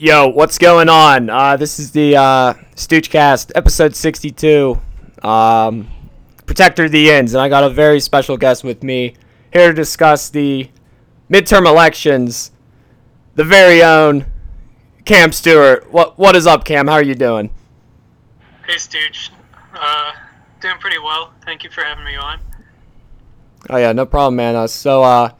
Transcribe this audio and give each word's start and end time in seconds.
Yo, 0.00 0.28
what's 0.28 0.58
going 0.58 0.88
on? 0.88 1.28
Uh, 1.28 1.56
this 1.56 1.80
is 1.80 1.90
the 1.90 2.14
uh, 2.14 2.54
Stoochcast, 2.76 3.50
episode 3.56 3.96
62. 3.96 4.80
Um, 5.24 5.90
Protector 6.46 6.84
of 6.84 6.92
the 6.92 7.10
Ends, 7.10 7.34
and 7.34 7.40
I 7.40 7.48
got 7.48 7.64
a 7.64 7.68
very 7.68 7.98
special 7.98 8.36
guest 8.36 8.62
with 8.62 8.84
me 8.84 9.14
here 9.52 9.66
to 9.66 9.74
discuss 9.74 10.30
the 10.30 10.70
midterm 11.28 11.66
elections. 11.66 12.52
The 13.34 13.42
very 13.42 13.82
own 13.82 14.26
Cam 15.04 15.32
Stewart. 15.32 15.92
What 15.92 16.16
What 16.16 16.36
is 16.36 16.46
up, 16.46 16.64
Cam? 16.64 16.86
How 16.86 16.94
are 16.94 17.02
you 17.02 17.16
doing? 17.16 17.50
Hey, 18.68 18.78
Stooge. 18.78 19.32
Uh, 19.74 20.12
doing 20.60 20.78
pretty 20.78 21.00
well. 21.00 21.32
Thank 21.44 21.64
you 21.64 21.70
for 21.70 21.82
having 21.82 22.04
me 22.04 22.14
on. 22.14 22.38
Oh 23.68 23.76
yeah, 23.76 23.90
no 23.90 24.06
problem, 24.06 24.36
man. 24.36 24.54
Uh, 24.54 24.68
so, 24.68 25.02
uh, 25.02 25.32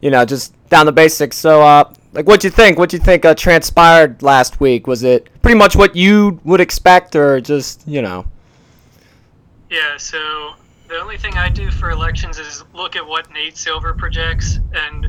you 0.00 0.10
know, 0.10 0.24
just 0.24 0.54
down 0.70 0.86
the 0.86 0.92
basics. 0.92 1.36
So, 1.36 1.60
uh, 1.60 1.92
like, 2.12 2.26
what'd 2.26 2.44
you 2.44 2.50
think? 2.50 2.78
What'd 2.78 2.92
you 2.92 3.04
think 3.04 3.24
uh, 3.24 3.34
transpired 3.34 4.22
last 4.22 4.60
week? 4.60 4.86
Was 4.86 5.02
it 5.02 5.28
pretty 5.42 5.56
much 5.56 5.74
what 5.76 5.96
you 5.96 6.40
would 6.44 6.60
expect, 6.60 7.16
or 7.16 7.40
just, 7.40 7.86
you 7.86 8.02
know? 8.02 8.26
Yeah. 9.70 9.96
So 9.96 10.54
the 10.88 10.98
only 10.98 11.16
thing 11.16 11.34
I 11.38 11.48
do 11.48 11.70
for 11.70 11.90
elections 11.90 12.38
is 12.38 12.64
look 12.74 12.96
at 12.96 13.06
what 13.06 13.32
Nate 13.32 13.56
Silver 13.56 13.94
projects, 13.94 14.58
and 14.74 15.08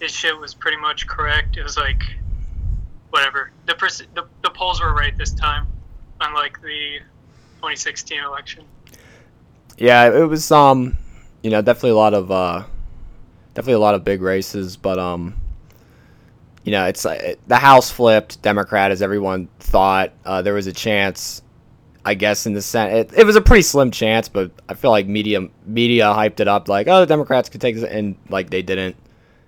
his 0.00 0.10
shit 0.10 0.38
was 0.38 0.54
pretty 0.54 0.78
much 0.78 1.06
correct. 1.06 1.56
It 1.56 1.62
was 1.62 1.76
like, 1.76 2.02
whatever. 3.10 3.50
The 3.66 3.74
pers- 3.74 4.02
the, 4.14 4.26
the 4.42 4.50
polls 4.50 4.80
were 4.80 4.94
right 4.94 5.16
this 5.18 5.32
time, 5.32 5.66
unlike 6.20 6.60
the 6.62 7.00
2016 7.56 8.22
election. 8.22 8.64
Yeah, 9.76 10.12
it 10.12 10.24
was 10.24 10.50
um, 10.50 10.96
you 11.42 11.50
know, 11.50 11.62
definitely 11.62 11.90
a 11.90 11.96
lot 11.96 12.14
of 12.14 12.30
uh, 12.30 12.64
definitely 13.54 13.74
a 13.74 13.78
lot 13.80 13.94
of 13.94 14.04
big 14.04 14.22
races, 14.22 14.76
but 14.76 14.98
um, 14.98 15.34
you 16.64 16.72
know, 16.72 16.86
it's 16.86 17.04
uh, 17.06 17.34
the 17.46 17.56
House 17.56 17.90
flipped 17.90 18.42
Democrat 18.42 18.90
as 18.90 19.02
everyone 19.02 19.48
thought. 19.60 20.12
Uh, 20.24 20.42
there 20.42 20.54
was 20.54 20.66
a 20.66 20.72
chance, 20.72 21.42
I 22.04 22.14
guess, 22.14 22.46
in 22.46 22.52
the 22.52 22.62
Senate. 22.62 23.12
It, 23.12 23.20
it 23.20 23.26
was 23.26 23.36
a 23.36 23.40
pretty 23.40 23.62
slim 23.62 23.90
chance, 23.90 24.28
but 24.28 24.50
I 24.68 24.74
feel 24.74 24.90
like 24.90 25.06
media 25.06 25.48
media 25.66 26.06
hyped 26.06 26.40
it 26.40 26.48
up 26.48 26.68
like, 26.68 26.88
oh, 26.88 27.00
the 27.00 27.06
Democrats 27.06 27.48
could 27.48 27.60
take 27.60 27.76
this, 27.76 27.84
and 27.84 28.16
like 28.28 28.50
they 28.50 28.62
didn't. 28.62 28.96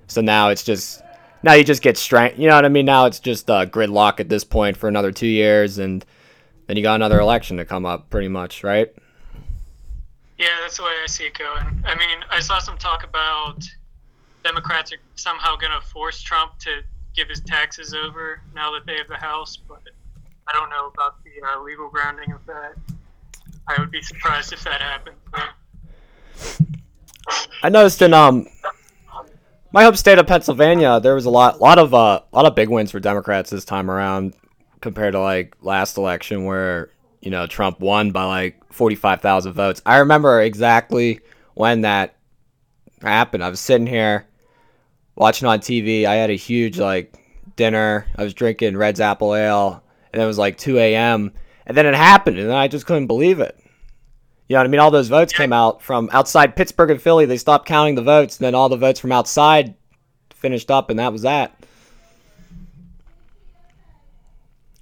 So 0.07 0.21
now 0.21 0.49
it's 0.49 0.65
just 0.65 1.03
now 1.43 1.55
you 1.55 1.65
just 1.65 1.83
get 1.83 1.97
strength. 1.97 2.39
You 2.39 2.49
know 2.49 2.55
what 2.55 2.65
I 2.65 2.69
mean? 2.69 2.87
Now 2.87 3.07
it's 3.07 3.21
just 3.21 3.51
uh, 3.51 3.67
gridlock 3.67 4.21
at 4.21 4.29
this 4.29 4.45
point 4.45 4.77
for 4.77 4.89
another 4.89 5.13
two 5.13 5.27
years, 5.27 5.79
and 5.79 6.05
then 6.67 6.77
you 6.77 6.83
got 6.83 6.95
another 6.95 7.21
election 7.21 7.57
to 7.57 7.65
come 7.65 7.85
up, 7.85 8.11
pretty 8.11 8.29
much, 8.29 8.63
right? 8.63 8.93
Yeah, 10.39 10.47
that's 10.63 10.79
the 10.79 10.85
way 10.85 10.93
I 11.03 11.07
see 11.07 11.25
it 11.25 11.37
going. 11.37 11.83
I 11.85 11.95
mean, 11.97 12.25
I 12.31 12.41
saw 12.41 12.59
some 12.61 12.79
talk 12.79 13.05
about 13.05 13.63
Democrats 14.43 14.91
are 14.93 14.97
somehow 15.17 15.57
going 15.57 15.73
to 15.79 15.87
force 15.87 16.23
Trump 16.23 16.59
to 16.61 16.81
give 17.15 17.29
his 17.29 17.41
taxes 17.41 17.95
over 17.95 18.41
now 18.55 18.73
that 18.73 18.87
they 18.87 18.97
have 18.97 19.09
the 19.09 19.17
House, 19.17 19.57
but 19.57 19.83
I 20.49 20.53
don't 20.53 20.71
know 20.71 20.89
about 20.89 21.23
the 21.25 21.31
uh, 21.47 21.63
legal 21.63 21.89
grounding 21.89 22.33
of 22.33 22.45
that. 22.47 22.75
I 23.69 23.81
would 23.81 23.91
be 23.91 24.03
surprised 24.03 24.53
if 24.53 24.65
that 24.65 24.81
happened. 24.81 25.17
I 27.63 27.69
noticed 27.69 28.03
in 28.03 28.15
um 28.15 28.47
my 29.73 29.85
home 29.85 29.95
state 29.95 30.19
of 30.19 30.27
Pennsylvania, 30.27 30.99
there 31.01 31.15
was 31.15 31.27
a 31.27 31.31
lot 31.31 31.61
lot 31.61 31.79
of 31.79 31.95
uh 31.95 32.21
lot 32.33 32.47
of 32.47 32.55
big 32.55 32.69
wins 32.69 32.91
for 32.91 33.01
Democrats 33.01 33.51
this 33.51 33.65
time 33.65 33.91
around 33.91 34.35
compared 34.81 35.13
to 35.13 35.21
like 35.21 35.57
last 35.61 35.97
election 35.97 36.45
where 36.45 36.91
you 37.21 37.31
know 37.31 37.47
Trump 37.47 37.81
won 37.81 38.11
by 38.11 38.25
like 38.25 38.73
forty 38.73 38.97
five 38.97 39.21
thousand 39.21 39.53
votes. 39.53 39.83
I 39.87 39.99
remember 39.99 40.41
exactly 40.41 41.21
when 41.55 41.83
that 41.83 42.17
happened. 43.03 43.45
I 43.45 43.51
was 43.51 43.61
sitting 43.61 43.87
here 43.87 44.27
watching 45.21 45.47
on 45.47 45.61
TV. 45.61 46.07
I 46.07 46.15
had 46.15 46.31
a 46.31 46.35
huge 46.35 46.79
like 46.79 47.15
dinner. 47.55 48.07
I 48.17 48.25
was 48.25 48.33
drinking 48.33 48.77
Red's 48.77 49.01
Apple 49.01 49.37
Ale, 49.37 49.85
and 50.13 50.21
it 50.21 50.25
was 50.25 50.39
like 50.39 50.57
two 50.57 50.79
a.m. 50.79 51.33
And 51.67 51.77
then 51.77 51.87
it 51.87 51.95
happened, 51.95 52.39
and 52.39 52.51
I 52.51 52.67
just 52.67 52.87
couldn't 52.87 53.07
believe 53.07 53.39
it. 53.39 53.57
You 54.49 54.55
know 54.55 54.61
what 54.61 54.67
I 54.67 54.71
mean? 54.71 54.81
All 54.81 54.91
those 54.91 55.09
votes 55.09 55.33
came 55.33 55.53
out 55.53 55.83
from 55.83 56.09
outside 56.13 56.57
Pittsburgh 56.57 56.91
and 56.91 57.01
Philly. 57.01 57.27
They 57.27 57.37
stopped 57.37 57.69
counting 57.69 57.95
the 57.95 58.03
votes, 58.03 58.39
and 58.39 58.47
then 58.47 58.55
all 58.55 58.69
the 58.69 58.79
votes 58.79 58.99
from 58.99 59.13
outside 59.13 59.75
finished 60.35 60.71
up, 60.71 60.91
and 60.91 60.99
that 60.99 61.13
was 61.13 61.23
that. 61.23 61.55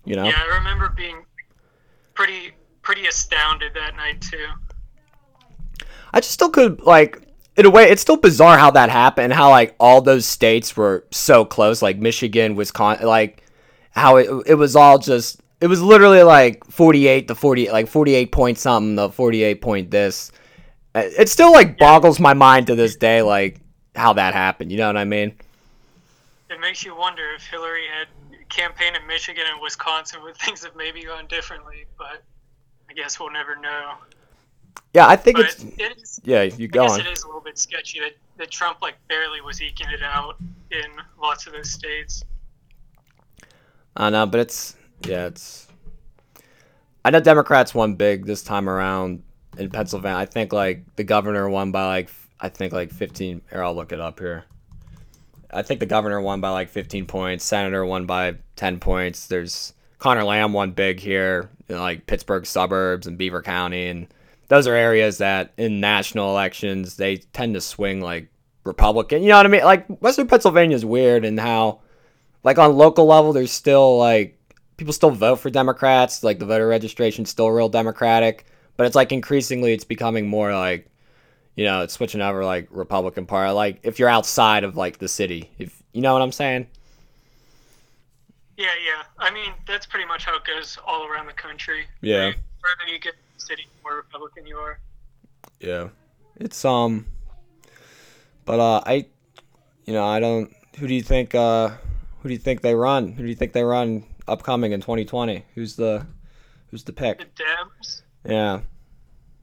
You 0.05 0.15
know? 0.15 0.25
Yeah, 0.25 0.41
I 0.41 0.57
remember 0.57 0.89
being 0.89 1.27
pretty 2.15 2.53
pretty 2.81 3.07
astounded 3.07 3.75
that 3.75 3.97
night 3.97 4.23
too. 4.23 4.47
I 6.15 6.21
just 6.21 6.33
still 6.33 6.49
could 6.49 6.81
like 6.81 7.28
in 7.59 7.67
a 7.67 7.71
way 7.71 7.91
it's 7.91 8.01
still 8.01 8.17
bizarre 8.17 8.57
how 8.57 8.71
that 8.71 8.89
happened 8.89 9.33
how 9.33 9.51
like 9.51 9.75
all 9.79 10.01
those 10.01 10.25
states 10.25 10.77
were 10.77 11.05
so 11.11 11.45
close 11.45 11.83
like 11.83 11.99
Michigan, 11.99 12.55
Wisconsin 12.57 13.07
like 13.07 13.45
how 13.91 14.17
it 14.17 14.29
it 14.47 14.55
was 14.55 14.77
all 14.77 14.99
just 14.99 15.41
it 15.61 15.67
was 15.67 15.83
literally 15.83 16.23
like 16.23 16.65
48 16.65 17.29
to 17.29 17.35
40 17.35 17.71
like 17.71 17.89
48 17.89 18.33
point 18.33 18.59
something 18.59 18.95
the 18.95 19.11
48 19.11 19.61
point 19.61 19.91
this 19.91 20.33
uh, 20.95 21.03
it 21.19 21.29
still 21.29 21.53
like 21.53 21.77
boggles 21.77 22.19
my 22.21 22.33
mind 22.33 22.69
to 22.69 22.75
this 22.75 22.97
day 22.97 23.23
like 23.23 23.61
how 23.95 24.13
that 24.15 24.33
happened 24.35 24.71
you 24.71 24.79
know 24.79 24.87
what 24.87 24.97
i 24.97 25.05
mean 25.05 25.35
It 26.51 26.61
makes 26.61 26.85
you 26.85 26.97
wonder 26.97 27.23
if 27.37 27.43
Hillary 27.47 27.85
had 27.93 28.09
campaigned 28.49 28.97
in 28.97 29.07
Michigan 29.07 29.45
and 29.53 29.61
Wisconsin, 29.61 30.23
would 30.23 30.37
things 30.37 30.65
have 30.65 30.75
maybe 30.77 31.05
gone 31.05 31.27
differently? 31.27 31.85
But 31.99 32.23
I 32.89 32.95
guess 32.95 33.21
we'll 33.21 33.31
never 33.31 33.55
know. 33.57 33.93
Yeah 34.95 35.07
i 35.07 35.17
think 35.17 35.37
But 35.37 35.47
it's 35.47 35.65
it 35.65 35.99
is, 35.99 36.21
yeah 36.25 36.43
you 36.43 36.65
I 36.65 36.67
go 36.67 36.83
guess 36.85 36.93
on 36.93 37.01
it 37.01 37.07
is 37.07 37.23
a 37.23 37.27
little 37.27 37.41
bit 37.41 37.59
sketchy 37.59 38.01
that, 38.01 38.13
that 38.37 38.51
Trump 38.51 38.81
like 38.83 38.95
barely 39.09 39.41
was 39.41 39.61
eking 39.61 39.89
it 39.91 40.03
out 40.03 40.37
in 40.71 40.85
lots 41.21 41.47
of 41.47 41.53
those 41.53 41.71
states. 41.71 42.25
I 43.97 44.11
know, 44.11 44.27
but 44.27 44.41
it's 44.41 44.77
yeah, 45.07 45.27
it's. 45.27 45.67
I 47.05 47.11
know 47.11 47.21
Democrats 47.21 47.75
won 47.75 47.95
big 47.95 48.27
this 48.27 48.43
time 48.43 48.69
around 48.69 49.23
in 49.57 49.71
Pennsylvania. 49.71 50.19
I 50.19 50.27
think 50.27 50.53
like 50.53 50.85
the 50.97 51.05
governor 51.05 51.49
won 51.49 51.73
by 51.73 51.87
like 51.87 52.11
I 52.41 52.49
think 52.49 52.73
like 52.73 52.93
fifteen. 52.93 53.43
Here, 53.51 53.63
I'll 53.63 53.75
look 53.75 53.93
it 53.93 54.01
up 54.01 54.21
here. 54.21 54.45
I 55.51 55.63
think 55.63 55.81
the 55.81 55.87
governor 55.87 56.21
won 56.21 56.41
by 56.41 56.51
like 56.51 56.69
fifteen 56.69 57.07
points. 57.07 57.45
Senator 57.45 57.85
won 57.85 58.07
by 58.07 58.37
ten 58.55 58.79
points. 58.79 59.27
There's 59.27 59.73
Connor 59.99 60.25
Lamb 60.25 60.53
won 60.53 60.71
big 60.71 61.01
here, 61.01 61.51
in 61.69 61.79
like 61.79 62.07
Pittsburgh 62.07 62.47
suburbs 62.47 63.07
and 63.07 63.19
Beaver 63.19 63.43
County, 63.43 63.89
and 63.89 64.07
those 64.49 64.67
are 64.67 64.75
areas 64.75 65.19
that 65.19 65.53
in 65.57 65.81
national 65.81 66.31
elections 66.31 66.97
they 66.97 67.17
tend 67.17 67.55
to 67.55 67.61
swing 67.61 68.01
like 68.01 68.29
Republican. 68.65 69.23
You 69.23 69.29
know 69.31 69.37
what 69.37 69.47
I 69.47 69.49
mean? 69.49 69.65
Like 69.65 69.87
Western 70.01 70.27
Pennsylvania 70.27 70.77
is 70.77 70.85
weird 70.85 71.25
and 71.25 71.39
how 71.39 71.81
like 72.45 72.59
on 72.59 72.77
local 72.77 73.07
level 73.07 73.33
there's 73.33 73.53
still 73.53 73.99
like 73.99 74.39
people 74.77 74.93
still 74.93 75.11
vote 75.11 75.37
for 75.37 75.51
democrats 75.51 76.23
like 76.23 76.39
the 76.39 76.47
voter 76.47 76.69
registration's 76.69 77.29
still 77.29 77.51
real 77.51 77.69
democratic 77.69 78.47
but 78.77 78.87
it's 78.87 78.95
like 78.95 79.11
increasingly 79.11 79.73
it's 79.73 79.85
becoming 79.85 80.29
more 80.29 80.55
like 80.55 80.87
you 81.57 81.65
know 81.65 81.83
it's 81.83 81.95
switching 81.95 82.21
over 82.21 82.45
like 82.45 82.69
republican 82.71 83.27
party 83.27 83.53
like 83.53 83.81
if 83.83 83.99
you're 83.99 84.09
outside 84.09 84.63
of 84.63 84.77
like 84.77 84.99
the 84.99 85.09
city 85.09 85.51
if 85.59 85.83
you 85.93 86.01
know 86.01 86.13
what 86.13 86.23
i'm 86.23 86.33
saying 86.33 86.67
Yeah, 88.57 88.75
yeah. 88.85 89.03
I 89.19 89.31
mean, 89.31 89.53
that's 89.67 89.87
pretty 89.87 90.07
much 90.07 90.25
how 90.25 90.37
it 90.37 90.45
goes 90.45 90.79
all 90.85 91.07
around 91.07 91.27
the 91.27 91.33
country. 91.33 91.87
Yeah. 92.01 92.25
Right? 92.25 92.35
Further 92.35 92.93
you 92.93 92.99
get 92.99 93.15
city, 93.39 93.67
more 93.83 93.97
Republican 93.97 94.47
you 94.47 94.57
are. 94.57 94.79
yeah 95.61 95.89
it's 96.37 96.65
um 96.65 97.07
but 98.45 98.61
uh 98.61 98.81
i 98.87 99.07
you 99.87 99.93
know 99.93 100.05
i 100.05 100.21
don't 100.21 100.55
who 100.79 100.87
do 100.87 100.95
you 100.95 101.03
think 101.03 101.35
uh 101.35 101.69
who 102.21 102.29
do 102.29 102.35
you 102.35 102.39
think 102.39 102.61
they 102.61 102.75
run 102.75 103.13
who 103.13 103.23
do 103.23 103.29
you 103.29 103.35
think 103.35 103.53
they 103.53 103.65
run 103.65 104.05
upcoming 104.29 104.73
in 104.73 104.81
2020 104.81 105.45
who's 105.55 105.75
the 105.77 106.07
who's 106.71 106.85
the 106.85 106.93
pick? 106.93 107.19
The 107.19 107.43
Dems, 107.43 108.03
yeah 108.25 108.61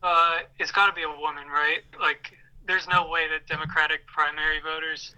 uh, 0.03 0.37
it's 0.59 0.71
got 0.71 0.85
to 0.85 0.93
be 0.93 1.01
a 1.01 1.09
woman, 1.09 1.47
right? 1.47 1.79
Like, 1.99 2.31
there's 2.67 2.87
no 2.87 3.09
way 3.09 3.27
that 3.27 3.47
Democratic 3.47 4.05
primary 4.05 4.59
voters 4.61 5.15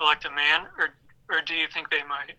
elect 0.00 0.24
a 0.24 0.30
man, 0.30 0.66
or 0.76 0.94
or 1.28 1.40
do 1.46 1.54
you 1.54 1.68
think 1.72 1.90
they 1.90 2.02
might? 2.02 2.34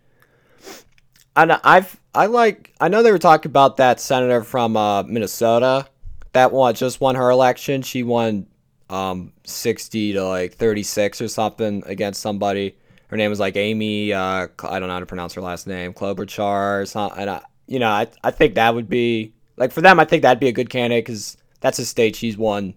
I 1.35 1.45
know, 1.45 1.59
I've 1.63 1.99
I 2.13 2.25
like 2.25 2.73
I 2.79 2.89
know 2.89 3.03
they 3.03 3.11
were 3.11 3.19
talking 3.19 3.49
about 3.49 3.77
that 3.77 3.99
senator 3.99 4.43
from 4.43 4.75
uh, 4.75 5.03
Minnesota 5.03 5.87
that 6.33 6.51
one 6.51 6.73
just 6.75 7.01
won 7.01 7.15
her 7.15 7.29
election. 7.29 7.81
She 7.81 8.03
won 8.03 8.47
um, 8.89 9.33
sixty 9.43 10.13
to 10.13 10.25
like 10.25 10.53
thirty 10.53 10.83
six 10.83 11.21
or 11.21 11.27
something 11.27 11.83
against 11.85 12.21
somebody. 12.21 12.75
Her 13.07 13.17
name 13.17 13.29
was 13.29 13.39
like 13.39 13.55
Amy. 13.55 14.13
Uh, 14.13 14.47
I 14.63 14.79
don't 14.79 14.87
know 14.87 14.93
how 14.93 14.99
to 14.99 15.05
pronounce 15.05 15.33
her 15.33 15.41
last 15.41 15.67
name. 15.67 15.93
Klobuchar 15.93 16.81
or 16.81 16.85
something. 16.85 17.19
And 17.19 17.29
I, 17.29 17.41
you 17.67 17.79
know, 17.79 17.89
I 17.89 18.07
I 18.23 18.31
think 18.31 18.55
that 18.55 18.75
would 18.75 18.89
be 18.89 19.33
like 19.57 19.71
for 19.71 19.81
them. 19.81 19.99
I 19.99 20.05
think 20.05 20.23
that'd 20.23 20.39
be 20.39 20.47
a 20.49 20.53
good 20.53 20.69
candidate 20.69 21.05
because 21.05 21.37
that's 21.61 21.79
a 21.79 21.85
state 21.85 22.15
she's 22.15 22.37
won. 22.37 22.73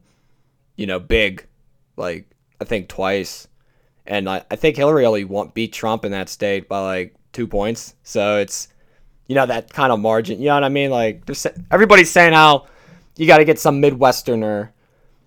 You 0.76 0.86
know, 0.86 0.98
big, 0.98 1.46
like 1.96 2.28
I 2.60 2.64
think 2.64 2.88
twice. 2.88 3.48
And 4.06 4.28
I, 4.28 4.44
I 4.50 4.56
think 4.56 4.76
Hillary 4.76 5.06
only 5.06 5.24
won, 5.24 5.50
beat 5.54 5.72
Trump 5.72 6.04
in 6.04 6.12
that 6.12 6.28
state 6.28 6.68
by 6.68 6.80
like 6.80 7.16
two 7.34 7.46
points. 7.46 7.94
So 8.02 8.38
it's, 8.38 8.68
you 9.26 9.34
know, 9.34 9.44
that 9.44 9.70
kind 9.72 9.92
of 9.92 10.00
margin. 10.00 10.38
You 10.38 10.46
know 10.46 10.54
what 10.54 10.64
I 10.64 10.70
mean? 10.70 10.90
Like, 10.90 11.28
everybody's 11.70 12.10
saying 12.10 12.32
how 12.32 12.66
you 13.16 13.26
got 13.26 13.38
to 13.38 13.44
get 13.44 13.58
some 13.58 13.82
Midwesterner 13.82 14.70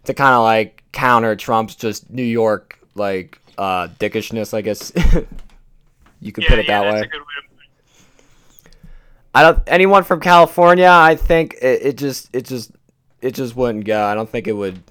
to 0.05 0.13
kind 0.13 0.33
of 0.33 0.43
like 0.43 0.83
counter 0.91 1.35
Trump's 1.35 1.75
just 1.75 2.09
New 2.09 2.23
York, 2.23 2.79
like, 2.95 3.39
uh, 3.57 3.89
dickishness, 3.99 4.53
I 4.53 4.61
guess 4.61 4.91
you 6.19 6.31
could 6.31 6.43
yeah, 6.45 6.49
put 6.49 6.59
it 6.59 6.67
yeah, 6.67 6.81
that 6.81 6.93
way. 6.93 7.01
way 7.01 7.07
to. 7.07 7.23
I 9.35 9.43
don't 9.43 9.61
anyone 9.67 10.03
from 10.03 10.19
California. 10.19 10.89
I 10.89 11.15
think 11.15 11.55
it, 11.61 11.81
it 11.83 11.97
just 11.97 12.29
it 12.33 12.45
just 12.45 12.71
it 13.21 13.35
just 13.35 13.55
wouldn't 13.55 13.85
go. 13.85 14.03
I 14.03 14.15
don't 14.15 14.27
think 14.27 14.47
it 14.47 14.53
would 14.53 14.81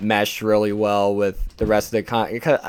mesh 0.00 0.42
really 0.42 0.72
well 0.72 1.14
with 1.14 1.56
the 1.56 1.66
rest 1.66 1.88
of 1.88 1.92
the 1.92 2.02
con 2.04 2.30
because 2.30 2.60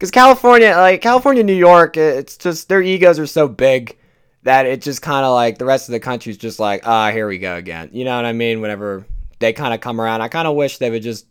because 0.00 0.10
California 0.10 0.74
like 0.74 1.02
California, 1.02 1.42
New 1.42 1.52
York, 1.52 1.98
it's 1.98 2.38
just 2.38 2.70
their 2.70 2.80
egos 2.80 3.18
are 3.18 3.26
so 3.26 3.46
big 3.46 3.98
that 4.44 4.64
it 4.64 4.80
just 4.80 5.02
kind 5.02 5.26
of 5.26 5.34
like 5.34 5.58
the 5.58 5.66
rest 5.66 5.90
of 5.90 5.92
the 5.92 6.00
country's 6.00 6.38
just 6.38 6.58
like 6.58 6.86
ah 6.86 7.10
here 7.10 7.28
we 7.28 7.38
go 7.38 7.56
again. 7.56 7.90
You 7.92 8.06
know 8.06 8.16
what 8.16 8.24
I 8.24 8.32
mean? 8.32 8.62
Whenever 8.62 9.04
they 9.40 9.52
kind 9.52 9.74
of 9.74 9.82
come 9.82 10.00
around, 10.00 10.22
I 10.22 10.28
kind 10.28 10.48
of 10.48 10.56
wish 10.56 10.78
they 10.78 10.88
would 10.88 11.02
just 11.02 11.26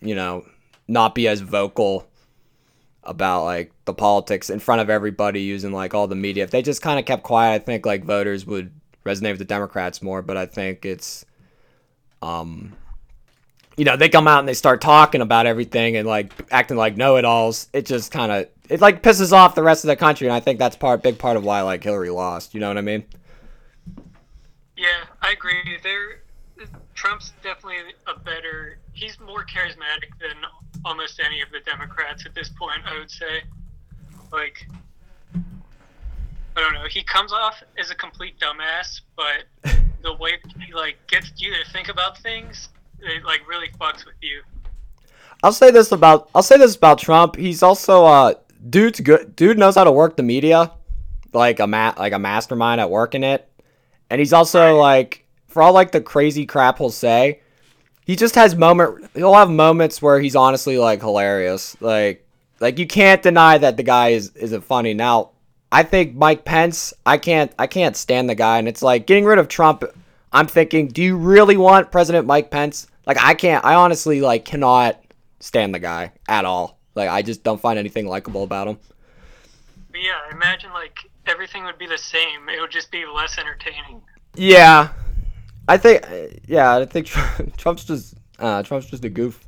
you 0.00 0.14
know 0.14 0.46
not 0.86 1.16
be 1.16 1.26
as 1.26 1.40
vocal 1.40 2.08
about 3.02 3.44
like 3.44 3.72
the 3.86 3.94
politics 3.94 4.50
in 4.50 4.60
front 4.60 4.80
of 4.80 4.88
everybody 4.88 5.40
using 5.40 5.72
like 5.72 5.92
all 5.92 6.06
the 6.06 6.14
media. 6.14 6.44
If 6.44 6.52
they 6.52 6.62
just 6.62 6.82
kind 6.82 7.00
of 7.00 7.06
kept 7.06 7.24
quiet, 7.24 7.54
I 7.54 7.58
think 7.58 7.84
like 7.84 8.04
voters 8.04 8.46
would 8.46 8.72
resonate 9.04 9.30
with 9.30 9.38
the 9.38 9.44
Democrats 9.44 10.00
more. 10.00 10.22
But 10.22 10.36
I 10.36 10.46
think 10.46 10.84
it's, 10.84 11.24
um, 12.22 12.76
you 13.76 13.84
know, 13.84 13.96
they 13.96 14.08
come 14.08 14.26
out 14.26 14.38
and 14.38 14.48
they 14.48 14.54
start 14.54 14.80
talking 14.80 15.20
about 15.20 15.46
everything 15.46 15.96
and 15.96 16.08
like 16.08 16.32
acting 16.50 16.76
like 16.76 16.96
know-it-alls. 16.96 17.68
It 17.72 17.86
just 17.86 18.10
kind 18.10 18.32
of 18.32 18.48
it 18.68 18.80
like 18.80 19.02
pisses 19.02 19.32
off 19.32 19.54
the 19.54 19.62
rest 19.62 19.84
of 19.84 19.88
the 19.88 19.96
country, 19.96 20.26
and 20.26 20.34
I 20.34 20.40
think 20.40 20.58
that's 20.58 20.76
part 20.76 21.02
big 21.02 21.18
part 21.18 21.36
of 21.36 21.44
why 21.44 21.62
like 21.62 21.84
Hillary 21.84 22.10
lost. 22.10 22.54
You 22.54 22.60
know 22.60 22.68
what 22.68 22.78
I 22.78 22.82
mean? 22.82 23.04
Yeah, 24.76 25.04
I 25.22 25.32
agree. 25.32 25.78
There, 25.82 26.22
Trump's 26.94 27.32
definitely 27.42 27.92
a 28.06 28.18
better. 28.18 28.78
He's 28.92 29.18
more 29.20 29.44
charismatic 29.44 30.18
than 30.20 30.36
almost 30.84 31.20
any 31.24 31.42
of 31.42 31.50
the 31.50 31.60
Democrats 31.60 32.24
at 32.26 32.34
this 32.34 32.48
point. 32.48 32.80
I 32.86 32.98
would 32.98 33.10
say, 33.10 33.42
like, 34.32 34.66
I 35.34 36.60
don't 36.60 36.74
know. 36.74 36.86
He 36.88 37.02
comes 37.02 37.32
off 37.32 37.62
as 37.78 37.90
a 37.90 37.94
complete 37.94 38.38
dumbass, 38.40 39.02
but 39.16 39.44
the 40.02 40.14
way 40.14 40.38
he 40.64 40.72
like 40.72 40.96
gets 41.08 41.32
you 41.36 41.52
to 41.52 41.70
think 41.72 41.88
about 41.88 42.18
things, 42.18 42.70
it 43.00 43.24
like 43.24 43.46
really 43.48 43.68
fucks 43.80 44.04
with 44.04 44.16
you. 44.20 44.42
I'll 45.42 45.52
say 45.52 45.70
this 45.70 45.92
about 45.92 46.30
I'll 46.34 46.42
say 46.42 46.58
this 46.58 46.76
about 46.76 46.98
Trump. 46.98 47.36
He's 47.36 47.62
also 47.62 48.04
uh 48.04 48.34
dude's 48.68 49.00
good. 49.00 49.36
Dude 49.36 49.58
knows 49.58 49.74
how 49.74 49.84
to 49.84 49.92
work 49.92 50.16
the 50.16 50.22
media, 50.22 50.72
like 51.32 51.60
a 51.60 51.66
ma- 51.66 51.94
like 51.96 52.12
a 52.12 52.18
mastermind 52.18 52.80
at 52.80 52.90
working 52.90 53.22
it, 53.22 53.48
and 54.10 54.18
he's 54.18 54.32
also 54.32 54.72
right. 54.72 54.80
like 54.80 55.26
for 55.46 55.62
all 55.62 55.72
like 55.72 55.92
the 55.92 56.00
crazy 56.00 56.46
crap 56.46 56.78
he'll 56.78 56.90
say 56.90 57.40
he 58.06 58.14
just 58.14 58.36
has 58.36 58.54
moment 58.54 59.10
he'll 59.14 59.34
have 59.34 59.50
moments 59.50 60.00
where 60.00 60.20
he's 60.20 60.36
honestly 60.36 60.78
like 60.78 61.00
hilarious. 61.00 61.76
Like 61.80 62.24
like 62.60 62.78
you 62.78 62.86
can't 62.86 63.22
deny 63.22 63.58
that 63.58 63.76
the 63.76 63.82
guy 63.82 64.10
is 64.10 64.30
isn't 64.36 64.62
funny. 64.62 64.94
Now, 64.94 65.30
I 65.72 65.82
think 65.82 66.14
Mike 66.14 66.44
Pence, 66.44 66.94
I 67.04 67.18
can't 67.18 67.52
I 67.58 67.66
can't 67.66 67.96
stand 67.96 68.30
the 68.30 68.36
guy 68.36 68.58
and 68.58 68.68
it's 68.68 68.82
like 68.82 69.06
getting 69.06 69.24
rid 69.24 69.38
of 69.38 69.48
Trump 69.48 69.84
I'm 70.32 70.46
thinking, 70.46 70.88
do 70.88 71.02
you 71.02 71.16
really 71.16 71.56
want 71.56 71.90
President 71.90 72.26
Mike 72.26 72.50
Pence? 72.50 72.86
Like 73.06 73.18
I 73.20 73.34
can't 73.34 73.64
I 73.64 73.74
honestly 73.74 74.20
like 74.20 74.44
cannot 74.44 75.00
stand 75.40 75.74
the 75.74 75.78
guy 75.78 76.12
at 76.28 76.44
all. 76.44 76.78
Like 76.94 77.08
I 77.08 77.22
just 77.22 77.42
don't 77.42 77.60
find 77.60 77.78
anything 77.78 78.06
likable 78.06 78.42
about 78.42 78.68
him. 78.68 78.78
But 79.90 80.00
yeah, 80.02 80.18
imagine 80.32 80.72
like 80.72 80.98
everything 81.26 81.64
would 81.64 81.78
be 81.78 81.86
the 81.86 81.98
same. 81.98 82.48
It 82.48 82.60
would 82.60 82.70
just 82.70 82.90
be 82.90 83.04
less 83.06 83.38
entertaining. 83.38 84.02
Yeah, 84.34 84.90
I 85.68 85.76
think, 85.76 86.04
yeah, 86.46 86.76
I 86.76 86.84
think 86.84 87.06
Trump's 87.56 87.84
just 87.84 88.14
uh, 88.38 88.62
Trump's 88.62 88.86
just 88.86 89.04
a 89.04 89.08
goof. 89.08 89.46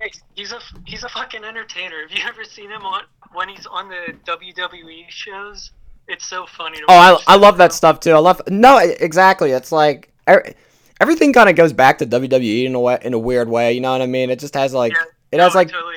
Hey, 0.00 0.10
he's 0.34 0.52
a 0.52 0.58
he's 0.84 1.04
a 1.04 1.08
fucking 1.08 1.44
entertainer. 1.44 2.02
Have 2.02 2.16
you 2.16 2.24
ever 2.26 2.44
seen 2.44 2.70
him 2.70 2.82
on 2.82 3.02
when 3.32 3.48
he's 3.48 3.66
on 3.66 3.88
the 3.88 4.14
WWE 4.26 5.08
shows? 5.08 5.70
It's 6.06 6.26
so 6.26 6.44
funny. 6.46 6.78
oh, 6.88 7.18
I, 7.26 7.34
I 7.34 7.36
love 7.36 7.56
that 7.58 7.72
stuff 7.72 8.00
too. 8.00 8.12
I 8.12 8.18
love 8.18 8.42
no, 8.48 8.78
exactly. 8.78 9.52
It's 9.52 9.72
like 9.72 10.12
Er, 10.28 10.54
everything 11.00 11.32
kind 11.32 11.48
of 11.48 11.56
goes 11.56 11.72
back 11.72 11.98
to 11.98 12.06
WWE 12.06 12.64
in 12.64 12.74
a 12.74 12.80
way, 12.80 12.98
in 13.02 13.14
a 13.14 13.18
weird 13.18 13.48
way. 13.48 13.72
You 13.72 13.80
know 13.80 13.92
what 13.92 14.02
I 14.02 14.06
mean? 14.06 14.30
It 14.30 14.38
just 14.38 14.54
has 14.54 14.72
like 14.72 14.92
yeah, 14.92 15.04
it 15.32 15.36
no, 15.38 15.44
has 15.44 15.54
like 15.54 15.70
totally 15.70 15.96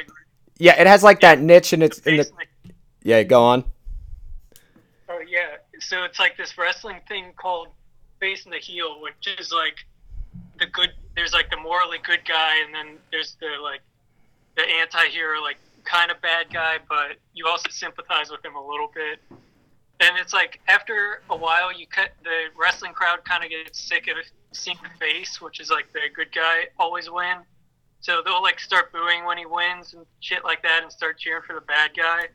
yeah, 0.57 0.79
it 0.79 0.87
has 0.87 1.03
like 1.03 1.21
yeah, 1.21 1.35
that 1.35 1.41
niche 1.41 1.73
and 1.73 1.83
it's 1.83 1.99
in 1.99 2.17
the 2.17 2.31
yeah. 3.03 3.23
Go 3.23 3.43
on. 3.43 3.63
Oh 5.09 5.19
yeah, 5.27 5.57
so 5.79 6.03
it's 6.03 6.19
like 6.19 6.37
this 6.37 6.57
wrestling 6.57 6.99
thing 7.07 7.33
called 7.35 7.69
face 8.19 8.45
and 8.45 8.53
the 8.53 8.57
heel, 8.57 9.01
which 9.01 9.27
is 9.39 9.51
like 9.51 9.77
the 10.59 10.65
good. 10.65 10.91
There's 11.15 11.33
like 11.33 11.49
the 11.49 11.57
morally 11.57 11.99
good 12.03 12.21
guy, 12.27 12.61
and 12.65 12.73
then 12.73 12.97
there's 13.11 13.37
the 13.39 13.61
like 13.61 13.81
the 14.55 14.63
anti-hero, 14.81 15.41
like 15.41 15.57
kind 15.83 16.11
of 16.11 16.21
bad 16.21 16.51
guy, 16.51 16.77
but 16.89 17.17
you 17.33 17.47
also 17.47 17.69
sympathize 17.69 18.29
with 18.29 18.43
him 18.43 18.55
a 18.55 18.67
little 18.67 18.91
bit. 18.93 19.19
And 19.99 20.17
it's 20.19 20.33
like 20.33 20.59
after 20.67 21.21
a 21.29 21.35
while, 21.35 21.73
you 21.73 21.87
cut 21.87 22.11
the 22.23 22.45
wrestling 22.59 22.93
crowd 22.93 23.23
kind 23.25 23.43
of 23.43 23.49
gets 23.49 23.79
sick 23.79 24.07
of 24.07 24.17
seeing 24.51 24.77
face, 24.99 25.41
which 25.41 25.59
is 25.59 25.69
like 25.69 25.91
the 25.93 26.01
good 26.15 26.31
guy 26.31 26.65
always 26.77 27.09
win. 27.09 27.37
So 27.99 28.21
they'll 28.23 28.43
like 28.43 28.59
start 28.59 28.91
booing 28.93 29.25
when 29.25 29.37
he 29.37 29.45
wins 29.45 29.93
and 29.93 30.05
shit 30.19 30.43
like 30.43 30.61
that, 30.61 30.81
and 30.83 30.91
start 30.91 31.17
cheering 31.17 31.41
for 31.45 31.53
the 31.53 31.61
bad 31.61 31.91
guy. 31.97 32.27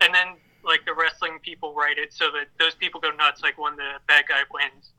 And 0.00 0.14
then 0.14 0.36
like 0.64 0.84
the 0.84 0.94
wrestling 0.94 1.38
people 1.42 1.74
write 1.74 1.98
it 1.98 2.12
so 2.12 2.26
that 2.26 2.48
those 2.58 2.74
people 2.74 3.00
go 3.00 3.10
nuts 3.10 3.42
like 3.42 3.56
when 3.58 3.74
the 3.76 3.92
bad 4.06 4.24
guy 4.28 4.42
wins. 4.52 4.90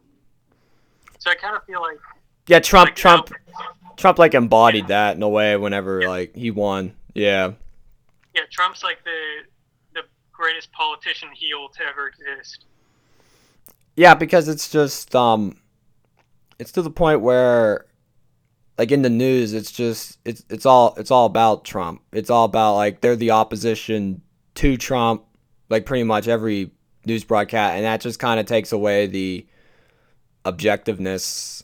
So 1.20 1.30
I 1.30 1.36
kind 1.36 1.56
of 1.56 1.64
feel 1.66 1.82
like 1.82 2.00
yeah, 2.48 2.60
Trump, 2.60 2.88
like, 2.88 2.96
Trump, 2.96 3.32
Trump 3.96 4.18
like 4.18 4.34
embodied 4.34 4.86
yeah. 4.86 4.88
that 4.88 5.16
in 5.18 5.22
a 5.22 5.30
way 5.30 5.56
whenever 5.56 6.02
yeah. 6.02 6.08
like 6.08 6.36
he 6.36 6.50
won. 6.50 6.96
Yeah. 7.14 7.52
Yeah, 8.34 8.42
Trump's 8.50 8.82
like 8.84 9.04
the 9.04 9.44
greatest 10.40 10.72
politician 10.72 11.30
heel 11.34 11.68
to 11.70 11.84
ever 11.84 12.08
exist. 12.08 12.66
Yeah, 13.96 14.14
because 14.14 14.48
it's 14.48 14.72
just 14.72 15.14
um, 15.14 15.58
it's 16.58 16.72
to 16.72 16.82
the 16.82 16.90
point 16.90 17.22
where, 17.22 17.86
like 18.78 18.92
in 18.92 19.02
the 19.02 19.10
news, 19.10 19.54
it's 19.54 19.72
just 19.72 20.18
it's 20.24 20.44
it's 20.50 20.66
all 20.66 20.94
it's 20.98 21.12
all 21.12 21.26
about 21.26 21.66
Trump. 21.66 22.02
It's 22.14 22.30
all 22.30 22.46
about 22.46 22.76
like 22.76 23.02
they're 23.02 23.18
the 23.18 23.32
opposition 23.32 24.22
to 24.56 24.78
Trump, 24.78 25.26
like 25.70 25.86
pretty 25.86 26.06
much 26.06 26.28
every 26.28 26.72
news 27.06 27.26
broadcast, 27.26 27.76
and 27.76 27.84
that 27.84 28.00
just 28.00 28.20
kind 28.20 28.40
of 28.40 28.46
takes 28.46 28.72
away 28.72 29.08
the 29.08 29.46
objectiveness, 30.46 31.64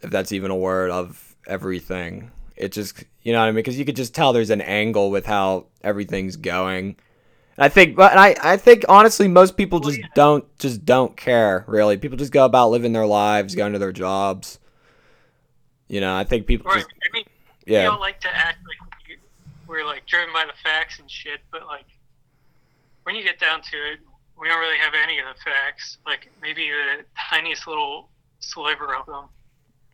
if 0.00 0.10
that's 0.10 0.32
even 0.32 0.50
a 0.50 0.56
word, 0.56 0.90
of 0.90 1.36
everything. 1.46 2.32
It 2.56 2.72
just, 2.72 3.04
you 3.22 3.32
know 3.32 3.40
what 3.40 3.46
I 3.46 3.50
mean? 3.50 3.56
Because 3.56 3.78
you 3.78 3.84
could 3.84 3.96
just 3.96 4.14
tell 4.14 4.32
there's 4.32 4.50
an 4.50 4.62
angle 4.62 5.10
with 5.10 5.26
how 5.26 5.66
everything's 5.82 6.36
going. 6.36 6.96
I 7.58 7.68
think, 7.68 7.96
but 7.96 8.16
I, 8.16 8.36
I 8.42 8.56
think 8.56 8.84
honestly, 8.88 9.28
most 9.28 9.56
people 9.56 9.80
just 9.80 10.00
don't, 10.14 10.44
just 10.58 10.84
don't 10.84 11.16
care 11.16 11.64
really. 11.66 11.96
People 11.96 12.18
just 12.18 12.32
go 12.32 12.44
about 12.44 12.70
living 12.70 12.92
their 12.92 13.06
lives, 13.06 13.54
going 13.54 13.72
to 13.72 13.78
their 13.78 13.92
jobs. 13.92 14.58
You 15.88 16.00
know, 16.00 16.14
I 16.14 16.24
think 16.24 16.46
people. 16.46 16.70
Right. 16.70 16.78
Just, 16.78 16.88
I 16.88 17.16
mean, 17.16 17.24
yeah. 17.66 17.82
We 17.82 17.86
all 17.86 18.00
like 18.00 18.20
to 18.20 18.28
act 18.28 18.58
like 18.66 18.76
we're 19.66 19.84
like 19.84 20.06
driven 20.06 20.32
by 20.32 20.44
the 20.46 20.52
facts 20.62 20.98
and 20.98 21.10
shit, 21.10 21.40
but 21.50 21.66
like 21.66 21.86
when 23.04 23.14
you 23.14 23.22
get 23.22 23.38
down 23.38 23.62
to 23.62 23.76
it, 23.92 24.00
we 24.38 24.48
don't 24.48 24.60
really 24.60 24.78
have 24.78 24.94
any 25.02 25.18
of 25.18 25.24
the 25.26 25.40
facts, 25.42 25.98
like 26.06 26.30
maybe 26.42 26.68
the 26.68 27.04
tiniest 27.30 27.66
little 27.66 28.08
sliver 28.40 28.94
of 28.94 29.06
them. 29.06 29.24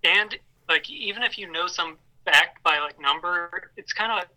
And 0.04 0.36
like 0.68 0.90
even 0.90 1.22
if 1.22 1.38
you 1.38 1.50
know 1.50 1.66
some 1.66 1.96
fact 2.24 2.62
by 2.62 2.78
like 2.78 3.00
number, 3.00 3.70
it's 3.76 3.92
kind 3.92 4.12
of 4.12 4.28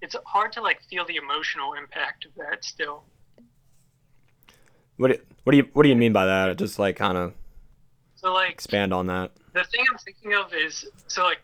it's 0.00 0.16
hard 0.26 0.52
to 0.52 0.62
like 0.62 0.80
feel 0.88 1.04
the 1.04 1.16
emotional 1.16 1.74
impact 1.74 2.24
of 2.24 2.32
that 2.36 2.64
still. 2.64 3.04
What 4.96 5.12
do, 5.12 5.18
what 5.44 5.52
do 5.52 5.56
you 5.56 5.68
what 5.72 5.82
do 5.84 5.88
you 5.88 5.96
mean 5.96 6.12
by 6.12 6.26
that? 6.26 6.56
Just 6.56 6.78
like 6.78 6.96
kind 6.96 7.16
of 7.16 7.34
so 8.16 8.32
like 8.32 8.50
expand 8.50 8.92
on 8.92 9.06
that. 9.06 9.32
The 9.54 9.64
thing 9.64 9.84
I'm 9.90 9.98
thinking 9.98 10.34
of 10.34 10.52
is 10.52 10.86
so 11.06 11.22
like 11.22 11.40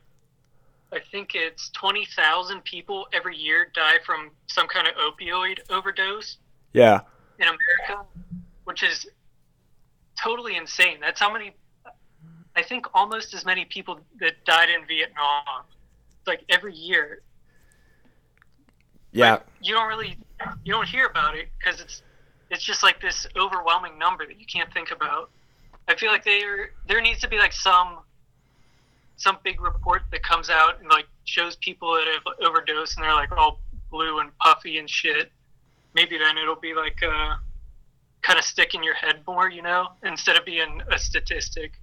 I 0.93 1.01
think 1.11 1.35
it's 1.35 1.71
twenty 1.71 2.07
thousand 2.17 2.65
people 2.65 3.07
every 3.13 3.37
year 3.37 3.71
die 3.75 3.99
from 4.05 4.31
some 4.47 4.67
kind 4.69 4.89
of 4.89 4.95
opioid 4.95 5.59
overdose. 5.71 6.39
Yeah 6.73 7.01
in 7.39 7.47
America, 7.47 8.07
which 8.65 8.83
is 8.83 9.07
totally 10.21 10.57
insane. 10.57 10.99
That's 11.01 11.21
how 11.21 11.33
many. 11.33 11.53
I 12.57 12.63
think 12.63 12.87
almost 12.95 13.35
as 13.35 13.45
many 13.45 13.65
people 13.65 14.01
that 14.21 14.45
died 14.45 14.69
in 14.71 14.87
Vietnam, 14.87 15.65
like 16.27 16.43
every 16.49 16.75
year. 16.75 17.23
Yeah. 19.15 19.37
But 19.37 19.47
you 19.63 19.75
don't 19.75 19.89
really, 19.89 20.19
you 20.65 20.73
don't 20.73 20.87
hear 20.87 21.07
about 21.07 21.37
it 21.37 21.49
because 21.59 21.81
it's, 21.81 22.03
it's 22.51 22.63
just 22.63 22.83
like 22.83 23.01
this 23.01 23.27
overwhelming 23.37 23.99
number 23.99 24.27
that 24.27 24.39
you 24.39 24.47
can't 24.47 24.73
think 24.75 24.91
about. 24.91 25.31
I 25.89 25.95
feel 25.95 26.13
like 26.13 26.25
there, 26.25 26.73
there 26.87 27.01
needs 27.01 27.21
to 27.21 27.29
be 27.29 27.39
like 27.39 27.53
some, 27.53 28.01
some 29.17 29.39
big 29.43 29.61
report 29.61 30.03
that 30.11 30.23
comes 30.23 30.51
out 30.51 30.81
and 30.81 30.91
like 30.91 31.07
shows 31.25 31.57
people 31.57 31.95
that 31.95 32.05
have 32.07 32.35
overdosed 32.47 32.99
and 32.99 33.05
they're 33.05 33.15
like 33.15 33.33
all 33.33 33.61
blue 33.91 34.19
and 34.19 34.37
puffy 34.39 34.77
and 34.79 34.91
shit 34.91 35.31
maybe 35.95 36.19
then 36.19 36.37
it'll 36.37 36.57
be 36.57 36.75
like 36.75 37.03
uh, 37.03 37.37
kind 38.23 38.39
of 38.39 38.45
stick 38.45 38.75
in 38.75 38.83
your 38.83 38.95
head 38.95 39.23
more, 39.27 39.49
you 39.49 39.63
know, 39.63 39.89
instead 40.03 40.37
of 40.37 40.45
being 40.45 40.83
a 40.93 40.99
statistic. 40.99 41.81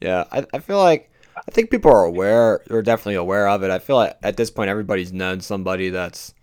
Yeah, 0.00 0.24
I, 0.32 0.46
I 0.52 0.58
feel 0.58 0.78
like 0.78 1.10
I 1.36 1.50
think 1.50 1.70
people 1.70 1.90
are 1.90 2.04
aware, 2.04 2.62
They're 2.66 2.82
definitely 2.82 3.16
aware 3.16 3.48
of 3.48 3.62
it. 3.62 3.70
I 3.70 3.78
feel 3.78 3.96
like 3.96 4.16
at 4.22 4.36
this 4.36 4.50
point 4.50 4.70
everybody's 4.70 5.12
known 5.12 5.40
somebody 5.40 5.90
that's, 5.90 6.34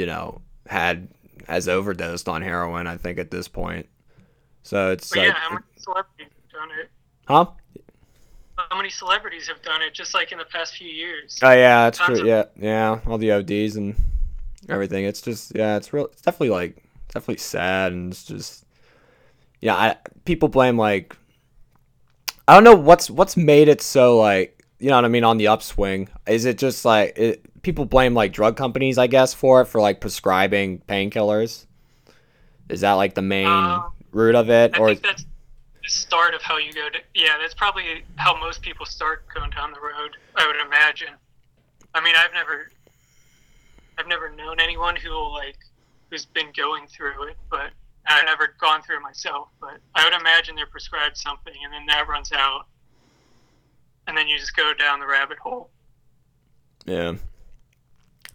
you 0.00 0.06
know, 0.06 0.40
had 0.66 1.08
has 1.46 1.68
overdosed 1.68 2.26
on 2.28 2.40
heroin. 2.42 2.86
I 2.86 2.96
think 2.96 3.18
at 3.18 3.30
this 3.30 3.46
point, 3.48 3.86
So 4.62 4.90
it's 4.92 5.10
But 5.10 5.18
like, 5.18 5.26
yeah, 5.28 5.34
how 5.34 5.50
many 5.50 5.64
celebrities 5.76 6.28
have 6.42 6.52
done 6.60 6.78
it? 6.80 6.90
huh? 7.28 7.46
How 8.70 8.76
many 8.76 8.90
celebrities 8.90 9.48
have 9.48 9.60
done 9.62 9.82
it 9.82 9.94
just 9.94 10.12
like 10.14 10.32
in 10.32 10.38
the 10.38 10.44
past 10.46 10.74
few 10.76 10.88
years? 10.88 11.38
Oh 11.42 11.50
yeah, 11.52 11.84
that's 11.84 11.98
Tons 11.98 12.18
true. 12.18 12.20
of- 12.20 12.26
Yeah, 12.26 12.44
yeah, 12.56 13.00
all 13.06 13.18
the 13.18 13.32
ODs 13.32 13.76
and 13.76 13.94
everything. 14.68 15.04
It's 15.04 15.20
just 15.22 15.52
yeah, 15.54 15.76
it's 15.76 15.92
real. 15.92 16.06
It's 16.06 16.22
definitely 16.22 16.50
like 16.50 16.82
definitely 17.12 17.38
sad, 17.38 17.92
and 17.92 18.12
it's 18.12 18.24
just 18.24 18.64
yeah. 19.60 19.74
I 19.74 19.96
people 20.24 20.48
blame 20.48 20.76
like 20.78 21.16
I 22.48 22.54
don't 22.54 22.64
know 22.64 22.74
what's 22.74 23.08
what's 23.10 23.36
made 23.36 23.68
it 23.68 23.80
so 23.80 24.18
like 24.18 24.62
you 24.78 24.88
know 24.90 24.96
what 24.96 25.04
I 25.04 25.08
mean 25.08 25.24
on 25.24 25.38
the 25.38 25.46
upswing. 25.48 26.08
Is 26.26 26.44
it 26.44 26.58
just 26.58 26.84
like 26.84 27.16
it, 27.18 27.44
people 27.62 27.84
blame 27.84 28.14
like 28.14 28.32
drug 28.32 28.56
companies, 28.56 28.98
I 28.98 29.06
guess, 29.06 29.34
for 29.34 29.62
it 29.62 29.66
for 29.66 29.80
like 29.80 30.00
prescribing 30.00 30.80
painkillers? 30.88 31.66
Is 32.68 32.80
that 32.82 32.92
like 32.92 33.14
the 33.14 33.22
main 33.22 33.46
Uh, 33.46 33.82
root 34.12 34.34
of 34.34 34.50
it, 34.50 34.74
I 34.74 34.78
or 34.78 34.88
think 34.88 35.02
that's 35.02 35.24
the 35.82 35.90
start 35.90 36.34
of 36.34 36.42
how 36.42 36.56
you 36.56 36.72
go 36.72 36.88
to. 36.88 36.98
Yeah, 37.14 37.36
that's 37.40 37.54
probably 37.54 38.04
how 38.16 38.38
most 38.38 38.62
people 38.62 38.86
start 38.86 39.24
going 39.34 39.50
down 39.50 39.72
the 39.72 39.80
road. 39.80 40.16
I 40.36 40.46
would 40.46 40.56
imagine. 40.56 41.14
I 41.94 42.00
mean, 42.00 42.14
I've 42.16 42.32
never, 42.32 42.70
I've 43.98 44.06
never 44.06 44.30
known 44.30 44.60
anyone 44.60 44.94
who 44.96 45.10
will 45.10 45.32
like, 45.32 45.58
who's 46.10 46.24
been 46.24 46.52
going 46.56 46.86
through 46.86 47.28
it, 47.28 47.36
but 47.50 47.70
I've 48.06 48.24
never 48.24 48.54
gone 48.60 48.82
through 48.82 48.98
it 48.98 49.02
myself. 49.02 49.48
But 49.60 49.78
I 49.94 50.04
would 50.04 50.18
imagine 50.18 50.54
they're 50.54 50.66
prescribed 50.66 51.16
something, 51.16 51.54
and 51.64 51.72
then 51.72 51.86
that 51.86 52.08
runs 52.08 52.30
out, 52.32 52.66
and 54.06 54.16
then 54.16 54.28
you 54.28 54.38
just 54.38 54.54
go 54.56 54.72
down 54.74 55.00
the 55.00 55.06
rabbit 55.06 55.38
hole. 55.38 55.70
Yeah. 56.86 57.14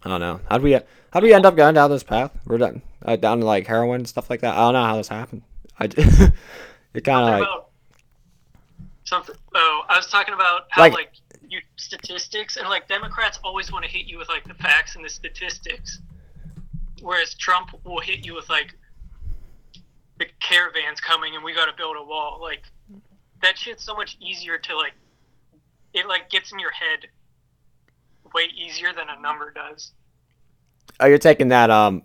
I 0.06 0.08
don't 0.08 0.20
know. 0.20 0.40
How 0.48 0.58
do 0.58 0.62
we 0.62 0.72
how 1.10 1.18
do 1.18 1.26
we 1.26 1.34
end 1.34 1.46
up 1.46 1.56
going 1.56 1.74
down 1.74 1.90
this 1.90 2.04
path? 2.04 2.30
We're 2.46 2.58
down 2.58 2.80
uh, 3.04 3.16
down 3.16 3.40
to 3.40 3.44
like 3.44 3.66
heroin 3.66 4.02
and 4.02 4.08
stuff 4.08 4.30
like 4.30 4.40
that. 4.42 4.54
I 4.54 4.58
don't 4.58 4.74
know 4.74 4.84
how 4.84 4.96
this 4.96 5.08
happened. 5.08 5.42
I 5.80 5.86
it 6.94 7.02
kind 7.02 7.28
of 7.28 7.40
like 7.40 7.48
something. 9.02 9.34
Oh, 9.52 9.82
I 9.88 9.96
was 9.96 10.06
talking 10.06 10.32
about 10.32 10.68
how 10.70 10.82
Like- 10.82 10.92
like, 10.92 11.12
you 11.48 11.58
statistics 11.74 12.56
and 12.56 12.68
like 12.68 12.86
Democrats 12.86 13.40
always 13.42 13.72
want 13.72 13.84
to 13.84 13.90
hit 13.90 14.06
you 14.06 14.16
with 14.16 14.28
like 14.28 14.44
the 14.44 14.54
facts 14.54 14.94
and 14.94 15.04
the 15.04 15.08
statistics, 15.08 15.98
whereas 17.02 17.34
Trump 17.34 17.70
will 17.82 18.00
hit 18.00 18.24
you 18.24 18.36
with 18.36 18.48
like 18.48 18.76
the 20.20 20.26
caravans 20.38 21.00
coming 21.00 21.34
and 21.34 21.42
we 21.42 21.52
got 21.52 21.66
to 21.66 21.72
build 21.76 21.96
a 21.96 22.04
wall. 22.04 22.38
Like 22.40 22.62
that 23.42 23.58
shit's 23.58 23.82
so 23.82 23.96
much 23.96 24.16
easier 24.20 24.56
to 24.56 24.76
like. 24.76 24.92
It 25.94 26.06
like 26.06 26.30
gets 26.30 26.52
in 26.52 26.60
your 26.60 26.70
head 26.72 27.08
way 28.34 28.44
easier 28.56 28.92
than 28.92 29.06
a 29.08 29.20
number 29.20 29.52
does. 29.52 29.92
oh 31.00 31.06
you're 31.06 31.18
taking 31.18 31.48
that 31.48 31.70
um 31.70 32.02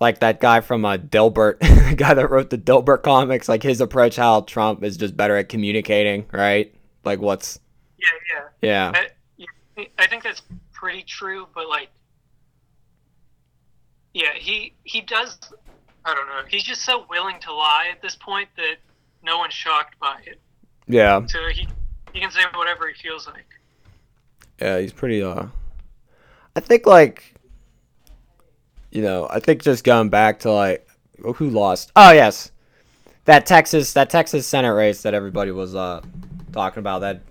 like 0.00 0.20
that 0.20 0.40
guy 0.40 0.60
from 0.60 0.84
uh 0.84 0.96
Dilbert, 0.96 1.58
the 1.88 1.94
guy 1.96 2.14
that 2.14 2.30
wrote 2.30 2.50
the 2.50 2.58
Dilbert 2.58 3.02
comics, 3.02 3.48
like 3.48 3.62
his 3.62 3.80
approach 3.80 4.16
how 4.16 4.42
Trump 4.42 4.82
is 4.82 4.96
just 4.96 5.16
better 5.16 5.36
at 5.36 5.48
communicating, 5.48 6.26
right? 6.32 6.74
Like 7.04 7.20
what's 7.20 7.58
Yeah, 7.98 8.06
yeah. 8.62 8.92
yeah. 8.92 9.00
I, 9.00 9.08
yeah, 9.76 9.84
I 9.98 10.06
think 10.06 10.22
that's 10.22 10.42
pretty 10.72 11.02
true, 11.02 11.46
but 11.54 11.68
like, 11.68 11.88
yeah, 14.12 14.34
he 14.34 14.74
he 14.84 15.00
does. 15.00 15.38
I 16.04 16.14
don't 16.14 16.26
know. 16.26 16.42
He's 16.48 16.64
just 16.64 16.82
so 16.84 17.06
willing 17.08 17.40
to 17.40 17.52
lie 17.52 17.88
at 17.90 18.02
this 18.02 18.14
point 18.14 18.48
that 18.56 18.76
no 19.22 19.38
one's 19.38 19.54
shocked 19.54 19.98
by 19.98 20.20
it. 20.26 20.38
Yeah. 20.86 21.24
So 21.26 21.38
he 21.48 21.66
he 22.12 22.20
can 22.20 22.30
say 22.30 22.40
whatever 22.54 22.88
he 22.88 22.94
feels 22.94 23.26
like. 23.26 23.46
Yeah, 24.60 24.78
he's 24.78 24.92
pretty 24.92 25.22
uh 25.22 25.46
I 26.56 26.60
think 26.60 26.86
like 26.86 27.34
you 28.90 29.02
know, 29.02 29.26
I 29.28 29.40
think 29.40 29.62
just 29.62 29.82
going 29.84 30.08
back 30.08 30.40
to 30.40 30.52
like 30.52 30.88
who 31.36 31.50
lost? 31.50 31.90
Oh 31.96 32.12
yes. 32.12 32.50
That 33.24 33.46
Texas 33.46 33.92
that 33.94 34.10
Texas 34.10 34.46
Senate 34.46 34.72
race 34.72 35.02
that 35.02 35.14
everybody 35.14 35.50
was 35.50 35.74
uh 35.74 36.02
talking 36.52 36.80
about 36.80 37.00
that 37.00 37.22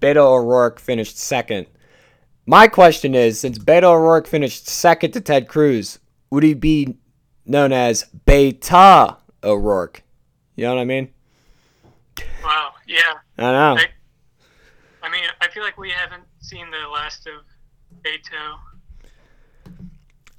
Beto 0.00 0.26
O'Rourke 0.26 0.78
finished 0.78 1.18
second. 1.18 1.66
My 2.46 2.68
question 2.68 3.14
is, 3.14 3.40
since 3.40 3.58
Beto 3.58 3.84
O'Rourke 3.84 4.26
finished 4.26 4.68
second 4.68 5.12
to 5.12 5.20
Ted 5.20 5.48
Cruz, 5.48 5.98
would 6.30 6.42
he 6.42 6.52
be 6.52 6.98
known 7.46 7.72
as 7.72 8.04
Beta 8.26 9.16
O'Rourke? 9.42 10.02
You 10.56 10.64
know 10.64 10.74
what 10.74 10.80
I 10.80 10.84
mean? 10.84 11.08
Wow. 12.44 12.72
Yeah. 12.86 12.98
I 13.38 13.42
know. 13.42 13.76
I, 13.78 13.86
I 15.02 15.10
mean, 15.10 15.24
I 15.40 15.48
feel 15.48 15.62
like 15.62 15.78
we 15.78 15.90
haven't 15.90 16.22
seen 16.44 16.70
the 16.70 16.88
last 16.88 17.26
of 17.26 17.42
Beto. 18.02 18.58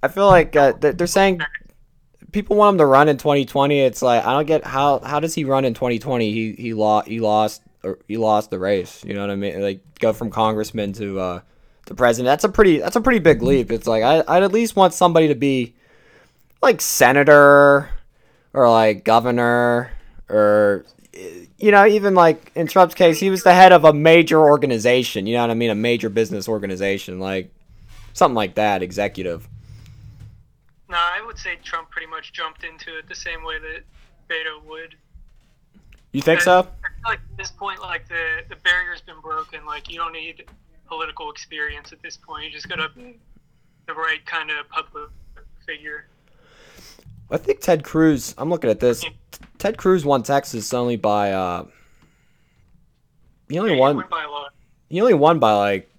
I 0.04 0.08
feel 0.08 0.28
like 0.28 0.56
uh, 0.56 0.74
they're 0.80 1.08
saying 1.08 1.42
people 2.32 2.56
want 2.56 2.76
him 2.76 2.78
to 2.80 2.86
run 2.86 3.10
in 3.10 3.18
2020. 3.18 3.80
It's 3.80 4.02
like 4.02 4.24
I 4.24 4.34
don't 4.34 4.46
get 4.46 4.64
how 4.64 5.00
how 5.00 5.20
does 5.20 5.34
he 5.34 5.44
run 5.46 5.66
in 5.66 5.74
2020? 5.74 6.32
He 6.32 6.54
he 6.54 6.74
lost 6.74 7.08
he 7.08 7.20
lost 7.20 7.64
he 8.08 8.18
lost 8.18 8.52
the 8.52 8.60
race. 8.60 9.04
You 9.04 9.14
know 9.14 9.22
what 9.22 9.32
I 9.32 9.36
mean? 9.36 9.62
Like 9.62 9.82
go 10.00 10.14
from 10.14 10.30
congressman 10.30 10.94
to 10.94 11.20
uh 11.20 11.40
to 11.88 11.96
president. 11.96 12.32
That's 12.32 12.44
a 12.44 12.50
pretty 12.50 12.80
that's 12.80 12.96
a 12.96 13.02
pretty 13.02 13.20
big 13.20 13.42
leap. 13.42 13.72
It's 13.72 13.88
like 13.88 14.04
I 14.04 14.24
I'd 14.28 14.44
at 14.44 14.52
least 14.52 14.76
want 14.76 14.94
somebody 14.94 15.28
to 15.30 15.36
be 15.36 15.76
like 16.62 16.82
senator 16.82 17.90
or 18.54 18.70
like 18.70 19.04
governor 19.04 19.92
or 20.30 20.86
you 21.66 21.72
know 21.72 21.84
even 21.88 22.14
like 22.14 22.52
in 22.54 22.68
Trump's 22.68 22.94
case 22.94 23.20
he 23.20 23.32
was 23.32 23.42
the 23.42 23.56
head 23.56 23.72
of 23.72 23.84
a 23.86 23.92
major 23.92 24.40
organization. 24.40 25.26
You 25.26 25.34
know 25.34 25.42
what 25.42 25.50
I 25.50 25.56
mean? 25.56 25.72
A 25.72 25.76
major 25.76 26.10
business 26.10 26.48
organization 26.48 27.20
like 27.20 27.52
something 28.14 28.36
like 28.36 28.54
that, 28.54 28.84
executive. 28.84 29.50
No, 30.88 30.98
I 30.98 31.26
would 31.26 31.40
say 31.40 31.56
Trump 31.64 31.90
pretty 31.90 32.06
much 32.06 32.34
jumped 32.34 32.64
into 32.64 32.96
it 33.00 33.10
the 33.10 33.16
same 33.16 33.44
way 33.44 33.56
that 33.58 33.82
Beto 34.30 34.64
would. 34.70 34.96
You 36.12 36.22
think 36.22 36.42
I- 36.42 36.44
so? 36.44 36.60
I 36.60 36.64
feel 36.64 36.70
like 37.06 37.20
at 37.32 37.38
this 37.38 37.50
point, 37.50 37.82
like 37.82 38.08
the 38.08 38.44
the 38.48 38.58
barrier's 38.58 39.02
been 39.02 39.20
broken. 39.20 39.66
Like 39.66 39.90
you 39.92 39.98
don't 39.98 40.14
need 40.14 40.46
political 40.88 41.32
experience 41.32 41.92
at 41.92 42.02
this 42.04 42.16
point. 42.16 42.46
You 42.46 42.52
just 42.52 42.70
gotta 42.70 42.90
be 42.96 43.18
the 43.88 43.94
right 43.96 44.24
kind 44.28 44.52
of 44.52 44.70
public 44.70 45.10
figure. 45.66 46.06
I 47.32 47.38
think 47.38 47.60
Ted 47.60 47.84
Cruz. 47.84 48.36
I'm 48.38 48.52
looking 48.52 48.70
at 48.70 48.80
this. 48.80 49.04
Ted 49.66 49.78
Cruz 49.78 50.06
won 50.06 50.22
Texas 50.22 50.72
only 50.76 50.96
by. 50.96 51.32
uh 51.32 51.66
He 53.50 53.58
only 53.58 53.74
Yeah, 53.74 53.80
won. 53.80 53.96
You 53.96 53.98
win 53.98 54.10
by 54.12 54.24
a 54.24 54.30
lot. 54.30 54.54
He 54.90 55.02
only 55.02 55.16
won 55.16 55.40
by 55.40 55.54
like 55.54 55.90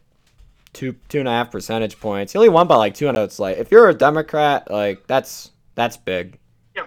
two 0.72 0.94
two 1.08 1.18
and 1.18 1.26
a 1.26 1.32
half 1.32 1.50
percentage 1.50 1.98
points. 1.98 2.32
He 2.32 2.38
only 2.38 2.48
won 2.48 2.68
by 2.68 2.76
like 2.76 2.94
two 2.94 3.06
hundred. 3.06 3.24
It's 3.24 3.40
like 3.40 3.56
if 3.56 3.72
you're 3.72 3.88
a 3.88 3.94
Democrat, 3.94 4.70
like 4.70 5.08
that's 5.08 5.50
that's 5.74 5.96
big. 5.96 6.38
Yeah, 6.76 6.86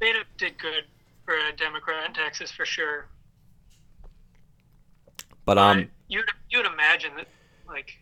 Beto 0.00 0.22
did 0.38 0.56
good 0.56 0.84
for 1.26 1.34
a 1.34 1.54
Democrat 1.58 2.06
in 2.06 2.14
Texas 2.14 2.50
for 2.50 2.64
sure. 2.64 3.06
But 5.44 5.58
um, 5.58 5.90
you'd 6.08 6.24
you'd 6.48 6.64
imagine 6.64 7.10
that 7.18 7.28
like. 7.68 7.98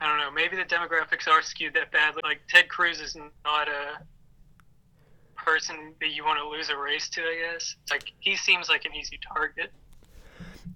I 0.00 0.06
don't 0.06 0.20
know. 0.20 0.30
Maybe 0.30 0.56
the 0.56 0.62
demographics 0.62 1.28
are 1.28 1.42
skewed 1.42 1.74
that 1.74 1.92
badly. 1.92 2.22
Like 2.24 2.40
Ted 2.48 2.70
Cruz 2.70 3.00
is 3.00 3.14
not 3.44 3.68
a 3.68 3.98
person 5.48 5.94
that 6.00 6.10
you 6.10 6.24
want 6.24 6.38
to 6.38 6.48
lose 6.48 6.70
a 6.70 6.76
race 6.76 7.08
to. 7.10 7.22
I 7.22 7.52
guess. 7.52 7.76
It's 7.82 7.90
like 7.90 8.12
he 8.20 8.36
seems 8.36 8.68
like 8.68 8.84
an 8.84 8.94
easy 8.94 9.18
target. 9.32 9.70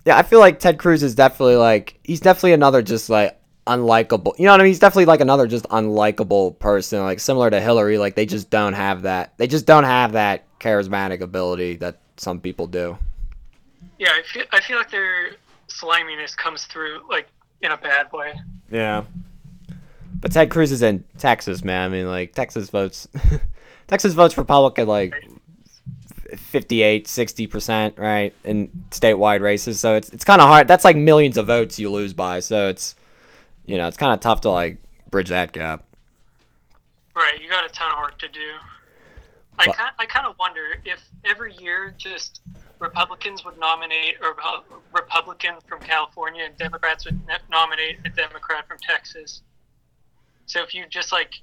yeah, 0.05 0.17
I 0.17 0.23
feel 0.23 0.41
like 0.41 0.59
Ted 0.59 0.79
Cruz 0.79 1.03
is 1.03 1.15
definitely 1.15 1.57
like 1.57 1.99
he's 2.05 2.21
definitely 2.21 2.53
another 2.55 2.83
just 2.83 3.11
like 3.11 3.39
unlikable. 3.67 4.39
You 4.39 4.47
know 4.47 4.53
what 4.53 4.61
I 4.61 4.65
mean? 4.65 4.71
He's 4.71 4.79
definitely 4.79 5.07
like 5.07 5.21
another 5.21 5.47
just 5.47 5.67
unlikable 5.67 6.59
person, 6.59 7.01
like 7.01 7.21
similar 7.21 7.51
to 7.51 7.61
Hillary. 7.61 7.99
Like 7.99 8.15
they 8.15 8.27
just 8.27 8.51
don't 8.51 8.75
have 8.75 9.03
that. 9.03 9.37
They 9.37 9.47
just 9.47 9.67
don't 9.67 9.85
have 9.85 10.13
that 10.13 10.45
charismatic 10.59 11.21
ability 11.21 11.77
that 11.77 11.99
some 12.17 12.41
people 12.41 12.67
do. 12.67 12.97
Yeah, 13.99 14.11
I 14.11 14.23
feel 14.23 14.45
I 14.53 14.61
feel 14.61 14.77
like 14.79 14.91
their 14.91 15.33
sliminess 15.69 16.35
comes 16.35 16.65
through 16.65 17.03
like 17.09 17.29
in 17.61 17.71
a 17.73 17.77
bad 17.77 18.13
way. 18.13 18.35
Yeah. 18.71 19.05
But 20.15 20.33
Ted 20.33 20.51
Cruz 20.51 20.71
is 20.71 20.83
in 20.83 21.05
Texas, 21.19 21.65
man. 21.65 21.91
I 21.91 21.93
mean, 21.93 22.07
like 22.07 22.33
Texas 22.33 22.71
votes, 22.71 23.09
Texas 23.93 24.15
votes 24.15 24.39
Republican 24.39 24.89
like 24.89 25.13
58, 26.35 27.07
60 27.07 27.47
percent, 27.47 27.99
right, 27.99 28.33
in 28.43 28.69
statewide 28.89 29.43
races. 29.43 29.81
So 29.81 29.97
it's 29.97 30.09
it's 30.09 30.25
kind 30.25 30.41
of 30.41 30.49
hard. 30.49 30.67
That's 30.67 30.83
like 30.83 30.97
millions 30.97 31.37
of 31.37 31.47
votes 31.47 31.79
you 31.79 31.91
lose 31.91 32.15
by. 32.15 32.41
So 32.41 32.69
it's, 32.69 32.95
you 33.67 33.77
know, 33.77 33.87
it's 33.87 33.99
kind 33.99 34.15
of 34.15 34.21
tough 34.21 34.41
to 34.43 34.51
like 34.51 34.79
bridge 35.11 35.29
that 35.29 35.53
gap. 35.53 35.85
Right, 37.15 37.39
you 37.39 37.51
got 37.51 37.67
a 37.67 37.69
ton 37.69 37.93
of 37.93 37.99
work 37.99 38.19
to 38.21 38.29
do. 38.29 38.41
I 39.59 39.67
kind 39.67 39.91
I 39.99 40.07
kind 40.07 40.27
of 40.27 40.39
wonder 40.39 40.81
if 40.87 41.03
every 41.27 41.53
year 41.57 41.95
just 41.99 42.41
Republicans 42.79 43.45
would 43.45 43.59
nominate 43.59 44.15
a 44.23 44.63
Republican 44.95 45.57
from 45.67 45.81
California 45.81 46.45
and 46.47 46.57
Democrats 46.57 47.05
would 47.05 47.21
nominate 47.51 47.99
a 48.07 48.09
Democrat 48.09 48.67
from 48.67 48.79
Texas. 48.79 49.43
So 50.47 50.63
if 50.63 50.75
you 50.75 50.87
just 50.89 51.13
like, 51.13 51.35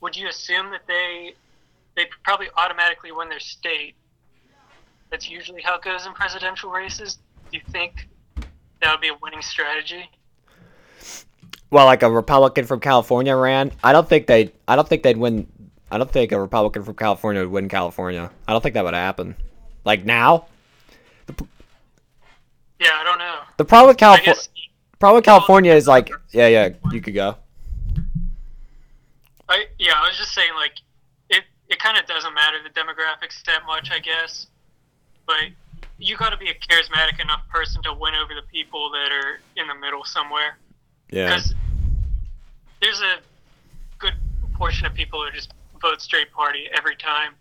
would 0.00 0.16
you 0.16 0.28
assume 0.28 0.70
that 0.70 0.86
they 0.86 1.34
they 1.96 2.06
probably 2.24 2.48
automatically 2.56 3.12
win 3.12 3.28
their 3.28 3.40
state? 3.40 3.94
That's 5.10 5.28
usually 5.28 5.62
how 5.62 5.76
it 5.76 5.82
goes 5.82 6.06
in 6.06 6.12
presidential 6.12 6.70
races. 6.70 7.18
Do 7.50 7.58
you 7.58 7.62
think 7.70 8.08
that 8.80 8.90
would 8.90 9.00
be 9.00 9.08
a 9.08 9.16
winning 9.22 9.42
strategy? 9.42 10.10
Well, 11.70 11.86
like 11.86 12.02
a 12.02 12.10
Republican 12.10 12.66
from 12.66 12.80
California 12.80 13.34
ran. 13.36 13.72
I 13.82 13.92
don't 13.92 14.08
think 14.08 14.26
they. 14.26 14.52
I 14.66 14.76
don't 14.76 14.88
think 14.88 15.02
they'd 15.02 15.16
win. 15.16 15.46
I 15.90 15.98
don't 15.98 16.10
think 16.10 16.32
a 16.32 16.40
Republican 16.40 16.82
from 16.82 16.94
California 16.94 17.42
would 17.42 17.50
win 17.50 17.68
California. 17.68 18.30
I 18.48 18.52
don't 18.52 18.60
think 18.60 18.74
that 18.74 18.84
would 18.84 18.94
happen. 18.94 19.36
Like 19.84 20.04
now, 20.04 20.46
The, 21.26 21.46
Yeah, 22.80 22.88
I 22.92 23.04
don't 23.04 23.18
know. 23.18 23.40
the 23.56 23.64
problem 23.64 23.88
with 23.88 23.98
California, 23.98 24.34
problem 24.98 25.18
with 25.18 25.24
California 25.24 25.72
is 25.72 25.86
like, 25.86 26.10
yeah, 26.32 26.48
yeah, 26.48 26.70
you 26.90 27.00
could 27.00 27.14
go. 27.14 27.36
I 29.48 29.66
yeah, 29.78 29.92
I 29.96 30.08
was 30.08 30.16
just 30.16 30.32
saying 30.32 30.50
like 30.56 30.72
it 31.68 31.78
kind 31.78 31.96
of 31.98 32.06
doesn't 32.06 32.34
matter 32.34 32.58
the 32.62 32.70
demographics 32.70 33.42
that 33.46 33.64
much, 33.66 33.90
I 33.90 33.98
guess. 33.98 34.46
But 35.26 35.36
you 35.98 36.16
got 36.16 36.30
to 36.30 36.36
be 36.36 36.48
a 36.50 36.54
charismatic 36.54 37.20
enough 37.20 37.42
person 37.48 37.82
to 37.84 37.92
win 37.94 38.14
over 38.14 38.34
the 38.34 38.46
people 38.52 38.90
that 38.90 39.10
are 39.12 39.40
in 39.56 39.66
the 39.68 39.74
middle 39.74 40.04
somewhere. 40.04 40.58
Yeah, 41.10 41.28
Because 41.28 41.54
there's 42.82 43.00
a 43.00 43.16
good 43.98 44.14
portion 44.54 44.86
of 44.86 44.94
people 44.94 45.24
who 45.24 45.30
just 45.30 45.52
vote 45.80 46.00
straight 46.02 46.30
party 46.32 46.68
every 46.76 46.96
time, 46.96 47.32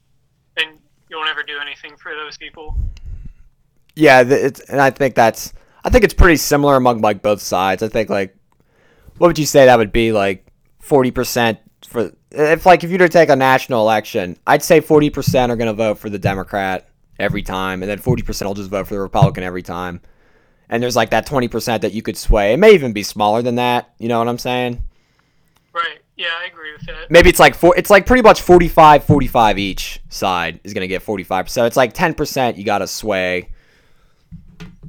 and 0.58 0.78
you'll 1.10 1.26
never 1.26 1.44
do 1.44 1.58
anything 1.62 1.96
for 1.98 2.14
those 2.16 2.38
people. 2.38 2.78
yeah, 3.96 4.22
it's 4.26 4.60
and 4.62 4.80
I 4.82 4.90
think 4.90 5.16
that's 5.16 5.54
I 5.84 5.90
think 5.90 6.04
it's 6.04 6.14
pretty 6.14 6.38
similar 6.38 6.76
among 6.76 7.02
like 7.02 7.22
both 7.22 7.42
sides. 7.42 7.84
I 7.84 7.88
think 7.90 8.10
like, 8.10 8.36
what 9.18 9.28
would 9.28 9.40
you 9.40 9.46
say 9.46 9.66
that 9.66 9.78
would 9.78 9.92
be 9.92 10.12
like 10.12 10.46
forty 10.80 11.12
percent 11.12 11.60
for 11.94 12.12
if 12.32 12.66
like 12.66 12.84
if 12.84 12.90
you 12.90 12.96
were 12.96 13.08
to 13.08 13.10
take 13.10 13.30
a 13.30 13.36
national 13.36 13.82
election, 13.82 14.38
I'd 14.46 14.64
say 14.64 14.82
forty 14.82 15.10
percent 15.10 15.52
are 15.52 15.56
gonna 15.56 15.74
vote 15.74 16.00
for 16.00 16.10
the 16.10 16.20
Democrat 16.20 16.90
every 17.20 17.44
time, 17.44 17.82
and 17.82 17.90
then 17.90 18.00
forty 18.00 18.24
percent 18.24 18.50
will 18.50 18.56
just 18.56 18.70
vote 18.70 18.88
for 18.88 18.96
the 18.96 19.00
Republican 19.00 19.44
every 19.44 19.62
time. 19.62 20.02
And 20.68 20.82
there's 20.82 20.96
like 20.96 21.12
that 21.12 21.26
twenty 21.26 21.48
percent 21.48 21.84
that 21.84 21.94
you 21.94 22.02
could 22.02 22.18
sway. 22.18 22.54
It 22.54 22.58
may 22.58 22.74
even 22.74 22.92
be 22.92 23.04
smaller 23.04 23.42
than 23.42 23.56
that. 23.56 23.94
You 24.00 24.10
know 24.10 24.18
what 24.18 24.28
I'm 24.28 24.40
saying? 24.40 24.84
Right. 25.72 26.00
Yeah, 26.18 26.28
I 26.42 26.48
agree 26.48 26.74
with 26.74 26.86
that. 26.88 27.10
Maybe 27.10 27.30
it's 27.30 27.40
like 27.40 27.56
four. 27.56 27.78
It's 27.78 27.90
like 27.90 28.06
pretty 28.06 28.22
much 28.22 28.42
45, 28.42 29.04
45 29.04 29.60
each 29.60 30.00
side 30.10 30.60
is 30.64 30.74
gonna 30.74 30.88
get 30.88 31.04
forty 31.04 31.24
five. 31.24 31.50
So 31.50 31.66
it's 31.66 31.78
like 31.78 31.94
ten 31.94 32.14
percent 32.16 32.58
you 32.58 32.66
gotta 32.66 32.88
sway. 32.88 33.50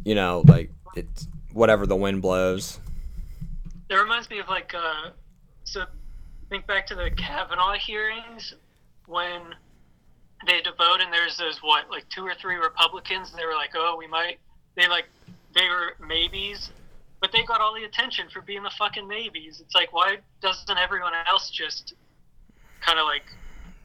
You 0.05 0.15
know, 0.15 0.43
like 0.49 0.71
it's 0.97 1.29
whatever 1.53 1.87
the 1.87 1.97
wind 1.97 2.23
blows. 2.23 2.81
It 3.91 3.95
reminds 3.95 4.29
me 4.31 4.39
of 4.39 4.49
like 4.49 4.75
uh, 4.75 5.11
so 5.65 5.85
think 6.55 6.69
back 6.69 6.87
to 6.87 6.95
the 6.95 7.11
Kavanaugh 7.11 7.73
hearings 7.73 8.55
when 9.07 9.43
they 10.47 10.55
had 10.55 10.63
to 10.63 10.71
vote 10.79 11.01
and 11.01 11.13
there's 11.13 11.37
those 11.37 11.59
what 11.61 11.91
like 11.91 12.09
two 12.11 12.25
or 12.25 12.33
three 12.41 12.55
Republicans 12.55 13.31
and 13.31 13.41
they 13.41 13.45
were 13.45 13.55
like 13.55 13.71
oh 13.75 13.97
we 13.99 14.07
might 14.07 14.39
they 14.77 14.87
like 14.87 15.07
they 15.53 15.67
were 15.67 15.95
maybes 16.07 16.71
but 17.21 17.33
they 17.33 17.43
got 17.43 17.61
all 17.61 17.75
the 17.75 17.83
attention 17.83 18.29
for 18.33 18.41
being 18.41 18.63
the 18.63 18.71
fucking 18.79 19.09
maybes. 19.09 19.61
It's 19.61 19.75
like 19.75 19.93
why 19.93 20.19
doesn't 20.43 20.79
everyone 20.79 21.13
else 21.27 21.51
just 21.51 21.95
kind 22.81 23.01
of 23.01 23.05
like 23.05 23.25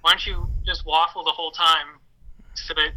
why 0.02 0.12
don't 0.12 0.28
you 0.28 0.48
just 0.64 0.86
waffle 0.86 1.24
the 1.24 1.32
whole 1.32 1.50
time 1.50 1.98
so 2.54 2.76
that 2.76 2.92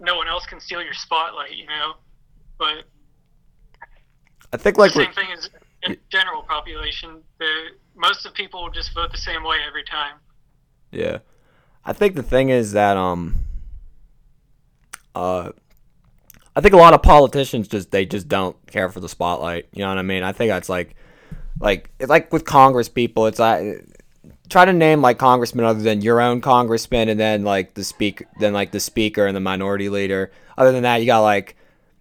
no 0.00 0.16
one 0.16 0.26
else 0.26 0.46
can 0.46 0.58
steal 0.58 0.82
your 0.82 0.94
spotlight, 0.94 1.54
you 1.54 1.66
know? 1.66 1.94
But 2.58 2.86
I 4.52 4.56
think 4.56 4.78
like 4.78 4.94
the 4.94 5.04
same 5.04 5.12
thing 5.12 5.28
as 5.32 5.48
general 6.10 6.42
population. 6.42 7.22
The 7.38 7.68
most 7.96 8.26
of 8.26 8.34
people 8.34 8.62
will 8.62 8.70
just 8.70 8.94
vote 8.94 9.10
the 9.12 9.18
same 9.18 9.42
way 9.42 9.56
every 9.66 9.84
time. 9.84 10.16
yeah. 10.90 11.18
I 11.88 11.92
think 11.92 12.16
the 12.16 12.22
thing 12.22 12.48
is 12.48 12.72
that 12.72 12.96
um 12.96 13.36
uh 15.14 15.52
I 16.56 16.60
think 16.60 16.74
a 16.74 16.78
lot 16.78 16.94
of 16.94 17.02
politicians 17.02 17.68
just 17.68 17.90
they 17.90 18.06
just 18.06 18.28
don't 18.28 18.56
care 18.66 18.88
for 18.88 19.00
the 19.00 19.08
spotlight. 19.08 19.68
You 19.72 19.82
know 19.82 19.88
what 19.90 19.98
I 19.98 20.02
mean? 20.02 20.22
I 20.22 20.32
think 20.32 20.50
that's 20.50 20.68
like 20.68 20.96
like 21.60 21.90
like 22.00 22.32
with 22.32 22.44
Congress 22.44 22.88
people, 22.88 23.26
it's 23.26 23.38
like 23.38 23.86
try 24.48 24.64
to 24.64 24.72
name 24.72 25.00
like 25.00 25.18
congressmen 25.18 25.64
other 25.64 25.80
than 25.80 26.00
your 26.00 26.20
own 26.20 26.40
congressman 26.40 27.08
and 27.08 27.18
then 27.18 27.42
like 27.44 27.74
the 27.74 27.84
speak 27.84 28.24
then 28.38 28.52
like 28.52 28.70
the 28.70 28.80
speaker 28.80 29.26
and 29.26 29.36
the 29.36 29.40
minority 29.40 29.88
leader. 29.88 30.32
Other 30.58 30.72
than 30.72 30.82
that, 30.82 31.00
you 31.00 31.06
got 31.06 31.20
like 31.20 31.56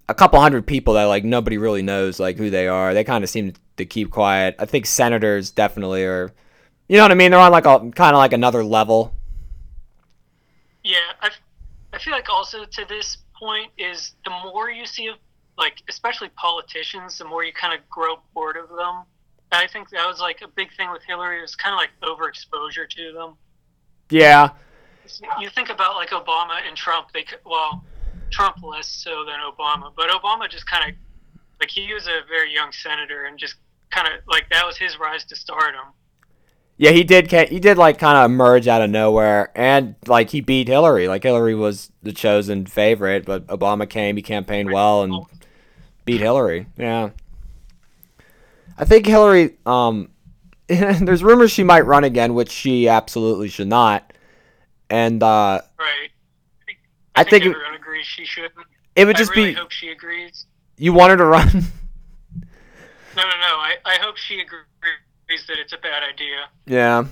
a 0.08 0.14
couple 0.14 0.40
hundred 0.40 0.68
people 0.68 0.94
that 0.96 1.06
like 1.06 1.24
nobody 1.24 1.58
really 1.58 1.82
knows 1.82 2.20
like 2.20 2.38
who 2.38 2.50
they 2.50 2.68
are. 2.68 2.94
They 2.94 3.04
kind 3.04 3.24
of 3.24 3.30
seem 3.30 3.54
to 3.78 3.86
keep 3.86 4.12
quiet. 4.12 4.56
I 4.60 4.66
think 4.66 4.86
senators 4.86 5.52
definitely 5.52 6.04
are. 6.04 6.32
You 6.88 6.98
know 6.98 7.04
what 7.04 7.12
I 7.12 7.16
mean? 7.16 7.32
They're 7.32 7.40
on 7.40 7.52
like 7.52 7.66
a 7.66 7.80
kind 7.92 8.16
of 8.16 8.18
like 8.18 8.34
another 8.34 8.64
level. 8.64 9.16
Yeah, 10.84 10.98
I, 11.22 11.30
I 11.94 11.98
feel 12.00 12.14
like 12.14 12.30
also 12.30 12.66
to 12.66 12.86
this 12.88 13.18
point 13.38 13.72
is 13.78 14.14
the 14.24 14.32
more 14.32 14.70
you 14.70 14.86
see 14.86 15.08
of 15.08 15.16
like 15.58 15.82
especially 15.90 16.30
politicians, 16.30 17.18
the 17.18 17.26
more 17.26 17.44
you 17.44 17.54
kind 17.54 17.74
of 17.78 17.88
grow 17.90 18.18
bored 18.34 18.58
of 18.58 18.70
them. 18.70 19.04
And 19.52 19.62
I 19.64 19.68
think 19.68 19.90
that 19.92 20.06
was 20.08 20.20
like 20.20 20.42
a 20.44 20.48
big 20.48 20.68
thing 20.76 20.92
with 20.92 21.02
Hillary. 21.04 21.40
It 21.40 21.42
was 21.42 21.56
kind 21.56 21.74
of 21.74 21.80
like 21.80 21.90
overexposure 22.04 22.88
to 22.90 23.14
them. 23.14 23.34
Yeah, 24.10 24.50
You 25.40 25.50
think 25.50 25.70
about 25.70 25.96
like 25.96 26.10
Obama 26.10 26.60
and 26.68 26.78
Trump. 26.78 27.08
They 27.14 27.24
could- 27.24 27.40
well, 27.46 27.84
Trump 28.32 28.58
less 28.64 28.88
so 28.88 29.24
than 29.26 29.36
Obama, 29.40 29.92
but 29.96 30.10
Obama 30.10 30.50
just 30.50 30.68
kind 30.68 30.92
of 30.92 30.98
like 31.60 31.70
he 31.70 31.94
was 31.94 32.08
a 32.08 32.20
very 32.28 32.54
young 32.54 32.72
senator 32.72 33.26
and 33.26 33.38
just 33.40 33.56
kind 33.92 34.08
of 34.08 34.14
like 34.28 34.50
that 34.50 34.66
was 34.66 34.78
his 34.78 35.00
rise 35.00 35.24
to 35.26 35.36
stardom. 35.36 35.88
yeah, 36.78 36.92
he 36.92 37.04
did. 37.04 37.32
He 37.50 37.60
did 37.60 37.78
like 37.78 37.98
kind 37.98 38.18
of 38.18 38.26
emerge 38.30 38.68
out 38.68 38.82
of 38.82 38.90
nowhere, 38.90 39.52
and 39.56 39.96
like 40.08 40.30
he 40.32 40.42
beat 40.42 40.68
Hillary. 40.68 41.08
Like 41.08 41.24
Hillary 41.24 41.56
was 41.56 41.92
the 42.04 42.12
chosen 42.12 42.66
favorite, 42.66 43.26
but 43.26 43.48
Obama 43.48 43.90
came. 43.90 44.18
He 44.18 44.22
campaigned 44.22 44.72
well 44.72 45.04
and 45.04 45.26
beat 46.04 46.20
Hillary. 46.20 46.68
Yeah. 46.78 47.12
I 48.78 48.84
think 48.86 49.06
Hillary. 49.06 49.56
Um, 49.66 50.10
there's 50.68 51.24
rumors 51.24 51.52
she 51.52 51.64
might 51.64 51.86
run 51.86 52.04
again, 52.04 52.34
which 52.34 52.50
she 52.52 52.90
absolutely 52.90 53.48
should 53.48 53.68
not. 53.68 54.12
And 54.90 55.22
uh, 55.24 55.62
Right. 55.80 56.10
I 57.16 57.24
think 57.24 57.46
it- 57.46 57.50
everyone 57.50 57.62
agrees 57.62 57.65
she 58.06 58.26
shouldn't. 58.26 58.54
it 58.96 59.06
would 59.06 59.18
just 59.18 59.32
I 59.32 59.36
really 59.36 59.50
be 59.52 59.56
hope 59.56 59.72
she 59.72 59.90
agrees. 59.90 60.46
you 60.78 60.94
want 60.94 61.12
her 61.12 61.18
to 61.18 61.26
run. 61.26 61.64
No, 63.16 63.24
no, 63.24 63.30
no. 63.30 63.56
I, 63.56 63.76
I 63.86 63.96
hope 64.02 64.18
she 64.18 64.42
agrees 64.42 65.46
that 65.48 65.58
it's 65.58 65.72
a 65.74 65.78
bad 65.78 66.04
idea. 66.04 66.50
yeah. 66.66 67.06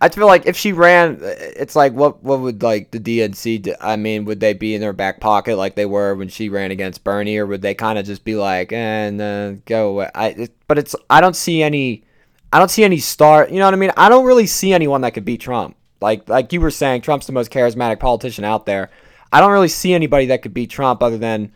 I 0.00 0.08
feel 0.08 0.26
like 0.26 0.46
if 0.46 0.56
she 0.56 0.72
ran, 0.72 1.18
it's 1.20 1.74
like 1.74 1.92
what 1.92 2.22
what 2.22 2.38
would 2.38 2.62
like 2.62 2.92
the 2.92 3.00
DNC? 3.00 3.62
Do? 3.62 3.74
I 3.80 3.96
mean, 3.96 4.24
would 4.26 4.38
they 4.38 4.52
be 4.52 4.74
in 4.76 4.80
their 4.80 4.92
back 4.92 5.18
pocket 5.20 5.56
like 5.56 5.74
they 5.74 5.86
were 5.86 6.14
when 6.14 6.28
she 6.28 6.48
ran 6.48 6.70
against 6.70 7.02
Bernie, 7.02 7.36
or 7.36 7.46
would 7.46 7.62
they 7.62 7.74
kind 7.74 7.98
of 7.98 8.06
just 8.06 8.22
be 8.24 8.36
like, 8.36 8.72
and 8.72 9.20
uh, 9.20 9.52
go 9.66 9.88
away? 9.88 10.08
I 10.14 10.28
it, 10.28 10.52
but 10.68 10.78
it's 10.78 10.94
I 11.10 11.20
don't 11.20 11.34
see 11.34 11.64
any, 11.64 12.04
I 12.52 12.60
don't 12.60 12.70
see 12.70 12.84
any 12.84 12.98
star. 12.98 13.48
You 13.48 13.58
know 13.58 13.64
what 13.64 13.74
I 13.74 13.76
mean? 13.76 13.90
I 13.96 14.08
don't 14.08 14.24
really 14.24 14.46
see 14.46 14.72
anyone 14.72 15.00
that 15.00 15.14
could 15.14 15.24
beat 15.24 15.40
Trump. 15.40 15.76
Like 16.00 16.28
like 16.28 16.52
you 16.52 16.60
were 16.60 16.70
saying, 16.70 17.00
Trump's 17.00 17.26
the 17.26 17.32
most 17.32 17.50
charismatic 17.50 17.98
politician 17.98 18.44
out 18.44 18.66
there. 18.66 18.90
I 19.32 19.40
don't 19.40 19.52
really 19.52 19.68
see 19.68 19.92
anybody 19.92 20.26
that 20.26 20.42
could 20.42 20.54
beat 20.54 20.70
Trump 20.70 21.02
other 21.02 21.18
than 21.18 21.52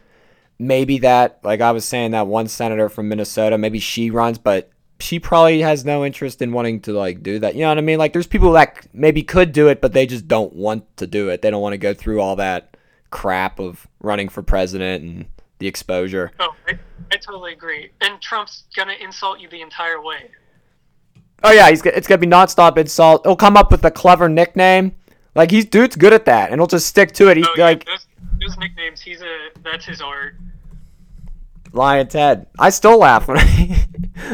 maybe 0.58 0.98
that 0.98 1.40
like 1.42 1.61
I 1.61 1.72
was 1.72 1.85
saying 1.85 2.12
that 2.12 2.26
one 2.26 2.48
senator 2.48 2.88
from 2.88 3.08
Minnesota, 3.08 3.58
maybe 3.58 3.78
she 3.78 4.11
runs, 4.11 4.38
but 4.38 4.70
she 5.00 5.18
probably 5.18 5.61
has 5.62 5.85
no 5.85 6.04
interest 6.04 6.40
in 6.40 6.52
wanting 6.52 6.80
to 6.82 6.92
like 6.92 7.22
do 7.22 7.38
that. 7.40 7.54
You 7.54 7.62
know 7.62 7.68
what 7.68 7.78
I 7.78 7.82
mean? 7.82 7.98
Like 7.98 8.12
there's 8.12 8.26
people 8.26 8.52
that 8.52 8.87
maybe 8.92 9.22
could 9.22 9.52
do 9.52 9.68
it, 9.68 9.80
but 9.80 9.92
they 9.92 10.06
just 10.06 10.28
don't 10.28 10.52
want 10.54 10.96
to 10.98 11.06
do 11.06 11.28
it. 11.28 11.42
They 11.42 11.50
don't 11.50 11.62
want 11.62 11.72
to 11.72 11.78
go 11.78 11.92
through 11.92 12.20
all 12.20 12.37
that 12.37 12.76
crap 13.11 13.58
of 13.58 13.87
running 14.00 14.28
for 14.28 14.42
president 14.42 15.04
and 15.04 15.26
the 15.58 15.66
exposure. 15.66 16.30
Oh, 16.38 16.54
I, 16.68 16.78
I 17.12 17.16
totally 17.16 17.52
agree. 17.52 17.90
And 18.00 18.20
Trump's 18.20 18.64
gonna 18.76 18.94
insult 19.00 19.40
you 19.40 19.48
the 19.48 19.61
entire 19.61 20.00
way. 20.00 20.30
Oh 21.44 21.50
yeah, 21.50 21.68
he's 21.70 21.85
it's 21.85 22.06
gonna 22.06 22.18
be 22.18 22.26
nonstop 22.26 22.78
insult. 22.78 23.26
He'll 23.26 23.37
come 23.37 23.56
up 23.56 23.70
with 23.70 23.85
a 23.85 23.90
clever 23.90 24.28
nickname. 24.28 24.94
Like 25.34 25.50
he's 25.50 25.64
dude's 25.64 25.96
good 25.96 26.12
at 26.12 26.24
that, 26.26 26.50
and 26.50 26.60
he'll 26.60 26.66
just 26.66 26.86
stick 26.86 27.12
to 27.12 27.28
it. 27.28 27.36
He's 27.36 27.46
Oh, 27.46 27.54
yeah, 27.56 27.64
like 27.64 27.84
those, 27.86 28.06
those 28.40 28.58
nicknames. 28.58 29.00
He's 29.00 29.22
a 29.22 29.48
that's 29.62 29.84
his 29.84 30.00
art. 30.00 30.34
Lyin' 31.72 32.08
Ted. 32.08 32.46
I 32.58 32.68
still 32.70 32.98
laugh 32.98 33.28
when 33.28 33.38
I 33.40 33.86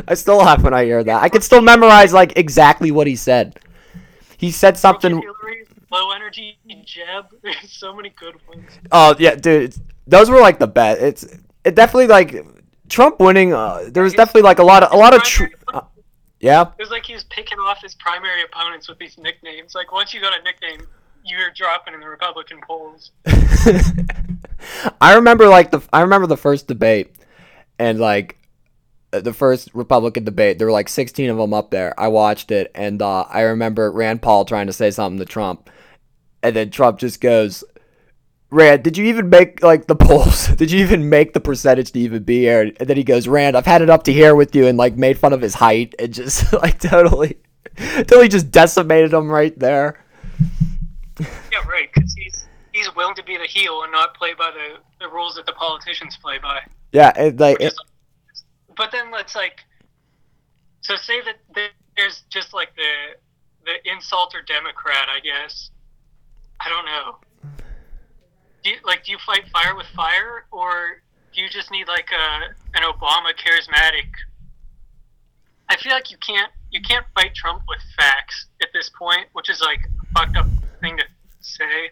I 0.08 0.14
still 0.14 0.38
laugh 0.38 0.62
when 0.62 0.74
I 0.74 0.84
hear 0.84 1.04
that. 1.04 1.22
I 1.22 1.28
can 1.28 1.40
still 1.40 1.62
memorize 1.62 2.12
like 2.12 2.36
exactly 2.36 2.90
what 2.90 3.06
he 3.06 3.14
said. 3.16 3.60
He 4.36 4.50
said 4.50 4.76
something. 4.76 5.22
Low 5.90 6.10
energy 6.10 6.58
Jeb. 6.84 7.26
There's 7.42 7.70
so 7.70 7.94
many 7.94 8.10
good 8.10 8.34
ones. 8.48 8.68
Oh 8.90 9.14
yeah, 9.18 9.34
dude. 9.34 9.74
Those 10.06 10.30
were 10.30 10.40
like 10.40 10.58
the 10.58 10.66
best. 10.66 11.00
It's 11.00 11.38
it 11.64 11.74
definitely 11.74 12.08
like 12.08 12.44
Trump 12.88 13.20
winning. 13.20 13.52
Uh, 13.52 13.84
there 13.88 14.02
was 14.02 14.14
definitely 14.14 14.42
like 14.42 14.58
a 14.58 14.64
lot 14.64 14.82
of 14.82 14.92
a 14.92 14.96
lot 14.96 15.14
of. 15.14 15.22
Tr- 15.22 15.46
yeah. 16.40 16.62
It 16.62 16.82
was 16.82 16.90
like 16.90 17.04
he 17.04 17.14
was 17.14 17.24
picking 17.24 17.58
off 17.58 17.82
his 17.82 17.94
primary 17.94 18.42
opponents 18.42 18.88
with 18.88 18.98
these 18.98 19.18
nicknames. 19.18 19.74
Like 19.74 19.92
once 19.92 20.14
you 20.14 20.20
got 20.20 20.38
a 20.38 20.42
nickname, 20.42 20.86
you're 21.24 21.50
dropping 21.54 21.94
in 21.94 22.00
the 22.00 22.08
Republican 22.08 22.60
polls. 22.66 23.10
I 25.00 25.14
remember 25.14 25.48
like 25.48 25.70
the 25.70 25.80
I 25.92 26.00
remember 26.02 26.26
the 26.26 26.36
first 26.36 26.66
debate, 26.66 27.14
and 27.78 27.98
like 27.98 28.38
uh, 29.12 29.20
the 29.20 29.32
first 29.32 29.70
Republican 29.74 30.24
debate. 30.24 30.58
There 30.58 30.66
were 30.66 30.72
like 30.72 30.88
16 30.88 31.30
of 31.30 31.38
them 31.38 31.54
up 31.54 31.70
there. 31.70 31.98
I 31.98 32.08
watched 32.08 32.50
it, 32.50 32.70
and 32.74 33.00
uh, 33.00 33.22
I 33.22 33.40
remember 33.42 33.90
Rand 33.90 34.22
Paul 34.22 34.44
trying 34.44 34.66
to 34.66 34.72
say 34.72 34.90
something 34.90 35.18
to 35.18 35.24
Trump, 35.24 35.70
and 36.42 36.54
then 36.54 36.70
Trump 36.70 36.98
just 36.98 37.20
goes, 37.20 37.64
"Rand, 38.50 38.82
did 38.82 38.96
you 38.96 39.04
even 39.06 39.28
make 39.28 39.62
like 39.62 39.86
the 39.86 39.96
polls? 39.96 40.48
Did 40.56 40.70
you 40.70 40.80
even 40.80 41.08
make 41.10 41.32
the 41.34 41.40
percentage 41.40 41.92
to 41.92 41.98
even 42.00 42.22
be 42.22 42.40
here?" 42.40 42.62
And 42.62 42.88
then 42.88 42.96
he 42.96 43.04
goes, 43.04 43.28
"Rand, 43.28 43.56
I've 43.56 43.66
had 43.66 43.82
it 43.82 43.90
up 43.90 44.04
to 44.04 44.12
here 44.12 44.34
with 44.34 44.54
you," 44.54 44.66
and 44.66 44.78
like 44.78 44.96
made 44.96 45.18
fun 45.18 45.32
of 45.32 45.40
his 45.42 45.54
height 45.54 45.94
and 45.98 46.12
just 46.14 46.50
like 46.62 46.78
totally, 46.78 47.38
totally 47.76 48.28
just 48.28 48.50
decimated 48.50 49.12
him 49.12 49.30
right 49.30 49.58
there. 49.58 50.02
Yeah, 51.20 51.66
right. 51.68 51.90
Because 51.92 52.14
he's 52.14 52.46
he's 52.72 52.94
willing 52.94 53.14
to 53.16 53.22
be 53.24 53.36
the 53.36 53.44
heel 53.46 53.82
and 53.82 53.92
not 53.92 54.14
play 54.14 54.34
by 54.34 54.50
the, 54.52 54.78
the 55.04 55.10
rules 55.12 55.34
that 55.34 55.46
the 55.46 55.52
politicians 55.52 56.16
play 56.22 56.38
by. 56.38 56.60
Yeah, 56.92 57.12
it, 57.18 57.38
like 57.38 57.58
Which 57.58 57.68
it, 57.68 57.72
is- 57.72 58.44
but 58.76 58.92
then 58.92 59.10
let's 59.10 59.34
like, 59.34 59.64
so 60.80 60.94
say 60.96 61.20
that 61.22 61.36
there's 61.96 62.22
just 62.30 62.54
like 62.54 62.74
the 62.76 63.18
the 63.64 63.90
insulter 63.90 64.46
Democrat, 64.46 65.08
I 65.14 65.20
guess. 65.20 65.70
I 66.60 66.68
don't 66.68 66.86
know. 66.86 67.16
Do 68.64 68.70
you, 68.70 68.76
like, 68.84 69.04
do 69.04 69.12
you 69.12 69.18
fight 69.24 69.48
fire 69.52 69.76
with 69.76 69.86
fire, 69.94 70.46
or 70.50 71.02
do 71.34 71.40
you 71.40 71.48
just 71.48 71.70
need 71.70 71.88
like 71.88 72.08
a 72.12 72.78
an 72.78 72.82
Obama 72.82 73.32
charismatic? 73.34 74.08
I 75.68 75.76
feel 75.76 75.92
like 75.92 76.10
you 76.10 76.16
can't 76.18 76.50
you 76.70 76.80
can't 76.80 77.06
fight 77.14 77.34
Trump 77.34 77.62
with 77.68 77.78
facts 77.96 78.46
at 78.62 78.68
this 78.72 78.90
point, 78.90 79.26
which 79.32 79.48
is 79.48 79.60
like 79.60 79.80
a 80.02 80.06
fucked 80.18 80.36
up 80.36 80.46
thing 80.80 80.96
to 80.96 81.04
say. 81.40 81.90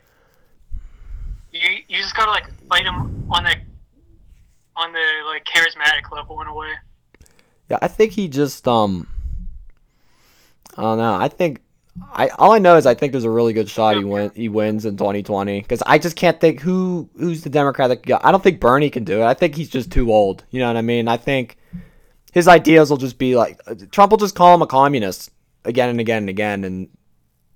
You 1.53 1.61
you 1.89 1.99
just 1.99 2.17
gotta 2.17 2.31
like 2.31 2.47
fight 2.69 2.85
him 2.85 3.31
on 3.31 3.45
that 3.45 3.59
on 4.77 4.93
the 4.93 5.05
like 5.27 5.45
charismatic 5.45 6.11
level 6.13 6.41
in 6.43 6.49
a 6.49 6.55
way. 6.55 6.73
yeah, 7.71 7.79
I 7.81 7.89
think 7.89 8.13
he 8.13 8.29
just 8.29 8.67
um, 8.69 9.07
I 10.77 10.83
don't 10.83 10.99
know. 10.99 11.15
I 11.15 11.29
think 11.29 11.61
I 12.13 12.29
all 12.39 12.53
I 12.53 12.59
know 12.59 12.77
is 12.77 12.87
I 12.87 12.95
think 12.95 13.13
there's 13.13 13.25
a 13.25 13.31
really 13.31 13.53
good 13.53 13.69
shot 13.69 13.97
he 13.97 14.05
win 14.05 14.31
he 14.35 14.49
wins 14.49 14.85
in 14.85 14.97
2020 14.97 15.61
because 15.61 15.83
I 15.87 15.99
just 15.99 16.17
can't 16.17 16.41
think 16.41 16.61
who 16.61 17.09
who's 17.19 17.43
the 17.43 17.51
Democratic 17.51 18.03
that 18.03 18.07
could- 18.07 18.27
I 18.27 18.31
don't 18.33 18.43
think 18.43 18.61
Bernie 18.61 18.91
can 18.91 19.05
do 19.05 19.21
it. 19.23 19.25
I 19.25 19.35
think 19.35 19.55
he's 19.55 19.69
just 19.71 19.91
too 19.91 20.13
old. 20.13 20.45
You 20.51 20.61
know 20.61 20.67
what 20.69 20.77
I 20.77 20.83
mean? 20.83 21.09
I 21.09 21.17
think 21.17 21.57
his 22.33 22.49
ideas 22.49 22.91
will 22.91 22.97
just 22.97 23.19
be 23.19 23.37
like 23.37 23.61
Trump 23.93 24.11
will 24.11 24.19
just 24.19 24.35
call 24.35 24.55
him 24.55 24.63
a 24.63 24.67
communist 24.67 25.31
again 25.65 25.89
and 25.89 26.01
again 26.01 26.19
and 26.25 26.29
again, 26.31 26.65
and 26.65 26.89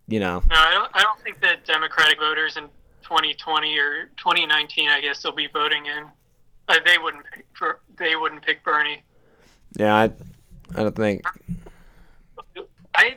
you 0.08 0.20
know. 0.20 0.42
No, 0.48 0.56
I 0.56 0.72
don't. 0.74 0.90
I 0.94 1.02
don't 1.02 1.20
think 1.20 1.40
that 1.40 1.64
Democratic 1.66 2.18
voters 2.18 2.56
in 2.56 2.64
2020 3.02 3.78
or 3.78 4.04
2019, 4.16 4.88
I 4.88 5.00
guess, 5.00 5.22
they'll 5.22 5.32
be 5.32 5.48
voting 5.52 5.86
in. 5.86 6.04
Uh, 6.68 6.76
they 6.86 6.96
wouldn't 6.98 7.24
pick 7.34 7.46
for. 7.52 7.80
They 7.98 8.16
wouldn't 8.16 8.42
pick 8.42 8.62
Bernie. 8.64 9.02
Yeah, 9.78 9.94
I, 9.94 10.04
I 10.74 10.82
don't 10.82 10.96
think. 10.96 11.22
I, 12.94 13.16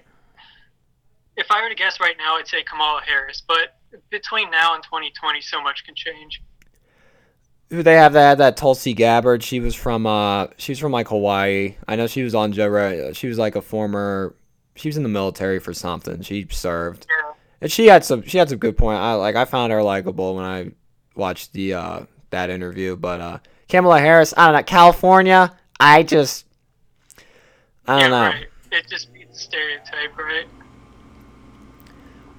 if 1.36 1.48
I 1.50 1.53
were 1.64 1.70
to 1.70 1.76
guess 1.76 2.00
right 2.00 2.16
now, 2.18 2.36
I'd 2.36 2.48
say 2.48 2.64
Kamala 2.64 3.02
Harris. 3.06 3.42
But 3.48 3.76
between 4.10 4.50
now 4.52 4.76
and 4.76 4.84
2020, 4.84 5.42
so 5.42 5.62
much 5.62 5.84
can 5.86 5.96
change. 5.96 6.42
Who 7.70 7.82
they 7.82 7.96
have 7.96 8.14
that 8.14 8.38
that 8.38 8.56
Tulsi 8.58 8.94
Gabbard? 8.94 9.42
She 9.44 9.60
was 9.60 9.74
from 9.74 10.06
uh, 10.06 10.48
she's 10.58 10.78
from 10.78 10.92
like 10.92 11.08
Hawaii. 11.08 11.76
I 11.88 11.96
know 11.96 12.06
she 12.08 12.22
was 12.24 12.36
on 12.36 12.52
Joe. 12.52 13.14
She 13.14 13.28
was 13.28 13.40
like 13.40 13.56
a 13.56 13.62
former. 13.62 14.36
She 14.76 14.90
was 14.90 14.98
in 14.98 15.04
the 15.04 15.10
military 15.10 15.60
for 15.60 15.74
something. 15.74 16.22
She 16.22 16.48
served, 16.52 17.08
Yeah. 17.10 17.34
and 17.62 17.72
she 17.72 17.88
had 17.88 18.04
some. 18.06 18.22
She 18.24 18.38
had 18.38 18.50
some 18.50 18.60
good 18.60 18.78
point. 18.78 19.00
I 19.00 19.14
like. 19.14 19.36
I 19.36 19.46
found 19.46 19.72
her 19.72 19.82
likable 19.82 20.36
when 20.36 20.46
I 20.46 20.72
watched 21.16 21.54
the 21.54 21.74
uh 21.74 22.02
that 22.30 22.52
interview. 22.52 22.96
But 22.96 23.22
uh, 23.22 23.38
Kamala 23.70 24.00
Harris. 24.00 24.36
I 24.38 24.46
don't 24.52 24.56
know. 24.56 24.64
California. 24.64 25.56
I 25.80 26.04
just. 26.04 26.46
I 27.88 28.02
don't 28.02 28.12
know. 28.12 28.22
right. 28.22 28.46
It 28.72 28.88
just 28.88 29.12
beats 29.14 29.42
stereotype, 29.42 30.16
right? 30.18 30.46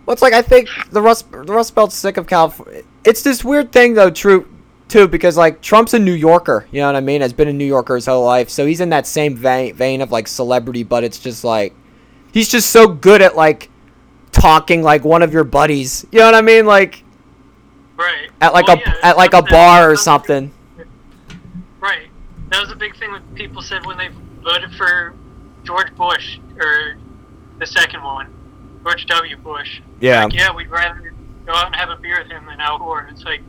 Well, 0.07 0.13
it's 0.13 0.23
like 0.23 0.33
I 0.35 0.43
think 0.43 0.69
the 0.91 1.01
Rust 1.01 1.31
the 1.31 1.43
Rust 1.45 1.75
Belt's 1.75 1.95
sick 1.97 2.17
of 2.17 2.27
California. 2.27 2.83
It's 3.05 3.23
this 3.23 3.45
weird 3.45 3.73
thing 3.73 3.95
though, 3.95 4.11
true 4.11 4.49
too, 4.89 5.09
because 5.09 5.37
like 5.37 5.61
Trump's 5.63 5.95
a 5.95 5.99
New 5.99 6.13
Yorker. 6.13 6.67
You 6.71 6.81
know 6.81 6.87
what 6.89 6.97
I 6.97 7.01
mean? 7.01 7.21
Has 7.23 7.33
been 7.33 7.49
a 7.49 7.53
New 7.53 7.65
Yorker 7.65 7.95
his 7.95 8.07
whole 8.07 8.25
life, 8.25 8.51
so 8.51 8.67
he's 8.67 8.81
in 8.81 8.91
that 8.91 9.07
same 9.07 9.35
vein, 9.37 9.75
vein 9.75 10.01
of 10.03 10.13
like 10.13 10.29
celebrity. 10.29 10.83
But 10.83 11.05
it's 11.05 11.19
just 11.19 11.43
like 11.45 11.75
he's 12.33 12.49
just 12.49 12.71
so 12.71 12.87
good 12.89 13.23
at 13.23 13.35
like 13.35 13.71
talking 14.33 14.83
like 14.83 15.05
one 15.05 15.23
of 15.23 15.33
your 15.33 15.45
buddies. 15.45 16.05
You 16.13 16.19
know 16.21 16.27
what 16.27 16.35
I 16.35 16.43
mean? 16.43 16.67
Like 16.67 17.03
Right. 17.97 18.29
at 18.41 18.53
like 18.53 18.67
Well, 18.67 18.77
a 18.77 18.81
yeah, 18.81 18.95
at 19.03 19.17
like 19.17 19.33
a 19.35 19.43
bar 19.43 19.91
or 19.91 19.97
something. 19.97 20.51
Right. 21.81 22.09
That 22.51 22.61
was 22.61 22.71
a 22.73 22.77
big 22.77 22.97
thing 22.97 23.13
that 23.13 23.35
people 23.35 23.63
said 23.63 23.87
when 23.87 23.97
they 23.97 24.09
voted 24.43 24.75
for 24.75 25.15
George 25.63 25.95
Bush 25.95 26.39
or 26.59 26.97
the 27.59 27.67
second 27.67 28.03
one, 28.03 28.34
George 28.85 29.07
W. 29.07 29.37
Bush. 29.39 29.81
Yeah. 30.01 30.25
Like, 30.25 30.35
yeah, 30.35 30.55
we'd 30.55 30.69
rather 30.69 31.15
go 31.47 31.53
out 31.53 31.67
and 31.67 31.77
have 31.77 31.89
a 31.89 31.97
beer 31.97 32.23
with 32.23 32.31
him 32.31 32.47
than 32.47 32.61
Al 32.61 32.79
Gore. 32.79 33.09
It's 33.11 33.25
like, 33.25 33.41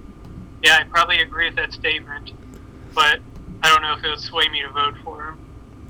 yeah, 0.64 0.80
I 0.80 0.84
probably 0.86 1.20
agree 1.20 1.48
with 1.48 1.56
that 1.58 1.74
statement, 1.74 2.32
but 2.94 3.20
I 3.62 3.70
don't 3.70 3.82
know 3.82 3.94
if 3.94 4.04
it 4.04 4.10
would 4.10 4.20
sway 4.20 4.48
me 4.50 4.62
to 4.62 4.70
vote 4.70 4.96
for 5.04 5.26
him. 5.26 5.38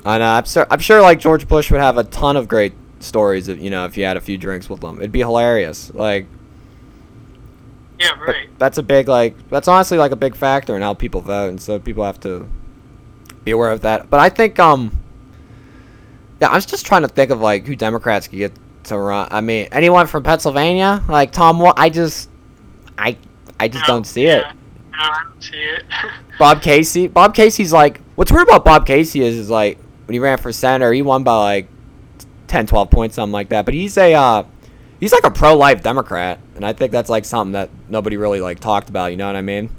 I 0.04 0.18
know. 0.18 0.26
I'm 0.26 0.46
sure. 0.46 0.68
I'm 0.70 0.80
sure 0.80 1.02
like 1.02 1.20
George 1.20 1.48
Bush 1.48 1.72
would 1.72 1.82
have 1.82 1.98
a 1.98 2.04
ton 2.04 2.38
of 2.38 2.48
great 2.48 2.74
stories. 3.00 3.48
If, 3.48 3.60
you 3.60 3.70
know, 3.70 3.86
if 3.86 3.98
you 3.98 4.04
had 4.04 4.18
a 4.18 4.22
few 4.22 4.38
drinks 4.38 4.70
with 4.70 4.84
him, 4.84 4.98
it'd 4.98 5.12
be 5.12 5.20
hilarious. 5.20 5.94
Like. 5.94 6.28
Yeah, 7.98 8.12
right. 8.20 8.50
that's 8.58 8.78
a 8.78 8.84
big 8.84 9.08
like 9.08 9.50
that's 9.50 9.70
honestly 9.70 9.98
like 9.98 10.12
a 10.12 10.18
big 10.18 10.36
factor 10.36 10.76
in 10.76 10.82
how 10.82 10.94
people 10.94 11.22
vote, 11.22 11.48
and 11.48 11.62
so 11.62 11.80
people 11.80 12.04
have 12.04 12.20
to 12.20 12.48
be 13.46 13.52
aware 13.52 13.72
of 13.72 13.82
that. 13.82 14.10
But 14.10 14.20
I 14.20 14.28
think 14.28 14.60
um 14.60 14.98
yeah, 16.42 16.50
I 16.50 16.56
was 16.56 16.66
just 16.66 16.86
trying 16.86 17.04
to 17.04 17.08
think 17.08 17.32
of 17.32 17.40
like 17.40 17.66
who 17.66 17.76
Democrats 17.76 18.28
could 18.28 18.38
get 18.38 18.52
to 18.86 18.98
run. 18.98 19.28
I 19.32 19.42
mean, 19.42 19.68
anyone 19.72 20.08
from 20.08 20.24
Pennsylvania, 20.24 21.04
like 21.08 21.32
Tom. 21.32 21.62
I 21.78 21.90
just 21.90 22.30
I 22.98 23.18
I 23.60 23.68
just 23.68 23.88
No, 23.88 23.96
don't 23.96 24.06
see 24.06 24.26
it. 24.26 24.44
No, 24.44 24.98
I 24.98 25.24
don't 25.24 25.42
see 25.44 25.58
it. 25.58 25.84
Bob 26.40 26.62
Casey. 26.62 27.08
Bob 27.08 27.34
Casey's 27.36 27.72
like 27.74 28.02
what's 28.16 28.32
weird 28.32 28.48
about 28.48 28.66
Bob 28.66 28.86
Casey 28.86 29.22
is 29.22 29.36
is 29.36 29.50
like 29.50 29.78
when 30.06 30.14
he 30.14 30.20
ran 30.20 30.38
for 30.38 30.52
senator, 30.52 30.94
he 30.94 31.02
won 31.02 31.24
by 31.24 31.36
like 31.36 31.68
10, 32.48 32.68
12 32.68 32.90
points, 32.92 33.16
something 33.16 33.34
like 33.34 33.50
that. 33.50 33.66
But 33.66 33.74
he's 33.74 33.98
a 33.98 34.14
uh, 34.14 34.44
he's 35.00 35.12
like 35.12 35.24
a 35.26 35.32
pro 35.32 35.56
life 35.56 35.82
Democrat, 35.84 36.40
and 36.56 36.66
I 36.66 36.74
think 36.74 36.92
that's 36.92 37.10
like 37.10 37.26
something 37.26 37.54
that 37.54 37.70
nobody 37.90 38.18
really 38.18 38.40
like 38.42 38.60
talked 38.60 38.90
about. 38.90 39.12
You 39.12 39.18
know 39.18 39.28
what 39.28 39.36
I 39.36 39.42
mean? 39.42 39.70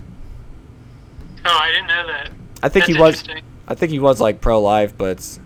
oh, 1.44 1.58
I 1.62 1.70
didn't 1.72 1.86
know 1.86 2.06
that. 2.08 2.30
I 2.62 2.68
think 2.68 2.86
That's 2.86 2.96
he 2.96 3.00
was. 3.00 3.24
I 3.68 3.74
think 3.74 3.92
he 3.92 3.98
was 3.98 4.20
like 4.20 4.40
pro 4.40 4.60
life, 4.60 4.96
but 4.96 5.10
it's, 5.10 5.40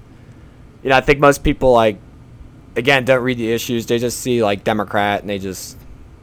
you 0.82 0.90
know, 0.90 0.96
I 0.96 1.00
think 1.00 1.20
most 1.20 1.42
people 1.42 1.72
like, 1.72 1.98
again, 2.76 3.04
don't 3.04 3.22
read 3.22 3.38
the 3.38 3.52
issues. 3.52 3.86
They 3.86 3.98
just 3.98 4.20
see 4.20 4.42
like 4.42 4.64
Democrat, 4.64 5.20
and 5.20 5.30
they 5.30 5.38
just, 5.38 5.76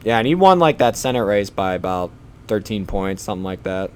yeah, 0.04 0.18
and 0.18 0.26
he 0.26 0.34
won 0.34 0.58
like 0.58 0.78
that 0.78 0.96
Senate 0.96 1.24
race 1.24 1.50
by 1.50 1.74
about 1.74 2.10
thirteen 2.46 2.86
points, 2.86 3.22
something 3.22 3.44
like 3.44 3.62
that. 3.64 3.90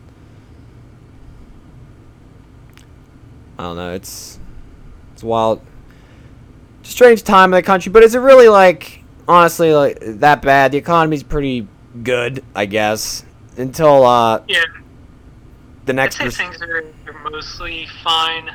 I 3.58 3.64
don't 3.64 3.76
know. 3.76 3.92
It's, 3.94 4.38
it's 5.12 5.22
wild. 5.22 5.60
Strange 6.82 7.22
time 7.22 7.52
in 7.52 7.56
the 7.58 7.62
country, 7.62 7.92
but 7.92 8.02
is 8.02 8.14
it 8.14 8.18
really 8.18 8.48
like 8.48 9.04
honestly 9.28 9.72
like 9.72 9.98
that 10.00 10.42
bad? 10.42 10.72
The 10.72 10.78
economy's 10.78 11.22
pretty 11.22 11.68
good, 12.02 12.42
I 12.56 12.66
guess, 12.66 13.24
until 13.56 14.04
uh 14.04 14.42
Yeah, 14.48 14.64
the 15.84 15.92
I'd 15.92 15.96
next. 15.96 16.16
say 16.16 16.24
res- 16.24 16.36
things 16.36 16.60
are, 16.60 16.84
are 17.06 17.30
mostly 17.30 17.86
fine. 18.02 18.50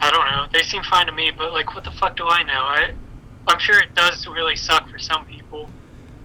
I 0.00 0.10
don't 0.10 0.26
know. 0.26 0.46
They 0.52 0.62
seem 0.62 0.82
fine 0.84 1.06
to 1.06 1.12
me, 1.12 1.30
but 1.30 1.52
like, 1.52 1.74
what 1.74 1.84
the 1.84 1.90
fuck 1.90 2.16
do 2.16 2.26
I 2.26 2.42
know? 2.42 2.52
I, 2.52 2.92
I'm 3.46 3.58
sure 3.58 3.78
it 3.78 3.94
does 3.94 4.26
really 4.26 4.56
suck 4.56 4.88
for 4.88 4.98
some 4.98 5.24
people, 5.26 5.68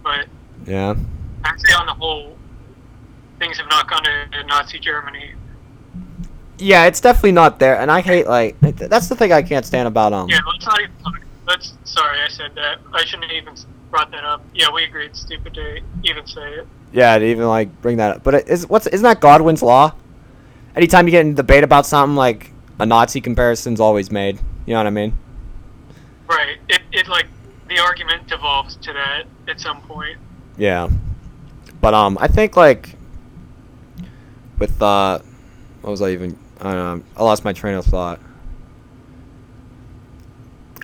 but 0.04 0.28
yeah. 0.66 0.96
I'd 1.44 1.60
say 1.60 1.74
on 1.74 1.86
the 1.86 1.94
whole, 1.94 2.38
things 3.40 3.58
have 3.58 3.70
not 3.70 3.90
gone 3.90 4.04
to 4.04 4.44
Nazi 4.46 4.80
Germany. 4.80 5.34
Yeah, 6.58 6.86
it's 6.86 7.02
definitely 7.02 7.34
not 7.34 7.60
there, 7.60 7.78
and 7.78 7.92
I 7.92 8.00
hate 8.02 8.28
like 8.28 8.58
that's 8.62 9.10
the 9.10 9.16
thing 9.16 9.34
I 9.34 9.42
can't 9.42 9.66
stand 9.66 9.88
about 9.88 10.14
um. 10.14 10.30
Yeah, 10.30 10.40
let's 10.48 10.66
not 10.66 10.80
even 10.80 10.96
talk. 11.04 11.20
Let's. 11.46 11.74
Sorry, 11.84 12.20
I 12.22 12.30
said 12.30 12.56
that. 12.56 12.80
I 12.94 13.04
shouldn't 13.04 13.30
have 13.30 13.36
even 13.36 13.56
brought 13.92 14.10
that 14.12 14.24
up. 14.24 14.42
Yeah, 14.54 14.72
we 14.74 14.86
agreed. 14.86 15.08
It's 15.08 15.22
stupid 15.22 15.54
to 15.56 15.82
even 16.04 16.26
say 16.26 16.54
it. 16.54 16.68
Yeah, 16.94 17.18
to 17.18 17.26
even 17.26 17.48
like 17.48 17.82
bring 17.82 17.98
that 17.98 18.18
up, 18.18 18.24
but 18.24 18.36
it 18.36 18.48
is 18.48 18.70
what's 18.70 18.88
isn't 18.88 19.04
that 19.04 19.20
Godwin's 19.20 19.62
law? 19.62 19.94
Anytime 20.78 21.08
you 21.08 21.12
get 21.12 21.26
in 21.26 21.34
a 21.34 21.36
debate 21.36 21.66
about 21.66 21.86
something, 21.86 22.16
like 22.16 22.52
a 22.80 22.86
Nazi 22.86 23.22
comparison's 23.22 23.80
always 23.80 24.12
made. 24.12 24.40
You 24.66 24.74
know 24.74 24.80
what 24.80 24.88
I 24.88 24.92
mean? 24.92 25.18
Right. 26.28 26.58
It, 26.70 26.82
it 26.92 27.08
like 27.08 27.28
the 27.68 27.80
argument 27.80 28.28
devolves 28.28 28.76
to 28.78 28.94
that 28.94 29.24
at 29.48 29.60
some 29.60 29.82
point. 29.82 30.18
Yeah, 30.58 30.90
but 31.82 31.94
um, 31.94 32.18
I 32.20 32.28
think 32.28 32.56
like 32.56 32.96
with 34.58 34.82
uh, 34.82 35.20
what 35.82 35.92
was 35.92 36.02
I 36.02 36.12
even? 36.12 36.38
I 36.62 36.74
don't 36.74 37.00
know. 37.00 37.06
I 37.18 37.24
lost 37.24 37.44
my 37.44 37.54
train 37.54 37.76
of 37.76 37.86
thought. 37.86 38.20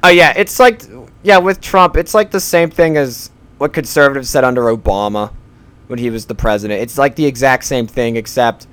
Oh 0.04 0.10
yeah, 0.10 0.34
it's 0.36 0.60
like 0.60 0.84
yeah 1.24 1.38
with 1.38 1.62
Trump, 1.62 1.96
it's 1.96 2.14
like 2.14 2.32
the 2.32 2.40
same 2.40 2.70
thing 2.70 2.98
as 2.98 3.32
what 3.58 3.74
conservatives 3.74 4.30
said 4.30 4.44
under 4.44 4.64
Obama 4.64 5.32
when 5.88 6.00
he 6.00 6.10
was 6.10 6.26
the 6.26 6.36
president. 6.36 6.82
It's 6.82 6.98
like 6.98 7.16
the 7.16 7.26
exact 7.26 7.64
same 7.64 7.88
thing, 7.88 8.16
except 8.16 8.68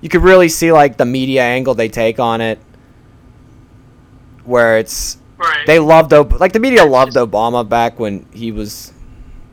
you 0.00 0.08
could 0.08 0.22
really 0.22 0.48
see 0.48 0.72
like 0.72 0.96
the 0.96 1.04
media 1.04 1.42
angle 1.42 1.74
they 1.74 1.88
take 1.88 2.18
on 2.18 2.40
it, 2.40 2.58
where 4.44 4.78
it's 4.78 5.16
Right. 5.38 5.66
they 5.66 5.78
loved 5.78 6.12
Ob- 6.12 6.38
like 6.38 6.52
the 6.52 6.60
media 6.60 6.84
loved 6.84 7.14
Obama 7.14 7.66
back 7.66 7.98
when 7.98 8.26
he 8.32 8.52
was 8.52 8.92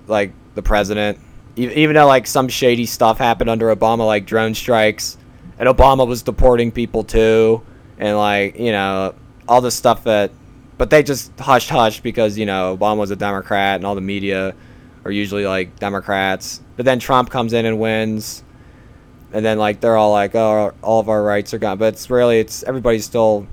like 0.08 0.34
the 0.56 0.62
president. 0.62 1.18
Even 1.56 1.96
though 1.96 2.06
like 2.08 2.28
some 2.28 2.50
shady 2.50 2.86
stuff 2.86 3.18
happened 3.18 3.50
under 3.50 3.74
Obama, 3.76 4.06
like 4.06 4.26
drone 4.26 4.54
strikes, 4.54 5.18
and 5.58 5.68
Obama 5.70 6.06
was 6.06 6.22
deporting 6.24 6.72
people 6.72 7.04
too, 7.04 7.64
and 7.98 8.18
like 8.18 8.60
you 8.60 8.72
know 8.72 9.16
all 9.48 9.62
the 9.62 9.72
stuff 9.72 10.04
that, 10.04 10.30
but 10.78 10.90
they 10.90 11.02
just 11.02 11.32
hushed 11.40 11.70
hush 11.70 12.02
because 12.02 12.38
you 12.38 12.46
know 12.46 12.78
Obama 12.78 12.98
was 12.98 13.12
a 13.12 13.16
Democrat 13.16 13.78
and 13.78 13.86
all 13.86 13.96
the 13.96 14.02
media 14.02 14.54
are 15.06 15.12
usually 15.12 15.46
like 15.46 15.80
Democrats. 15.80 16.62
But 16.76 16.86
then 16.86 17.00
Trump 17.00 17.30
comes 17.32 17.54
in 17.54 17.66
and 17.66 17.80
wins, 17.80 18.44
and 19.32 19.46
then 19.46 19.58
like 19.58 19.80
they're 19.80 19.98
all 19.98 20.12
like, 20.12 20.36
oh, 20.36 20.74
all 20.82 21.00
of 21.00 21.10
our 21.10 21.24
rights 21.24 21.54
are 21.54 21.60
gone. 21.60 21.78
But 21.78 21.94
it's 21.94 22.10
really 22.10 22.40
it's 22.40 22.64
everybody's 22.64 23.06
still 23.06 23.48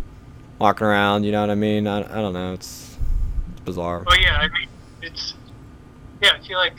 walking 0.59 0.87
around. 0.87 1.25
You 1.25 1.33
know 1.33 1.41
what 1.41 1.51
I 1.51 1.55
mean? 1.55 1.87
I, 1.87 1.99
I 1.99 2.21
don't 2.21 2.33
know. 2.33 2.53
It's, 2.55 2.97
it's 3.53 3.61
bizarre. 3.61 4.05
Well, 4.07 4.21
yeah, 4.21 4.37
I 4.37 4.49
mean, 4.49 4.69
it's 5.03 5.35
yeah. 6.23 6.33
I 6.41 6.47
feel 6.47 6.59
like 6.59 6.77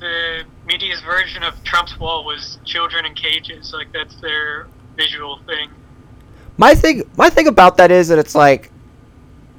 the 0.00 0.42
media's 0.66 1.00
version 1.00 1.42
of 1.42 1.62
Trump's 1.64 1.98
wall 1.98 2.24
was 2.24 2.58
children 2.64 3.06
in 3.06 3.14
cages. 3.14 3.72
Like 3.72 3.92
that's 3.92 4.20
their 4.20 4.66
visual 4.96 5.38
thing. 5.46 5.70
My 6.58 6.74
thing, 6.74 7.02
my 7.16 7.30
thing 7.30 7.46
about 7.46 7.78
that 7.78 7.90
is 7.90 8.08
that 8.08 8.18
it's 8.18 8.34
like, 8.34 8.70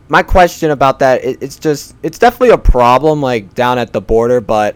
my 0.09 0.21
question 0.21 0.69
about 0.69 0.99
that, 0.99 1.23
it, 1.23 1.41
it's 1.41 1.57
just, 1.57 1.95
it's 2.03 2.19
definitely 2.19 2.51
a 2.51 2.57
problem 2.57 3.19
like 3.19 3.55
down 3.55 3.79
at 3.79 3.93
the 3.93 3.99
border, 3.99 4.39
but 4.39 4.75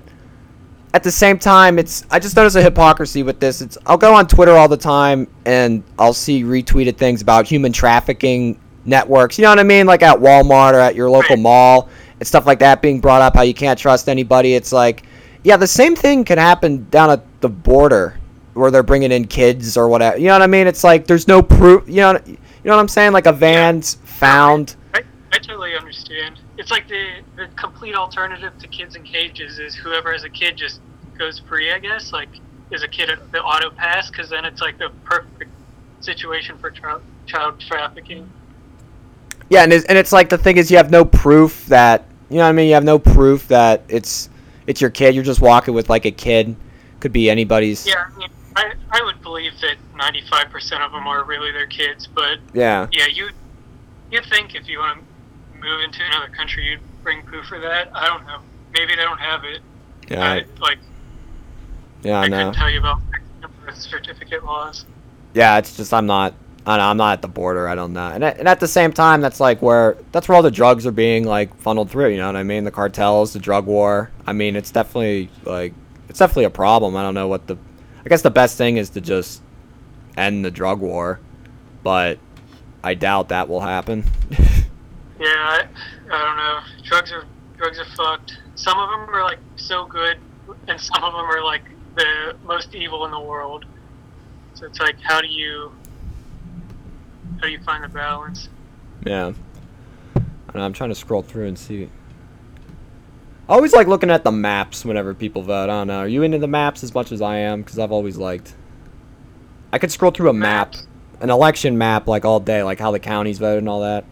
at 0.98 1.04
the 1.04 1.12
same 1.12 1.38
time, 1.38 1.78
it's, 1.78 2.04
I 2.10 2.18
just 2.18 2.36
notice 2.36 2.56
a 2.56 2.64
hypocrisy 2.64 3.22
with 3.22 3.40
this. 3.40 3.62
It's, 3.62 3.78
I'll 3.86 4.00
go 4.00 4.16
on 4.16 4.28
Twitter 4.28 4.54
all 4.54 4.68
the 4.68 4.76
time 4.78 5.28
and 5.46 5.84
I'll 6.00 6.12
see 6.12 6.42
retweeted 6.42 6.98
things 6.98 7.22
about 7.22 7.46
human 7.46 7.72
trafficking 7.72 8.60
networks. 8.84 9.38
You 9.38 9.44
know 9.44 9.50
what 9.52 9.60
I 9.60 9.64
mean? 9.64 9.86
Like 9.86 10.02
at 10.02 10.18
Walmart 10.18 10.74
or 10.74 10.80
at 10.80 10.96
your 10.96 11.08
local 11.08 11.36
Right. 11.36 11.44
mall 11.44 11.90
and 12.20 12.28
stuff 12.28 12.48
like 12.48 12.58
that 12.60 12.82
being 12.82 13.00
brought 13.00 13.22
up. 13.22 13.36
How 13.36 13.44
you 13.44 13.54
can't 13.54 13.78
trust 13.78 14.10
anybody. 14.10 14.56
It's 14.56 14.72
like, 14.74 15.04
yeah, 15.44 15.56
the 15.56 15.68
same 15.68 15.96
thing 15.96 16.26
can 16.26 16.40
happen 16.40 16.88
down 16.90 17.12
at 17.12 17.42
the 17.42 17.50
border 17.50 18.18
where 18.56 18.72
they're 18.72 18.82
bringing 18.82 19.12
in 19.12 19.28
kids 19.28 19.78
or 19.78 19.88
whatever. 19.90 20.18
You 20.18 20.26
know 20.26 20.34
what 20.34 20.42
I 20.42 20.48
mean? 20.48 20.66
It's 20.66 20.84
like 20.84 21.06
there's 21.06 21.28
no 21.28 21.44
proof. 21.44 21.88
You 21.88 21.98
know, 21.98 22.20
you 22.26 22.38
know 22.64 22.76
what 22.76 22.80
I'm 22.80 22.88
saying? 22.88 23.12
Like 23.12 23.28
a 23.28 23.34
van's 23.34 24.00
found. 24.04 24.76
I, 24.96 25.04
I 25.32 25.38
totally 25.38 25.76
understand. 25.78 26.40
It's 26.58 26.72
like 26.72 26.88
the, 26.88 27.20
the 27.36 27.50
complete 27.56 27.94
alternative 27.94 28.58
to 28.58 28.68
kids 28.68 28.96
in 28.96 29.04
cages 29.04 29.60
is 29.60 29.76
whoever 29.76 30.12
has 30.12 30.24
a 30.24 30.30
kid 30.30 30.58
just 30.58 30.82
goes 31.18 31.40
free, 31.40 31.72
I 31.72 31.80
guess. 31.80 32.12
Like, 32.12 32.30
is 32.72 32.84
a 32.84 32.88
kid 32.88 33.10
at 33.10 33.32
the 33.32 33.42
auto 33.42 33.70
pass? 33.70 34.10
Because 34.10 34.30
then 34.30 34.46
it's 34.46 34.62
like 34.62 34.78
the 34.78 34.90
perfect 35.04 35.52
situation 36.00 36.58
for 36.58 36.70
child, 36.70 37.02
child 37.26 37.60
trafficking. 37.60 38.30
Yeah, 39.50 39.64
and 39.64 39.72
it's, 39.72 39.86
and 39.86 39.98
it's 39.98 40.12
like 40.12 40.30
the 40.30 40.38
thing 40.38 40.58
is 40.58 40.70
you 40.70 40.78
have 40.78 40.92
no 40.92 41.06
proof 41.06 41.66
that 41.68 42.06
you 42.30 42.38
know 42.38 42.44
what 42.44 42.50
I 42.50 42.54
mean. 42.54 42.68
You 42.68 42.74
have 42.74 42.84
no 42.84 43.00
proof 43.00 43.48
that 43.48 43.84
it's 43.88 44.30
it's 44.66 44.82
your 44.82 44.90
kid. 44.90 45.16
You're 45.16 45.24
just 45.24 45.42
walking 45.42 45.74
with 45.74 45.90
like 45.90 46.06
a 46.06 46.12
kid. 46.12 46.56
Could 47.00 47.14
be 47.14 47.30
anybody's. 47.30 47.86
Yeah, 47.86 48.06
I, 48.14 48.18
mean, 48.18 48.30
I, 48.56 48.74
I 48.90 49.04
would 49.04 49.22
believe 49.22 49.54
that 49.62 49.78
95% 49.96 50.86
of 50.86 50.92
them 50.92 51.08
are 51.08 51.24
really 51.24 51.52
their 51.52 51.68
kids, 51.68 52.08
but 52.08 52.40
Yeah. 52.54 52.88
yeah, 52.92 53.06
you 53.06 53.30
you'd 54.12 54.26
think 54.26 54.56
if 54.56 54.68
you 54.68 54.80
want 54.80 55.00
to 55.00 55.60
move 55.60 55.82
into 55.82 56.04
another 56.04 56.28
country, 56.34 56.72
you'd 56.72 56.80
bring 57.04 57.22
proof 57.24 57.46
for 57.46 57.60
that. 57.60 57.92
I 57.94 58.08
don't 58.08 58.26
know. 58.26 58.40
Maybe 58.74 58.96
they 58.96 59.04
don't 59.04 59.20
have 59.20 59.44
it. 59.44 59.62
Yeah. 60.10 60.32
I, 60.32 60.46
like, 60.60 60.80
Yeah. 62.04 62.20
I 62.20 62.24
I 62.24 62.28
know. 62.28 62.38
couldn't 62.38 62.54
tell 62.54 62.70
you 62.70 62.80
about 62.80 63.02
birth 63.66 63.78
certificate 63.78 64.44
laws. 64.46 64.86
Yeah, 65.34 65.58
it's 65.58 65.76
just 65.78 65.94
I'm 65.94 66.06
not. 66.06 66.34
I 66.66 66.72
don't 66.72 66.80
know, 66.80 66.90
I'm 66.90 66.98
not 66.98 67.14
at 67.14 67.22
the 67.22 67.30
border. 67.30 67.70
I 67.70 67.76
don't 67.76 67.94
know. 67.94 68.08
And 68.10 68.24
at, 68.26 68.40
and 68.40 68.48
at 68.48 68.60
the 68.60 68.68
same 68.68 68.92
time, 68.92 69.22
that's 69.22 69.40
like 69.40 69.62
where 69.62 69.98
that's 70.12 70.28
where 70.28 70.36
all 70.36 70.42
the 70.44 70.52
drugs 70.52 70.86
are 70.86 70.92
being 70.92 71.24
like 71.24 71.56
funneled 71.60 71.90
through. 71.90 72.10
You 72.10 72.18
know 72.18 72.26
what 72.28 72.36
I 72.36 72.44
mean? 72.44 72.66
The 72.66 72.72
cartels, 72.72 73.32
the 73.34 73.40
drug 73.40 73.66
war. 73.66 74.12
I 74.26 74.34
mean, 74.34 74.56
it's 74.58 74.72
definitely 74.72 75.30
like 75.46 75.74
it's 76.10 76.20
definitely 76.20 76.44
a 76.46 76.50
problem. 76.50 76.96
I 76.98 77.04
don't 77.04 77.14
know 77.14 77.28
what 77.28 77.48
the. 77.48 77.58
I 78.06 78.10
guess 78.10 78.22
the 78.22 78.32
best 78.32 78.58
thing 78.58 78.78
is 78.78 78.90
to 78.92 79.02
just 79.02 79.42
end 80.18 80.44
the 80.44 80.52
drug 80.52 80.80
war, 80.80 81.20
but 81.84 82.20
I 82.84 82.94
doubt 82.96 83.30
that 83.30 83.48
will 83.50 83.62
happen. 83.62 84.04
Yeah, 85.20 85.26
I, 85.30 85.68
I 86.12 86.24
don't 86.26 86.38
know. 86.38 86.60
Drugs 86.84 87.12
are 87.12 87.26
drugs 87.58 87.80
are 87.80 87.86
fucked. 87.96 88.38
Some 88.54 88.78
of 88.78 88.90
them 88.92 89.10
are 89.16 89.24
like 89.24 89.40
so 89.56 89.86
good, 89.88 90.18
and 90.68 90.80
some 90.80 91.04
of 91.04 91.12
them 91.14 91.26
are 91.26 91.44
like 91.44 91.64
the 91.98 92.36
most 92.46 92.74
evil 92.76 93.06
in 93.06 93.12
the 93.12 93.20
world. 93.20 93.66
So 94.54 94.66
it's 94.66 94.80
like, 94.80 95.00
how 95.02 95.20
do 95.22 95.28
you 95.28 95.72
how 97.40 97.48
do 97.48 97.50
you 97.50 97.60
find 97.64 97.84
the 97.84 97.90
balance? 97.90 98.50
Yeah. 99.06 99.34
i 100.16 100.58
know 100.58 100.64
i'm 100.64 100.74
trying 100.74 100.90
to 100.90 100.96
scroll 100.96 101.22
through 101.22 101.48
and 101.48 101.58
see. 101.60 101.90
I 103.50 103.54
always 103.54 103.74
like 103.74 103.88
looking 103.88 104.10
at 104.10 104.24
the 104.24 104.32
maps 104.32 104.84
whenever 104.84 105.14
people 105.14 105.42
vote. 105.42 105.66
I 105.66 105.68
don't 105.68 105.88
know. 105.88 106.00
Are 106.00 106.08
you 106.08 106.24
into 106.24 106.38
the 106.38 106.48
maps 106.48 106.84
as 106.84 106.94
much 106.94 107.12
as 107.12 107.22
I 107.22 107.38
am? 107.38 107.62
Because 107.62 107.80
I've 107.80 107.92
always 107.94 108.18
liked. 108.18 108.56
I 109.72 109.78
could 109.80 109.92
scroll 109.92 110.12
through 110.12 110.30
a 110.30 110.34
map, 110.34 110.74
Maps? 110.74 110.88
an 111.22 111.30
election 111.30 111.78
map, 111.78 112.08
like 112.08 112.26
all 112.26 112.40
day, 112.40 112.64
like 112.64 112.80
how 112.80 112.92
the 112.92 113.00
counties 113.00 113.38
voted 113.38 113.60
and 113.60 113.70
all 113.70 113.82
that. 113.82 114.04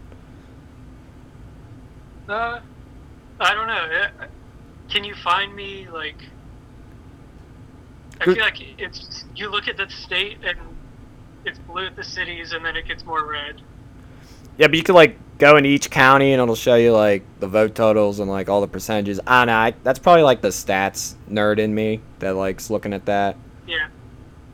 Uh, 2.28 2.60
I 3.40 3.54
don't 3.54 3.66
know. 3.66 3.74
Uh, 4.22 4.26
Can 4.88 5.04
you 5.04 5.14
find 5.14 5.54
me 5.54 5.86
like? 5.92 6.16
I 8.20 8.24
feel 8.24 8.38
like 8.38 8.60
it's 8.78 9.24
you 9.34 9.50
look 9.50 9.68
at 9.68 9.76
the 9.76 9.88
state 9.90 10.38
and 10.44 10.58
it's 11.44 11.58
blue 11.60 11.86
at 11.86 11.96
the 11.96 12.04
cities, 12.04 12.52
and 12.52 12.64
then 12.64 12.76
it 12.76 12.86
gets 12.86 13.04
more 13.04 13.24
red. 13.24 13.62
Yeah, 14.58 14.68
but 14.68 14.76
you 14.76 14.82
could 14.82 14.94
like 14.94 15.18
go 15.38 15.56
into 15.56 15.68
each 15.68 15.90
county 15.90 16.32
and 16.32 16.40
it'll 16.40 16.54
show 16.56 16.76
you 16.76 16.92
like 16.92 17.22
the 17.40 17.46
vote 17.46 17.74
totals 17.74 18.20
and 18.20 18.30
like 18.30 18.48
all 18.48 18.60
the 18.60 18.68
percentages. 18.68 19.20
I 19.26 19.40
don't 19.40 19.46
know. 19.48 19.58
I, 19.58 19.74
that's 19.82 19.98
probably 19.98 20.22
like 20.22 20.40
the 20.40 20.48
stats 20.48 21.14
nerd 21.28 21.58
in 21.58 21.74
me 21.74 22.00
that 22.20 22.36
likes 22.36 22.70
looking 22.70 22.94
at 22.94 23.04
that. 23.06 23.36
Yeah, 23.66 23.88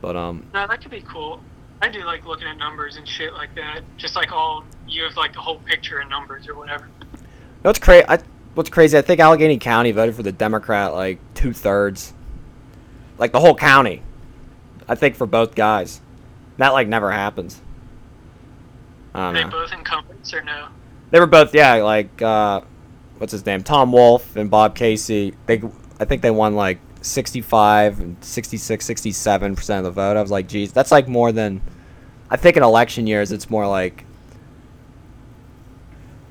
But 0.01 0.15
um, 0.17 0.45
no, 0.53 0.67
that 0.67 0.81
could 0.81 0.91
be 0.91 1.01
cool. 1.01 1.39
I 1.81 1.89
do 1.89 2.03
like 2.03 2.25
looking 2.25 2.47
at 2.47 2.57
numbers 2.57 2.97
and 2.97 3.07
shit 3.07 3.33
like 3.33 3.53
that. 3.55 3.81
Just 3.97 4.15
like 4.15 4.31
all 4.31 4.65
you 4.87 5.03
have 5.03 5.15
like 5.15 5.33
the 5.33 5.39
whole 5.39 5.59
picture 5.59 6.01
in 6.01 6.09
numbers 6.09 6.47
or 6.47 6.55
whatever. 6.55 6.89
What's 7.61 7.79
crazy? 7.79 8.05
What's 8.55 8.69
crazy? 8.69 8.97
I 8.97 9.01
think 9.01 9.19
Allegheny 9.19 9.57
County 9.57 9.91
voted 9.91 10.15
for 10.15 10.23
the 10.23 10.31
Democrat 10.31 10.93
like 10.93 11.19
two 11.33 11.53
thirds, 11.53 12.13
like 13.17 13.31
the 13.31 13.39
whole 13.39 13.55
county. 13.55 14.01
I 14.87 14.95
think 14.95 15.15
for 15.15 15.25
both 15.25 15.55
guys, 15.55 16.01
that 16.57 16.73
like 16.73 16.87
never 16.87 17.11
happens. 17.11 17.61
I 19.13 19.25
don't 19.25 19.33
they 19.33 19.43
know. 19.43 19.49
both 19.49 19.71
incumbents 19.71 20.33
or 20.33 20.43
no? 20.43 20.67
They 21.11 21.19
were 21.19 21.27
both 21.27 21.53
yeah, 21.53 21.75
like 21.75 22.21
uh, 22.21 22.61
what's 23.17 23.31
his 23.31 23.45
name? 23.45 23.63
Tom 23.63 23.91
Wolf 23.91 24.35
and 24.35 24.49
Bob 24.49 24.75
Casey. 24.75 25.35
They 25.45 25.61
I 25.99 26.05
think 26.05 26.21
they 26.21 26.31
won 26.31 26.55
like 26.55 26.79
65 27.01 27.99
and 27.99 28.23
66, 28.23 28.85
67 28.85 29.55
percent 29.55 29.79
of 29.79 29.83
the 29.95 30.01
vote. 30.01 30.17
I 30.17 30.21
was 30.21 30.31
like, 30.31 30.47
geez, 30.47 30.71
that's 30.73 30.91
like 30.91 31.07
more 31.07 31.31
than. 31.31 31.61
I 32.29 32.37
think 32.37 32.57
in 32.57 32.63
election 32.63 33.07
years, 33.07 33.31
it's 33.31 33.49
more 33.49 33.67
like. 33.67 34.05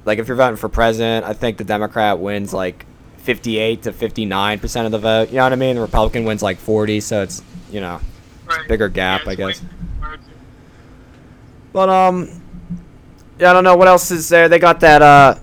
Like 0.04 0.18
if 0.18 0.26
you're 0.26 0.36
voting 0.36 0.56
for 0.56 0.68
president, 0.68 1.24
I 1.24 1.32
think 1.32 1.58
the 1.58 1.64
Democrat 1.64 2.18
wins 2.18 2.52
like 2.52 2.86
58 3.22 3.82
to 3.84 3.92
59 3.92 4.58
percent 4.58 4.86
of 4.86 4.92
the 4.92 4.98
vote. 4.98 5.30
You 5.30 5.36
know 5.36 5.44
what 5.44 5.52
I 5.52 5.56
mean? 5.56 5.76
The 5.76 5.82
Republican 5.82 6.24
wins 6.24 6.42
like 6.42 6.58
40, 6.58 7.00
so 7.00 7.22
it's 7.22 7.42
you 7.70 7.80
know 7.80 8.00
Right. 8.46 8.68
bigger 8.68 8.88
gap, 8.88 9.22
Yeah, 9.24 9.30
I 9.30 9.34
guess. 9.36 9.62
But 11.72 11.88
um, 11.88 12.28
yeah, 13.38 13.50
I 13.50 13.52
don't 13.54 13.64
know 13.64 13.76
what 13.76 13.88
else 13.88 14.10
is 14.10 14.28
there. 14.28 14.48
They 14.48 14.58
got 14.58 14.80
that 14.80 15.00
uh, 15.00 15.36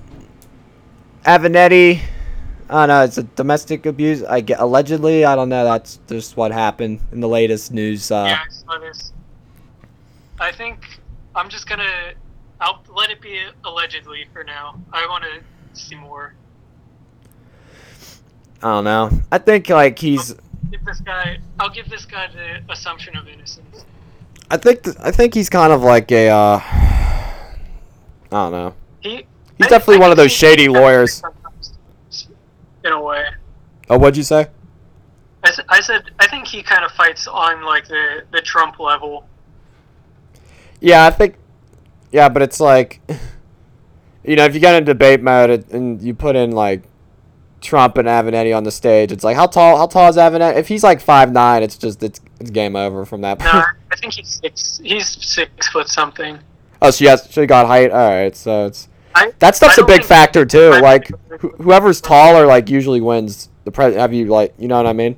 Avenatti. 1.26 2.02
I 2.70 2.86
don't 2.86 2.88
know. 2.90 3.04
It's 3.04 3.18
a 3.18 3.24
domestic 3.24 3.88
abuse. 3.88 4.24
I 4.24 4.42
get 4.42 4.60
allegedly. 4.60 5.26
I 5.26 5.36
don't 5.36 5.50
know. 5.50 5.64
That's 5.64 6.00
just 6.08 6.38
what 6.38 6.52
happened 6.52 7.00
in 7.12 7.20
the 7.20 7.28
latest 7.28 7.72
news. 7.72 8.12
Uh, 8.12 8.26
yeah, 8.28 8.40
I 8.46 8.52
saw 8.52 8.80
this. 8.80 9.12
I 10.40 10.52
think 10.52 11.00
I'm 11.36 11.50
just 11.50 11.68
gonna. 11.68 12.14
I'll 12.62 12.84
let 12.94 13.10
it 13.10 13.22
be 13.22 13.42
allegedly 13.64 14.26
for 14.34 14.44
now. 14.44 14.80
I 14.94 15.08
want 15.08 15.24
to 15.24 15.80
see 15.82 15.96
more. 15.96 16.34
I 18.62 18.68
don't 18.68 18.84
know. 18.84 19.10
I 19.32 19.38
think 19.38 19.70
like 19.70 19.98
he's. 20.00 20.34
Give 20.72 20.84
this 20.86 21.00
guy. 21.00 21.40
I'll 21.60 21.70
give 21.70 21.90
this 21.90 22.06
guy 22.06 22.28
the 22.34 22.72
assumption 22.72 23.16
of 23.18 23.28
innocence. 23.28 23.86
I 24.52 24.58
think 24.58 24.84
th- 24.84 24.98
I 25.00 25.12
think 25.12 25.34
he's 25.34 25.50
kind 25.50 25.72
of 25.72 25.82
like 25.82 26.12
a. 26.12 26.30
Uh, 26.30 26.60
I 26.64 27.56
don't 28.32 28.52
know. 28.52 28.76
He. 29.00 29.26
He's 29.58 29.68
I- 29.68 29.70
definitely 29.70 29.96
I 29.98 30.00
one 30.00 30.12
of 30.12 30.18
those 30.18 30.32
shady 30.32 30.68
lawyers. 30.68 31.22
In 32.86 32.94
a 32.94 33.02
way, 33.02 33.26
Oh, 33.90 33.98
what'd 33.98 34.16
you 34.16 34.24
say? 34.24 34.48
I, 35.44 35.52
I 35.68 35.82
said 35.82 36.12
I 36.20 36.28
think 36.28 36.48
he 36.48 36.64
kind 36.64 36.86
of 36.86 36.92
fights 36.92 37.28
on 37.28 37.62
like 37.64 37.88
the 37.88 38.24
the 38.32 38.42
Trump 38.42 38.80
level. 38.80 39.28
Yeah, 40.80 41.06
I 41.06 41.10
think. 41.12 41.36
Yeah, 42.12 42.30
but 42.30 42.42
it's 42.42 42.60
like, 42.62 43.02
you 44.24 44.36
know, 44.38 44.46
if 44.46 44.54
you 44.54 44.60
get 44.62 44.76
in 44.76 44.86
debate 44.86 45.22
mode 45.22 45.70
and 45.72 46.02
you 46.02 46.14
put 46.14 46.36
in 46.38 46.52
like 46.52 46.84
Trump 47.62 47.98
and 47.98 48.08
Avenatti 48.08 48.56
on 48.56 48.64
the 48.64 48.72
stage, 48.72 49.12
it's 49.12 49.24
like 49.24 49.36
how 49.36 49.46
tall? 49.48 49.78
How 49.78 49.88
tall 49.88 50.10
is 50.10 50.16
Avenatti? 50.18 50.56
If 50.58 50.68
he's 50.68 50.84
like 50.84 51.02
five 51.02 51.32
nine, 51.32 51.64
it's 51.64 51.78
just 51.78 52.02
it's 52.04 52.22
it's 52.40 52.50
game 52.52 52.76
over 52.76 53.06
from 53.06 53.22
that 53.22 53.40
point. 53.40 53.54
No, 53.54 53.64
I 53.92 53.96
think 53.96 54.14
he's 54.14 54.40
six. 54.42 54.80
He's 54.84 55.08
six 55.08 55.68
foot 55.70 55.88
something. 55.90 56.40
oh, 56.82 56.92
so 56.92 57.04
yes, 57.04 57.32
she 57.32 57.46
got 57.46 57.68
height. 57.68 57.92
All 57.92 58.10
right, 58.10 58.36
so 58.36 58.66
it's 58.68 58.88
I, 59.16 59.34
that 59.40 59.56
stuff's 59.56 59.78
I 59.80 59.84
a 59.84 59.86
big 59.86 60.04
factor 60.06 60.46
too. 60.46 60.72
I- 60.74 60.80
Like 60.80 61.10
wh- 61.42 61.56
whoever's 61.62 62.00
taller, 62.02 62.46
like 62.46 62.70
usually 62.70 63.02
wins 63.02 63.50
the 63.66 63.72
president. 63.72 64.02
Have 64.02 64.14
you 64.14 64.26
like 64.28 64.54
you 64.58 64.68
know 64.68 64.78
what 64.78 64.88
I 64.88 64.94
mean? 64.94 65.18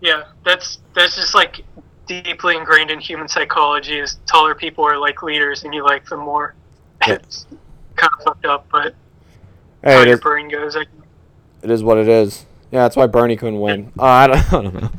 Yeah, 0.00 0.24
that's 0.44 0.78
that's 0.94 1.16
just 1.16 1.34
like 1.34 1.64
deeply 2.06 2.56
ingrained 2.56 2.90
in 2.90 3.00
human 3.00 3.28
psychology. 3.28 3.98
Is 3.98 4.18
taller 4.26 4.54
people 4.54 4.84
are 4.84 4.98
like 4.98 5.22
leaders, 5.22 5.64
and 5.64 5.74
you 5.74 5.82
like 5.84 6.04
them 6.06 6.20
more. 6.20 6.54
Yeah. 7.06 7.14
It's 7.22 7.46
kind 7.96 8.12
of 8.18 8.24
fucked 8.24 8.44
up, 8.46 8.66
but 8.70 8.94
Hey, 9.82 9.94
how 9.94 10.02
your 10.02 10.18
brain 10.18 10.48
goes. 10.48 10.76
Like, 10.76 10.86
it 11.62 11.70
is 11.70 11.82
what 11.82 11.98
it 11.98 12.08
is. 12.08 12.44
Yeah, 12.70 12.82
that's 12.82 12.96
why 12.96 13.06
Bernie 13.06 13.36
couldn't 13.36 13.60
win. 13.60 13.92
Uh, 13.98 14.02
I, 14.04 14.26
don't, 14.26 14.36
I 14.52 14.62
don't 14.62 14.74
know. 14.74 14.90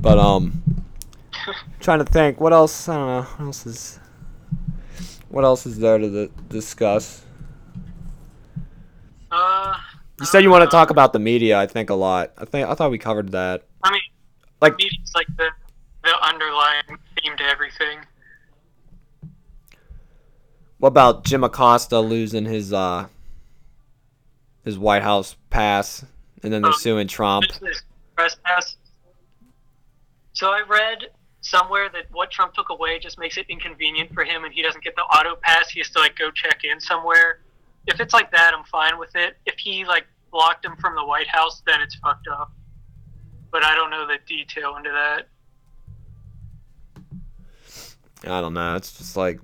But 0.00 0.18
um, 0.18 0.62
trying 1.80 1.98
to 1.98 2.04
think 2.04 2.40
what 2.40 2.52
else. 2.52 2.88
I 2.88 2.94
don't 2.96 3.06
know. 3.06 3.22
What 3.22 3.40
else 3.46 3.66
is 3.66 3.98
what 5.28 5.44
else 5.44 5.66
is 5.66 5.78
there 5.78 5.98
to 5.98 6.08
the, 6.08 6.30
discuss? 6.48 7.22
Uh, 9.30 9.74
You 10.18 10.26
said 10.26 10.42
you 10.42 10.50
want 10.50 10.64
to 10.64 10.70
talk 10.70 10.90
about 10.90 11.12
the 11.12 11.18
media. 11.18 11.58
I 11.58 11.66
think 11.66 11.90
a 11.90 11.94
lot. 11.94 12.32
I 12.36 12.44
think 12.44 12.68
I 12.68 12.74
thought 12.74 12.90
we 12.90 12.98
covered 12.98 13.30
that. 13.32 13.62
I 13.82 13.90
mean, 13.92 14.00
Like- 14.60 14.76
media's 14.76 15.12
like 15.14 15.26
the 15.36 15.48
the 16.02 16.14
underlying 16.22 16.98
theme 17.22 17.36
to 17.36 17.44
everything. 17.44 17.98
What 20.78 20.88
about 20.88 21.24
Jim 21.24 21.44
Acosta 21.44 22.00
losing 22.00 22.46
his 22.46 22.72
uh 22.72 23.06
his 24.64 24.78
White 24.78 25.02
House 25.02 25.36
pass, 25.50 26.04
and 26.42 26.52
then 26.52 26.62
they're 26.62 26.70
Oh. 26.70 26.76
suing 26.76 27.08
Trump? 27.08 27.44
Press 28.16 28.36
pass. 28.44 28.76
So 30.32 30.50
I 30.52 30.62
read 30.62 31.10
somewhere 31.40 31.88
that 31.90 32.10
what 32.12 32.30
Trump 32.30 32.54
took 32.54 32.68
away 32.68 32.98
just 32.98 33.18
makes 33.18 33.36
it 33.36 33.46
inconvenient 33.48 34.12
for 34.14 34.24
him, 34.24 34.44
and 34.44 34.52
he 34.52 34.62
doesn't 34.62 34.84
get 34.84 34.94
the 34.96 35.02
auto 35.02 35.36
pass. 35.36 35.70
He 35.70 35.80
has 35.80 35.90
to 35.90 35.98
like 35.98 36.16
go 36.16 36.30
check 36.30 36.64
in 36.64 36.80
somewhere. 36.80 37.40
If 37.86 38.00
it's 38.00 38.12
like 38.12 38.30
that, 38.32 38.52
I'm 38.54 38.64
fine 38.64 38.98
with 38.98 39.16
it. 39.16 39.38
If 39.46 39.58
he 39.58 39.84
like 39.84 40.06
blocked 40.30 40.64
him 40.64 40.76
from 40.76 40.94
the 40.94 41.04
White 41.04 41.28
House, 41.28 41.62
then 41.66 41.80
it's 41.80 41.94
fucked 41.96 42.28
up. 42.28 42.52
But 43.50 43.64
I 43.64 43.74
don't 43.74 43.90
know 43.90 44.06
the 44.06 44.18
detail 44.26 44.76
into 44.76 44.90
that. 44.90 45.26
I 48.24 48.40
don't 48.40 48.54
know. 48.54 48.76
It's 48.76 48.96
just 48.96 49.16
like 49.16 49.40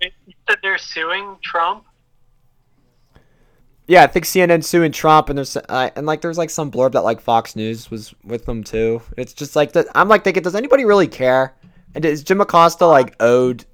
said 0.00 0.58
they're 0.62 0.78
suing 0.78 1.36
Trump. 1.42 1.84
Yeah, 3.88 4.02
I 4.02 4.08
think 4.08 4.24
CNN 4.24 4.64
suing 4.64 4.90
Trump, 4.90 5.28
and 5.28 5.38
there's 5.38 5.56
uh, 5.56 5.90
and 5.94 6.06
like 6.06 6.20
there's 6.20 6.38
like 6.38 6.50
some 6.50 6.70
blurb 6.72 6.92
that 6.92 7.04
like 7.04 7.20
Fox 7.20 7.54
News 7.54 7.90
was 7.90 8.14
with 8.24 8.44
them 8.44 8.64
too. 8.64 9.00
It's 9.16 9.32
just 9.32 9.54
like 9.54 9.72
the, 9.72 9.88
I'm 9.94 10.08
like 10.08 10.24
thinking, 10.24 10.42
does 10.42 10.56
anybody 10.56 10.84
really 10.84 11.06
care? 11.06 11.54
And 11.94 12.04
is 12.04 12.24
Jim 12.24 12.40
Acosta 12.40 12.86
like 12.86 13.14
owed, 13.20 13.64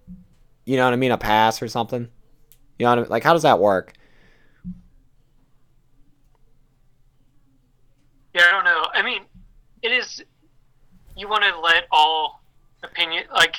you 0.67 0.77
know 0.77 0.85
what 0.85 0.93
I 0.93 0.97
mean, 0.97 1.13
a 1.13 1.19
pass 1.19 1.63
or 1.63 1.69
something? 1.69 2.09
You 2.79 2.85
know 2.85 2.91
what 2.91 2.99
I 2.99 3.03
mean? 3.03 3.11
Like 3.11 3.25
how 3.25 3.33
does 3.33 3.43
that 3.43 3.59
work? 3.59 3.95
Yeah, 8.35 8.43
I 8.49 8.51
don't 8.51 8.65
know. 8.65 8.87
I 8.95 9.03
mean, 9.03 9.23
it 9.83 9.93
is. 9.93 10.23
You 11.17 11.29
want 11.29 11.45
to 11.45 11.59
let 11.61 11.85
all 11.91 12.43
opinion, 12.83 13.25
like, 13.33 13.57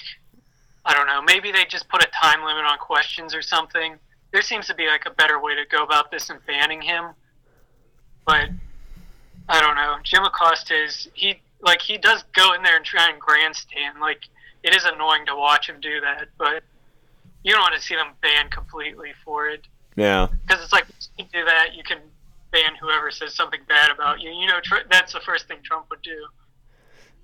I 0.86 0.94
don't 0.94 1.06
know. 1.06 1.22
Maybe 1.22 1.52
they 1.52 1.66
just 1.66 1.88
put 1.88 2.04
a 2.04 2.08
time 2.08 2.44
limit 2.44 2.64
on 2.66 2.78
questions 2.80 3.36
or 3.36 3.44
something. 3.44 3.98
There 4.34 4.42
seems 4.42 4.68
to 4.68 4.74
be 4.76 4.88
like 4.88 5.06
a 5.06 5.12
better 5.12 5.40
way 5.40 5.56
to 5.56 5.64
go 5.70 5.84
about 5.84 6.12
this 6.12 6.28
than 6.28 6.40
banning 6.46 6.82
him. 6.82 7.12
But 8.26 8.50
I 9.48 9.62
don't 9.62 9.76
know. 9.76 9.96
Jim 10.04 10.24
Acosta 10.24 10.76
is 10.76 11.08
he 11.14 11.40
like 11.62 11.82
he 11.82 11.98
does 11.98 12.24
go 12.34 12.54
in 12.54 12.64
there 12.64 12.76
and 12.76 12.84
try 12.84 13.10
and 13.10 13.20
grandstand. 13.22 14.00
Like 14.02 14.28
it 14.64 14.76
is 14.76 14.86
annoying 14.86 15.26
to 15.28 15.36
watch 15.36 15.70
him 15.70 15.80
do 15.80 16.02
that, 16.02 16.30
but 16.38 16.64
you 17.44 17.52
don't 17.54 17.62
want 17.62 17.76
to 17.76 17.82
see 17.82 17.96
them 17.96 18.08
banned 18.22 18.52
completely 18.52 19.12
for 19.24 19.50
it 19.50 19.68
Yeah, 19.96 20.28
because 20.46 20.64
it's 20.64 20.74
like 20.74 20.86
you 21.18 21.26
do 21.32 21.44
that, 21.46 21.76
you 21.76 21.84
can 21.84 22.00
ban 22.52 22.72
whoever 22.80 23.12
says 23.12 23.36
something 23.36 23.60
bad 23.68 23.92
about 23.92 24.22
you. 24.22 24.32
You 24.32 24.48
know, 24.48 24.60
tr- 24.64 24.88
that's 24.90 25.14
the 25.14 25.20
first 25.20 25.48
thing 25.48 25.58
Trump 25.64 25.90
would 25.90 26.02
do. 26.02 26.28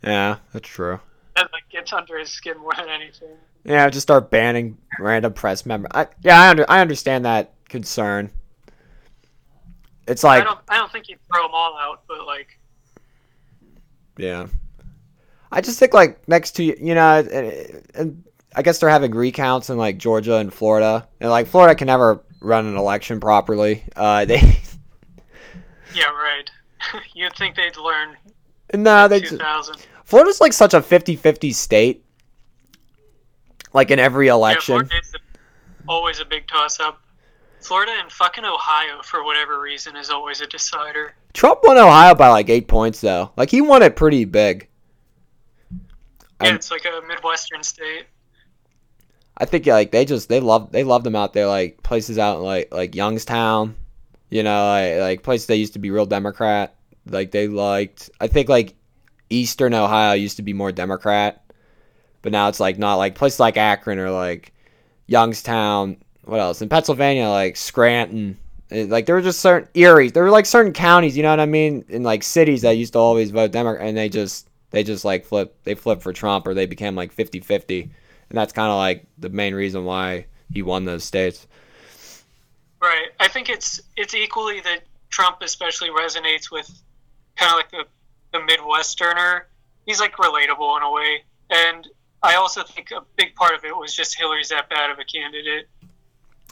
yeah, 0.04 0.38
that's 0.54 0.68
true. 0.68 1.00
That 1.36 1.50
like 1.54 1.70
gets 1.70 1.94
under 1.94 2.20
his 2.20 2.30
skin 2.30 2.58
more 2.58 2.74
than 2.78 2.90
anything. 2.90 3.38
Yeah, 3.64 3.90
just 3.90 4.04
start 4.04 4.32
banning 4.32 4.78
random 5.00 5.34
press 5.34 5.66
member. 5.66 5.88
I, 5.92 6.08
yeah, 6.24 6.42
I 6.42 6.50
under, 6.50 6.66
I 6.70 6.82
understand 6.82 7.26
that 7.26 7.54
concern. 7.68 8.32
It's 10.08 10.24
I 10.24 10.38
like 10.38 10.44
don't, 10.46 10.60
I 10.68 10.78
don't 10.78 10.92
think 10.92 11.06
he'd 11.08 11.20
throw 11.32 11.44
them 11.44 11.52
all 11.54 11.78
out, 11.78 12.02
but 12.08 12.26
like, 12.26 12.60
Yeah. 14.18 14.48
I 15.52 15.62
just 15.62 15.80
think 15.80 15.94
like 15.94 16.28
next 16.28 16.52
to 16.52 16.64
you 16.64 16.76
you 16.80 16.96
know, 16.96 17.20
and, 17.20 17.88
and 17.96 18.24
I 18.56 18.62
guess 18.62 18.80
they're 18.80 18.90
having 18.90 19.12
recounts 19.12 19.70
in 19.70 19.78
like 19.78 19.98
Georgia 19.98 20.36
and 20.36 20.54
Florida, 20.54 21.08
and 21.20 21.30
like 21.30 21.48
Florida 21.48 21.76
can 21.76 21.88
never 21.88 22.24
run 22.40 22.66
an 22.66 22.78
election 22.78 23.20
properly. 23.20 23.84
Uh, 23.96 24.26
they 24.26 24.42
yeah, 25.96 26.10
right. 26.10 26.50
You'd 27.14 27.36
think 27.36 27.56
they'd 27.56 27.78
learn 27.78 28.16
no, 28.74 29.08
they 29.08 29.18
in 29.18 29.22
just, 29.22 29.34
2000. 29.34 29.78
Florida's 30.04 30.42
like 30.42 30.54
such 30.54 30.74
a 30.74 30.82
50-50 30.82 31.54
state. 31.54 32.06
Like 33.74 33.92
in 33.92 34.00
every 34.00 34.28
election. 34.30 34.76
Florida 34.86 34.96
is 35.02 35.14
always 35.88 36.20
a 36.20 36.26
big 36.26 36.48
toss-up. 36.48 37.00
Florida 37.62 37.92
and 38.02 38.12
fucking 38.12 38.46
Ohio, 38.46 39.02
for 39.04 39.24
whatever 39.24 39.60
reason, 39.60 39.96
is 39.96 40.10
always 40.10 40.40
a 40.42 40.48
decider. 40.48 41.14
Trump 41.34 41.60
won 41.64 41.78
Ohio 41.78 42.16
by 42.16 42.30
like 42.30 42.50
eight 42.50 42.68
points 42.68 43.02
though. 43.02 43.32
Like 43.38 43.50
he 43.50 43.62
won 43.62 43.84
it 43.84 43.96
pretty 43.96 44.26
big. 44.26 44.68
Yeah, 46.42 46.48
I'm- 46.48 46.56
it's 46.56 46.72
like 46.72 46.86
a 46.86 47.06
midwestern 47.08 47.64
state. 47.64 48.06
I 49.38 49.46
think 49.46 49.66
like 49.68 49.92
they 49.92 50.04
just 50.06 50.28
they 50.28 50.40
love 50.42 50.72
they 50.72 50.84
loved 50.84 51.06
them 51.06 51.16
out 51.16 51.32
there 51.34 51.48
like 51.48 51.82
places 51.82 52.18
out 52.18 52.38
in, 52.40 52.44
like 52.44 52.74
like 52.74 52.94
Youngstown, 52.96 53.76
you 54.30 54.44
know 54.44 54.68
like, 54.68 55.00
like 55.00 55.24
places 55.24 55.48
that 55.48 55.56
used 55.58 55.74
to 55.74 55.80
be 55.80 55.92
real 55.92 56.06
Democrat. 56.06 56.76
Like 57.06 57.32
they 57.32 57.48
liked 57.48 58.10
I 58.20 58.28
think 58.28 58.50
like 58.50 58.76
Eastern 59.30 59.74
Ohio 59.74 60.14
used 60.14 60.38
to 60.38 60.42
be 60.44 60.52
more 60.54 60.74
Democrat, 60.74 61.42
but 62.22 62.32
now 62.32 62.48
it's 62.50 62.60
like 62.60 62.78
not 62.78 62.96
like 62.96 63.16
places 63.16 63.40
like 63.40 63.58
Akron 63.58 64.00
or 64.00 64.12
like 64.12 64.54
Youngstown. 65.08 65.98
What 66.24 66.40
else 66.40 66.62
in 66.62 66.70
Pennsylvania 66.70 67.28
like 67.30 67.56
Scranton. 67.56 68.38
it- 68.70 68.90
Like 68.90 69.06
there 69.06 69.16
were 69.16 69.22
just 69.22 69.40
certain 69.40 69.68
Erie. 69.74 70.10
There 70.12 70.24
were 70.24 70.30
like 70.30 70.46
certain 70.46 70.74
counties, 70.74 71.18
you 71.18 71.24
know 71.24 71.30
what 71.32 71.40
I 71.40 71.46
mean, 71.46 71.86
in 71.90 72.04
like 72.04 72.24
cities 72.24 72.62
that 72.62 72.78
used 72.78 72.94
to 72.94 73.00
always 73.00 73.32
vote 73.32 73.52
Democrat, 73.52 73.88
and 73.88 73.98
they 73.98 74.10
just 74.10 74.48
they 74.72 74.84
just 74.84 75.04
like 75.06 75.26
flip 75.26 75.56
they 75.64 75.74
flip 75.76 76.02
for 76.02 76.14
Trump 76.14 76.46
or 76.46 76.54
they 76.54 76.68
became 76.68 76.94
like 76.96 77.16
50-50 77.16 77.84
and 77.84 77.92
that's 78.38 78.54
kind 78.54 78.70
of 78.70 78.78
like 78.78 79.06
the 79.18 79.30
main 79.30 79.56
reason 79.56 79.84
why 79.86 80.28
he 80.54 80.62
won 80.62 80.86
those 80.86 81.04
states. 81.04 81.48
Right. 82.82 83.08
I 83.20 83.28
think 83.28 83.50
it's 83.50 83.82
it's 83.98 84.14
equally 84.14 84.60
that 84.62 84.82
Trump 85.10 85.38
especially 85.42 85.90
resonates 85.90 86.52
with 86.52 86.70
kind 87.36 87.52
of 87.52 87.58
like 87.58 87.72
the 87.72 87.86
the 88.32 88.40
Midwesterner. 88.46 89.42
He's 89.86 90.00
like 90.00 90.14
relatable 90.18 90.78
in 90.78 90.84
a 90.84 90.92
way, 90.92 91.24
and 91.50 91.88
I 92.22 92.36
also 92.36 92.64
think 92.64 92.92
a 92.92 93.02
big 93.16 93.36
part 93.36 93.54
of 93.56 93.64
it 93.64 93.76
was 93.76 93.96
just 93.96 94.18
Hillary's 94.18 94.50
that 94.50 94.70
bad 94.70 94.90
of 94.92 95.00
a 95.00 95.04
candidate. 95.04 95.68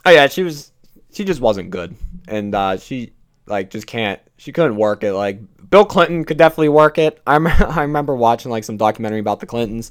Oh 0.04 0.10
yeah, 0.10 0.26
she 0.28 0.42
was 0.42 0.72
she 1.12 1.24
just 1.24 1.40
wasn't 1.40 1.70
good, 1.70 1.94
and 2.26 2.54
uh, 2.54 2.78
she 2.78 3.12
like 3.46 3.70
just 3.70 3.86
can't 3.86 4.20
she 4.36 4.52
couldn't 4.52 4.76
work 4.76 5.04
it. 5.04 5.12
Like 5.12 5.40
Bill 5.70 5.84
Clinton 5.84 6.24
could 6.24 6.38
definitely 6.38 6.70
work 6.70 6.98
it. 6.98 7.20
I 7.26 7.36
I 7.36 7.82
remember 7.82 8.14
watching 8.14 8.50
like 8.50 8.64
some 8.64 8.76
documentary 8.76 9.20
about 9.20 9.40
the 9.40 9.46
Clintons, 9.46 9.90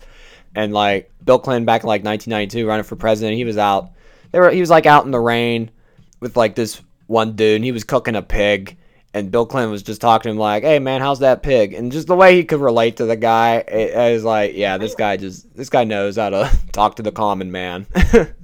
and 0.55 0.73
like 0.73 1.11
Bill 1.23 1.39
Clinton 1.39 1.65
back 1.65 1.83
in 1.83 1.87
like 1.87 2.03
1992 2.03 2.67
running 2.67 2.83
for 2.83 2.95
president. 2.95 3.37
He 3.37 3.45
was 3.45 3.57
out. 3.57 3.91
They 4.31 4.39
were 4.39 4.49
he 4.49 4.59
was 4.59 4.69
like 4.69 4.85
out 4.85 5.05
in 5.05 5.11
the 5.11 5.19
rain 5.19 5.71
with 6.19 6.35
like 6.35 6.55
this 6.55 6.81
one 7.07 7.35
dude. 7.35 7.57
And 7.57 7.65
he 7.65 7.71
was 7.71 7.83
cooking 7.83 8.15
a 8.15 8.21
pig. 8.21 8.77
And 9.13 9.31
Bill 9.31 9.45
Clinton 9.45 9.71
was 9.71 9.81
just 9.83 10.01
talking 10.01 10.23
to 10.29 10.29
him 10.31 10.37
like, 10.37 10.63
"Hey 10.63 10.79
man, 10.79 11.01
how's 11.01 11.19
that 11.19 11.41
pig?" 11.41 11.73
And 11.73 11.91
just 11.91 12.07
the 12.07 12.15
way 12.15 12.35
he 12.35 12.43
could 12.43 12.59
relate 12.59 12.97
to 12.97 13.05
the 13.05 13.15
guy, 13.15 13.55
it, 13.67 13.91
it 13.95 14.13
was 14.13 14.23
like, 14.23 14.53
"Yeah, 14.55 14.77
this 14.77 14.93
guy 14.95 15.17
just 15.17 15.55
this 15.55 15.69
guy 15.69 15.83
knows 15.85 16.17
how 16.17 16.29
to 16.29 16.51
talk 16.71 16.95
to 16.97 17.03
the 17.03 17.11
common 17.11 17.51
man." 17.51 17.87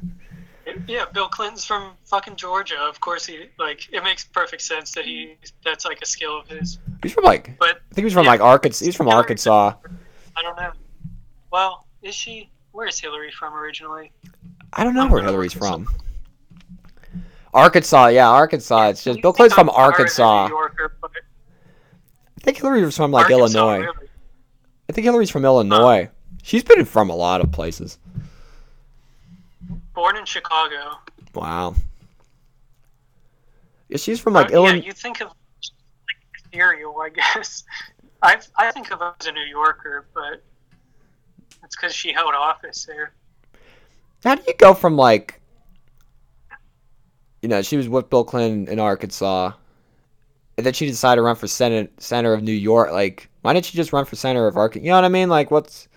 Yeah, 0.88 1.06
Bill 1.13 1.28
Clinton's 1.28 1.63
from 1.65 1.91
fucking 2.06 2.36
Georgia. 2.36 2.78
Of 2.80 2.99
course, 2.99 3.26
he 3.28 3.45
like 3.60 3.88
it 3.93 4.04
makes 4.04 4.23
perfect 4.26 4.63
sense 4.63 4.91
that 4.93 5.06
he 5.06 5.36
that's 5.63 5.86
like 5.86 5.99
a 6.02 6.06
skill 6.06 6.39
of 6.39 6.47
his. 6.47 6.80
he's 7.04 7.13
from 7.13 7.26
like 7.26 7.56
But 7.60 7.69
I 7.91 7.93
think 7.93 8.06
he's 8.06 8.13
from 8.13 8.23
Yeah. 8.26 8.32
like 8.32 8.41
Arkansas. 8.41 8.84
He's 8.84 8.95
from 8.95 9.06
Hillary- 9.06 9.17
Arkansas. 9.19 9.73
I 10.36 10.41
don't 10.41 10.58
know. 10.58 10.71
Well, 11.52 11.86
is 12.02 12.15
she? 12.15 12.49
Where 12.71 12.88
is 12.88 12.99
Hillary 12.99 13.32
from 13.32 13.54
originally? 13.54 14.12
I 14.73 14.84
don't 14.84 14.95
know 14.95 15.04
I'm 15.04 15.12
where 15.12 15.21
Hillary's 15.21 15.54
from. 15.54 15.88
Arkansas, 17.54 18.08
yeah, 18.08 18.29
Arkansas. 18.29 18.89
It's 18.89 19.04
just 19.04 19.21
Bill 19.21 19.33
Clinton's 19.33 19.54
from 19.54 19.69
I'm 19.69 19.75
smarter 19.75 19.91
than 19.97 20.01
Arkansas. 20.01 20.47
Yorker, 20.47 20.95
I 21.04 22.41
think 22.41 22.58
Hillary 22.58 22.83
was 22.83 22.95
from 22.97 23.12
like 23.12 23.25
Arkansas, 23.31 23.58
Illinois. 23.60 23.79
really. 23.85 24.08
I 24.89 24.93
think 24.93 25.06
Hillary's 25.06 25.29
from 25.29 25.45
Illinois. 25.45 26.10
She's 26.41 26.63
been 26.63 26.83
from 26.85 27.10
a 27.10 27.15
lot 27.15 27.41
of 27.41 27.51
places. 27.51 27.97
Born 29.93 30.17
in 30.17 30.25
Chicago. 30.25 30.97
Wow. 31.33 31.75
Yeah, 33.89 33.97
she's 33.97 34.19
from 34.19 34.33
like 34.33 34.47
Uh, 34.51 34.56
Illinois. 34.56 34.77
Yeah, 34.79 34.85
you 34.87 34.91
think 34.91 35.21
of 35.21 35.27
like 35.27 36.54
cereal, 36.54 36.99
I 37.01 37.10
guess. 37.10 37.63
I 38.23 38.39
I 38.58 38.71
think 38.71 38.91
of 38.91 38.99
her 38.99 39.13
as 39.19 39.27
a 39.27 39.31
New 39.31 39.41
Yorker, 39.45 40.06
but 40.13 40.41
it's 41.63 41.75
because 41.75 41.93
she 41.93 42.12
held 42.12 42.33
office 42.33 42.85
there. 42.85 43.13
How 44.23 44.35
do 44.35 44.43
you 44.47 44.54
go 44.58 44.73
from 44.73 44.95
like, 44.95 45.39
you 47.44 47.50
know, 47.50 47.62
she 47.62 47.75
was 47.77 47.89
with 47.89 48.10
Bill 48.10 48.23
Clinton 48.23 48.71
in 48.71 48.79
Arkansas, 48.79 49.52
and 50.58 50.65
then 50.65 50.73
she 50.73 50.87
decided 50.87 51.17
to 51.17 51.21
run 51.23 51.35
for 51.35 51.48
senate 51.48 51.91
center 52.02 52.33
of 52.33 52.41
New 52.41 52.54
York. 52.54 52.91
Like, 52.91 53.29
why 53.41 53.52
didn't 53.54 53.65
she 53.65 53.75
just 53.75 53.91
run 53.91 54.06
for 54.06 54.15
center 54.15 54.48
of 54.48 54.56
Arkansas? 54.56 54.83
You 54.85 54.91
know 54.91 54.96
what 54.96 55.04
I 55.04 55.10
mean? 55.10 55.27
Like, 55.27 55.52
what's, 55.52 55.89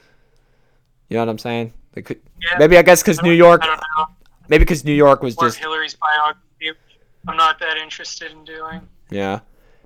you 1.09 1.15
know 1.15 1.21
what 1.23 1.29
I'm 1.31 1.39
saying? 1.39 1.73
Could 1.95 2.21
Yeah, 2.43 2.59
maybe 2.59 2.77
I 2.77 2.83
guess 2.83 3.01
because 3.01 3.23
New 3.23 3.33
York, 3.33 3.63
I 3.63 3.67
don't 3.69 3.81
know. 3.97 4.07
maybe 4.49 4.65
because 4.65 4.85
New 4.85 4.93
York 4.93 5.23
was 5.23 5.37
Or 5.39 5.47
just 5.47 5.59
Hillary's 5.59 5.95
biography. 5.95 6.79
I'm 7.29 7.37
not 7.37 7.59
that 7.61 7.77
interested 7.79 8.33
in 8.33 8.45
doing. 8.45 8.87
yeah, 9.11 9.41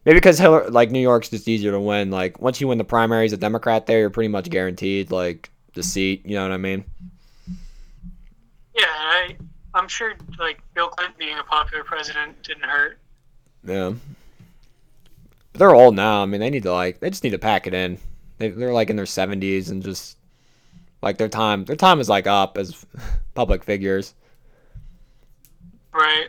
Maybe 0.04 0.16
because 0.16 0.38
Hillary, 0.38 0.70
like 0.70 0.90
New 0.90 1.00
York's 1.00 1.28
just 1.28 1.46
easier 1.46 1.70
to 1.72 1.78
win. 1.80 2.10
Like 2.10 2.40
once 2.40 2.60
you 2.60 2.68
win 2.68 2.78
the 2.78 2.84
primaries, 2.84 3.32
as 3.32 3.38
a 3.38 3.40
Democrat, 3.40 3.86
there 3.86 4.00
you're 4.00 4.10
pretty 4.10 4.28
much 4.28 4.48
guaranteed 4.50 5.10
like 5.10 5.50
the 5.74 5.82
seat. 5.82 6.24
You 6.24 6.34
know 6.36 6.42
what 6.42 6.52
I 6.52 6.56
mean? 6.56 6.84
Yeah, 8.74 8.86
I 8.86 9.36
I'm 9.74 9.88
sure 9.88 10.14
like 10.38 10.60
Bill 10.74 10.88
Clinton 10.88 11.14
being 11.18 11.38
a 11.38 11.44
popular 11.44 11.84
president 11.84 12.42
didn't 12.42 12.64
hurt. 12.64 12.98
Yeah. 13.64 13.92
But 15.52 15.58
they're 15.58 15.74
old 15.74 15.94
now. 15.94 16.22
I 16.22 16.26
mean, 16.26 16.40
they 16.40 16.50
need 16.50 16.62
to 16.64 16.72
like 16.72 17.00
they 17.00 17.10
just 17.10 17.24
need 17.24 17.30
to 17.30 17.38
pack 17.38 17.66
it 17.66 17.74
in. 17.74 17.98
They 18.38 18.48
they're 18.48 18.72
like 18.72 18.90
in 18.90 18.96
their 18.96 19.06
seventies 19.06 19.70
and 19.70 19.82
just 19.82 20.16
like 21.02 21.18
their 21.18 21.28
time 21.28 21.64
their 21.64 21.76
time 21.76 22.00
is 22.00 22.08
like 22.08 22.26
up 22.26 22.56
as 22.58 22.84
public 23.34 23.64
figures. 23.64 24.14
Right. 25.92 26.28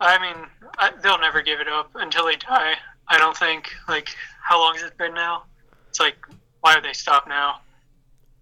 I 0.00 0.18
mean, 0.18 0.46
I, 0.78 0.90
they'll 1.02 1.18
never 1.20 1.42
give 1.42 1.60
it 1.60 1.68
up 1.68 1.90
until 1.94 2.26
they 2.26 2.36
die. 2.36 2.74
I 3.08 3.18
don't 3.18 3.36
think. 3.36 3.70
Like, 3.88 4.14
how 4.42 4.58
long 4.58 4.74
has 4.74 4.82
it 4.84 4.96
been 4.98 5.14
now? 5.14 5.44
It's 5.88 6.00
like, 6.00 6.16
why 6.60 6.74
would 6.74 6.84
they 6.84 6.92
stop 6.92 7.28
now? 7.28 7.60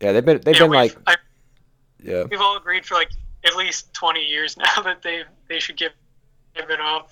Yeah, 0.01 0.12
they've 0.12 0.24
been 0.24 0.40
they've 0.40 0.55
Yeah, 0.55 0.62
been 0.62 0.70
like 0.70 0.96
I, 1.07 1.16
yeah. 2.03 2.24
we've 2.30 2.40
all 2.40 2.57
agreed 2.57 2.86
for 2.86 2.94
like 2.94 3.11
at 3.45 3.57
least 3.57 3.93
twenty 3.95 4.24
years 4.24 4.57
now 4.59 4.82
that 4.82 5.03
they 5.03 5.22
they 5.49 5.59
should 5.61 5.76
give 5.76 5.93
give 6.55 6.70
it 6.70 6.80
up, 6.80 7.11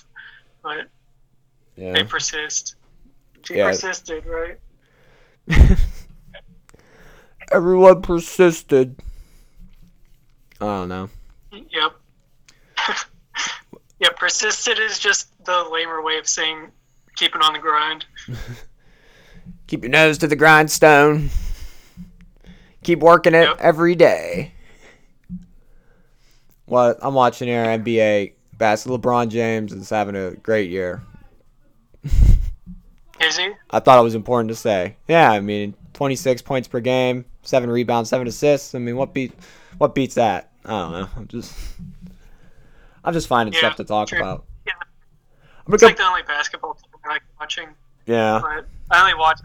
but 0.62 0.88
Yeah. 1.76 1.92
they 1.92 2.04
persist. 2.04 2.74
She 3.44 3.56
Yeah. 3.56 3.68
persisted, 3.70 4.24
right? 4.26 4.58
Everyone 7.52 8.02
persisted. 8.02 8.96
I 10.60 10.64
don't 10.64 10.88
know. 10.88 11.08
Yep. 11.52 11.92
yeah, 14.00 14.08
persisted 14.16 14.78
is 14.78 14.98
just 14.98 15.28
the 15.44 15.64
lamer 15.72 16.02
way 16.02 16.18
of 16.18 16.28
saying 16.28 16.70
keeping 17.16 17.40
on 17.40 17.52
the 17.54 17.58
grind. 17.58 18.04
Keep 19.66 19.82
your 19.84 19.90
nose 19.90 20.18
to 20.18 20.26
the 20.26 20.36
grindstone. 20.36 21.30
Keep 22.82 23.00
working 23.00 23.34
it 23.34 23.44
Yep. 23.48 23.56
every 23.60 23.94
day. 23.94 24.52
What 26.68 26.98
I'm 27.00 27.14
watching 27.14 27.48
here, 27.48 27.64
NBA 27.64 28.34
basketball. 28.58 28.98
LeBron 28.98 29.28
James 29.30 29.72
is 29.72 29.88
having 29.88 30.14
a 30.14 30.32
great 30.32 30.70
year. 30.70 31.02
Is 33.20 33.36
he? 33.36 33.50
I 33.70 33.80
thought 33.80 33.98
it 33.98 34.02
was 34.04 34.14
important 34.14 34.48
to 34.50 34.54
say. 34.54 34.96
Yeah, 35.08 35.32
I 35.32 35.40
mean, 35.40 35.74
26 35.94 36.42
points 36.42 36.68
per 36.68 36.78
game, 36.78 37.24
seven 37.42 37.68
rebounds, 37.68 38.10
seven 38.10 38.28
assists. 38.28 38.74
I 38.76 38.78
mean, 38.78 38.96
what 38.96 39.12
beat, 39.12 39.32
what 39.78 39.94
beats 39.94 40.14
that? 40.14 40.52
I 40.64 40.70
don't 40.70 40.92
know. 40.92 41.08
I'm 41.16 41.26
just, 41.26 41.52
I'm 43.02 43.12
just 43.12 43.26
finding 43.26 43.54
Yeah, 43.54 43.60
stuff 43.60 43.76
to 43.76 43.84
talk 43.84 44.08
true. 44.08 44.20
about. 44.20 44.44
Yeah. 44.66 44.72
I'm 45.66 45.74
It's 45.74 45.82
gonna 45.82 45.90
like 45.90 45.96
the 45.96 46.04
only 46.04 46.22
basketball 46.22 46.74
team 46.74 46.84
I 47.04 47.08
like 47.08 47.22
watching, 47.40 47.68
yeah. 48.06 48.40
but 48.40 48.66
I 48.90 49.00
only 49.00 49.14
watch 49.14 49.40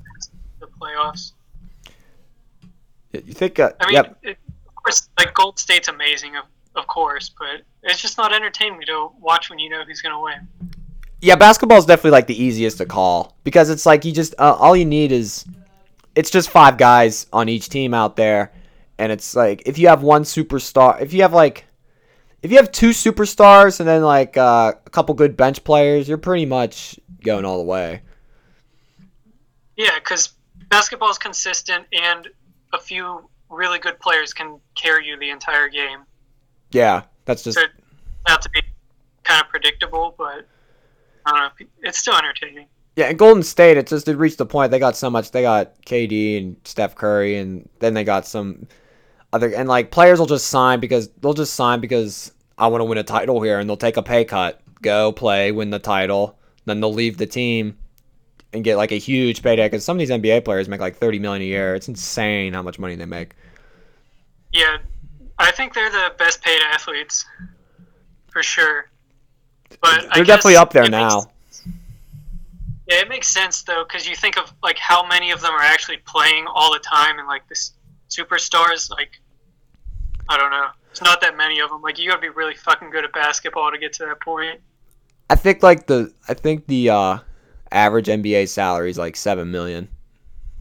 the 0.60 0.68
playoffs. 0.68 1.32
You 3.14 3.34
think? 3.34 3.60
Uh, 3.60 3.72
I 3.80 3.86
mean, 3.88 3.94
yep. 3.96 4.18
it, 4.22 4.38
of 4.68 4.76
course, 4.76 5.10
like 5.18 5.34
Gold 5.34 5.58
State's 5.58 5.88
amazing, 5.88 6.34
of, 6.76 6.88
course, 6.88 7.30
but 7.38 7.62
it's 7.84 8.02
just 8.02 8.18
not 8.18 8.34
entertaining 8.34 8.82
to 8.88 9.10
watch 9.20 9.50
when 9.50 9.60
you 9.60 9.70
know 9.70 9.84
who's 9.84 10.02
going 10.02 10.14
to 10.14 10.20
win. 10.20 10.72
Yeah, 11.22 11.36
basketball 11.36 11.78
is 11.78 11.86
definitely 11.86 12.12
like 12.12 12.28
the 12.28 12.42
easiest 12.42 12.78
to 12.80 12.86
call 12.86 13.38
because 13.44 13.70
it's 13.70 13.86
like 13.86 14.04
you 14.04 14.12
just 14.12 14.36
uh, 14.38 14.54
all 14.60 14.76
you 14.76 14.86
need 14.86 15.12
is 15.12 15.46
it's 16.16 16.30
just 16.30 16.50
five 16.50 16.78
guys 16.78 17.28
on 17.32 17.48
each 17.48 17.70
team 17.70 17.94
out 17.94 18.16
there, 18.16 18.52
and 18.98 19.12
it's 19.12 19.36
like 19.36 19.64
if 19.66 19.78
you 19.78 19.88
have 19.88 20.04
one 20.04 20.24
superstar, 20.24 21.02
if 21.02 21.14
you 21.14 21.22
have 21.22 21.34
like 21.34 21.66
if 22.42 22.52
you 22.52 22.58
have 22.58 22.72
two 22.72 22.90
superstars 22.90 23.80
and 23.80 23.88
then 23.88 24.04
like 24.04 24.36
uh, 24.36 24.74
a 24.86 24.90
couple 24.90 25.16
good 25.16 25.38
bench 25.38 25.64
players, 25.64 26.10
you're 26.10 26.18
pretty 26.18 26.46
much 26.46 27.00
going 27.24 27.46
all 27.46 27.58
the 27.58 27.64
way. 27.64 28.02
Yeah, 29.78 29.98
because 29.98 30.34
basketball 30.70 31.10
is 31.10 31.18
consistent, 31.18 31.86
and 31.94 32.28
a 32.74 32.80
few 32.80 33.30
really 33.50 33.80
good 33.80 34.00
players 34.00 34.34
can 34.34 34.60
carry 34.76 35.08
you 35.08 35.18
the 35.18 35.30
entire 35.30 35.70
game. 35.70 36.00
Yeah, 36.74 37.04
that's 37.26 37.44
just 37.44 37.58
So 37.58 37.66
not 38.28 38.42
to 38.42 38.50
be 38.50 38.62
kind 39.24 39.42
of 39.44 39.50
predictable, 39.50 40.16
but 40.18 40.46
I 41.26 41.32
don't 41.32 41.40
know. 41.60 41.68
It's 41.84 42.00
still 42.00 42.16
entertaining. 42.16 42.68
yeah. 42.96 43.10
In 43.10 43.18
Golden 43.18 43.44
State, 43.44 43.78
it's 43.78 43.90
just 43.92 44.08
it 44.08 44.18
reached 44.18 44.38
the 44.40 44.46
point 44.46 44.72
they 44.72 44.80
got 44.80 44.98
so 44.98 45.10
much. 45.10 45.32
They 45.32 45.44
got 45.44 45.82
KD 45.86 46.38
and 46.38 46.56
Steph 46.66 46.96
Curry, 46.96 47.38
and 47.38 47.70
then 47.80 47.94
they 47.94 48.04
got 48.04 48.26
some 48.28 48.68
other 49.32 49.50
and 49.54 49.70
like 49.70 49.92
players 49.92 50.20
will 50.20 50.26
just 50.26 50.48
sign 50.48 50.80
because 50.80 51.10
they'll 51.22 51.34
just 51.34 51.54
sign 51.54 51.80
because 51.80 52.32
I 52.58 52.68
want 52.68 52.82
to 52.82 52.86
win 52.86 52.98
a 52.98 53.04
title 53.04 53.42
here, 53.42 53.60
and 53.60 53.70
they'll 53.70 53.78
take 53.78 53.98
a 53.98 54.04
pay 54.04 54.26
cut, 54.26 54.62
go 54.82 55.12
play, 55.12 55.52
win 55.52 55.70
the 55.70 55.80
title, 55.80 56.38
then 56.66 56.80
they'll 56.82 56.94
leave 56.94 57.18
the 57.18 57.26
team 57.26 57.78
and 58.52 58.64
get 58.64 58.78
like 58.78 58.92
a 58.92 59.00
huge 59.00 59.42
payday. 59.42 59.66
Because 59.68 59.84
some 59.86 59.96
of 59.96 60.00
these 60.00 60.12
NBA 60.12 60.44
players 60.46 60.68
make 60.68 60.82
like 60.82 60.98
thirty 60.98 61.20
million 61.20 61.42
a 61.42 61.46
year. 61.46 61.76
It's 61.76 61.88
insane 61.88 62.54
how 62.54 62.62
much 62.62 62.78
money 62.80 62.96
they 62.96 63.06
make. 63.06 63.34
Yeah, 64.52 64.78
I 65.40 65.52
think 65.52 65.74
they're 65.74 65.90
the 65.90 66.14
best 66.18 66.42
paid 66.44 66.62
athletes 66.72 67.26
for 68.32 68.44
sure. 68.44 68.90
But 69.82 70.08
They're 70.14 70.24
definitely 70.24 70.56
up 70.58 70.72
there 70.72 70.84
it 70.84 70.92
makes- 70.92 71.14
now. 71.14 71.30
Yeah, 72.88 72.98
it 72.98 73.08
makes 73.10 73.28
sense 73.30 73.62
though, 73.64 73.86
because 73.88 74.08
you 74.08 74.16
think 74.16 74.38
of 74.38 74.54
like 74.62 74.78
how 74.78 75.06
many 75.08 75.32
of 75.32 75.42
them 75.42 75.52
are 75.54 75.62
actually 75.62 75.98
playing 76.06 76.46
all 76.48 76.72
the 76.74 76.80
time, 76.80 77.18
and 77.18 77.28
like 77.28 77.48
this 77.48 77.72
superstars. 78.10 78.90
Like, 78.92 79.22
I 80.30 80.38
don't 80.38 80.52
know, 80.52 80.68
it's 80.92 81.02
not 81.02 81.22
that 81.22 81.38
many 81.38 81.60
of 81.60 81.70
them. 81.70 81.82
Like, 81.82 81.98
you 81.98 82.10
gotta 82.10 82.22
be 82.22 82.28
really 82.30 82.56
fucking 82.56 82.90
good 82.92 83.06
at 83.06 83.14
basketball 83.14 83.72
to 83.72 83.78
get 83.78 83.94
to 83.94 84.06
that 84.06 84.20
point. 84.22 84.60
I 85.30 85.36
think 85.36 85.64
like 85.64 85.88
the 85.88 86.14
I 86.28 86.34
think 86.34 86.68
the 86.68 86.90
uh, 86.90 87.18
average 87.72 88.08
NBA 88.08 88.50
salary 88.50 88.90
is 88.92 88.98
like 88.98 89.16
seven 89.16 89.50
million. 89.50 89.88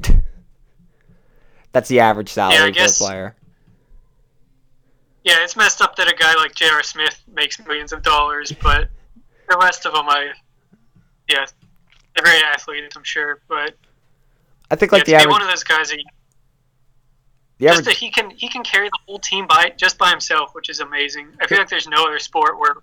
That's 1.72 1.88
the 1.88 2.00
average 2.00 2.28
salary 2.30 2.68
for 2.68 2.70
guess- 2.70 3.00
a 3.00 3.04
player. 3.04 3.36
Yeah, 5.24 5.42
it's 5.42 5.56
messed 5.56 5.80
up 5.80 5.96
that 5.96 6.10
a 6.10 6.16
guy 6.16 6.34
like 6.34 6.54
J.R. 6.54 6.82
Smith 6.82 7.22
makes 7.32 7.58
millions 7.64 7.92
of 7.92 8.02
dollars, 8.02 8.52
but 8.62 8.88
the 9.48 9.56
rest 9.60 9.86
of 9.86 9.92
them, 9.94 10.08
I, 10.08 10.30
yeah, 11.28 11.46
they're 12.14 12.24
great 12.24 12.42
athletes, 12.42 12.96
I'm 12.96 13.04
sure. 13.04 13.40
But 13.48 13.74
I 14.70 14.76
think 14.76 14.92
like 14.92 15.04
to 15.04 15.10
the 15.10 15.16
average, 15.16 15.30
one 15.30 15.42
of 15.42 15.48
those 15.48 15.62
guys 15.64 15.90
that 15.90 15.98
the 17.58 17.66
just 17.68 17.80
average 17.80 17.84
that 17.86 17.96
he 17.96 18.10
can 18.10 18.30
he 18.30 18.48
can 18.48 18.64
carry 18.64 18.88
the 18.88 18.98
whole 19.06 19.18
team 19.18 19.46
by 19.46 19.72
just 19.76 19.96
by 19.98 20.10
himself, 20.10 20.54
which 20.54 20.68
is 20.68 20.80
amazing. 20.80 21.28
I 21.40 21.46
feel 21.46 21.58
like 21.58 21.68
there's 21.68 21.86
no 21.88 22.04
other 22.04 22.18
sport 22.18 22.58
where, 22.58 22.74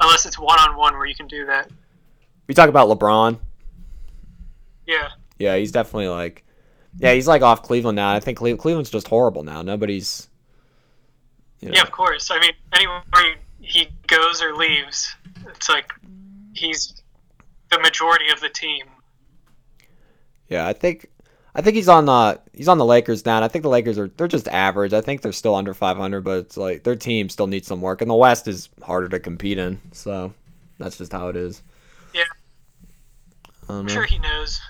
unless 0.00 0.26
it's 0.26 0.38
one 0.38 0.58
on 0.58 0.76
one, 0.76 0.94
where 0.94 1.06
you 1.06 1.14
can 1.14 1.26
do 1.26 1.46
that. 1.46 1.70
we 2.46 2.54
talk 2.54 2.68
about 2.68 2.88
LeBron. 2.88 3.38
Yeah, 4.86 5.08
Yeah, 5.38 5.56
he's 5.56 5.70
definitely 5.70 6.08
like, 6.08 6.44
yeah, 6.98 7.12
he's 7.12 7.28
like 7.28 7.42
off 7.42 7.62
Cleveland 7.62 7.96
now. 7.96 8.10
I 8.14 8.20
think 8.20 8.38
Cle- 8.38 8.56
Cleveland's 8.56 8.88
just 8.90 9.06
horrible 9.06 9.42
now. 9.42 9.60
Nobody's, 9.60 10.27
you 11.60 11.68
know, 11.68 11.74
yeah, 11.76 11.82
of 11.82 11.90
course. 11.90 12.30
I 12.30 12.38
mean, 12.40 12.52
anywhere 12.72 13.02
he 13.60 13.88
goes 14.06 14.42
or 14.42 14.54
leaves, 14.54 15.14
it's 15.48 15.68
like 15.68 15.92
he's 16.54 17.02
the 17.70 17.78
majority 17.80 18.30
of 18.30 18.40
the 18.40 18.48
team. 18.48 18.86
yeah. 20.48 20.66
I 20.66 20.72
think, 20.72 21.08
I 21.54 21.60
think 21.60 21.74
he's 21.74 21.88
on 21.88 22.06
the 22.06 22.40
he's 22.52 22.68
on 22.68 22.78
the 22.78 22.84
Lakers 22.84 23.26
now. 23.26 23.36
And 23.36 23.44
I 23.44 23.48
think 23.48 23.62
the 23.62 23.68
Lakers 23.68 23.98
are 23.98 24.08
they're 24.16 24.28
just 24.28 24.46
average. 24.48 24.92
I 24.92 25.00
think 25.00 25.22
they're 25.22 25.32
still 25.32 25.54
under 25.56 25.74
500, 25.74 26.22
but 26.22 26.38
it's 26.38 26.56
like 26.56 26.84
their 26.84 26.94
team 26.94 27.28
still 27.28 27.48
needs 27.48 27.66
some 27.66 27.80
work, 27.80 28.00
and 28.00 28.10
the 28.10 28.14
West 28.14 28.46
is 28.46 28.68
harder 28.82 29.08
to 29.08 29.18
compete 29.18 29.58
in. 29.58 29.80
So 29.92 30.32
that's 30.78 30.98
just 30.98 31.12
how 31.12 31.28
it 31.28 31.36
is. 31.36 31.62
Yeah. 32.14 32.22
I'm 33.68 33.86
know. 33.86 33.92
sure 33.92 34.04
he 34.04 34.18
knows. 34.20 34.60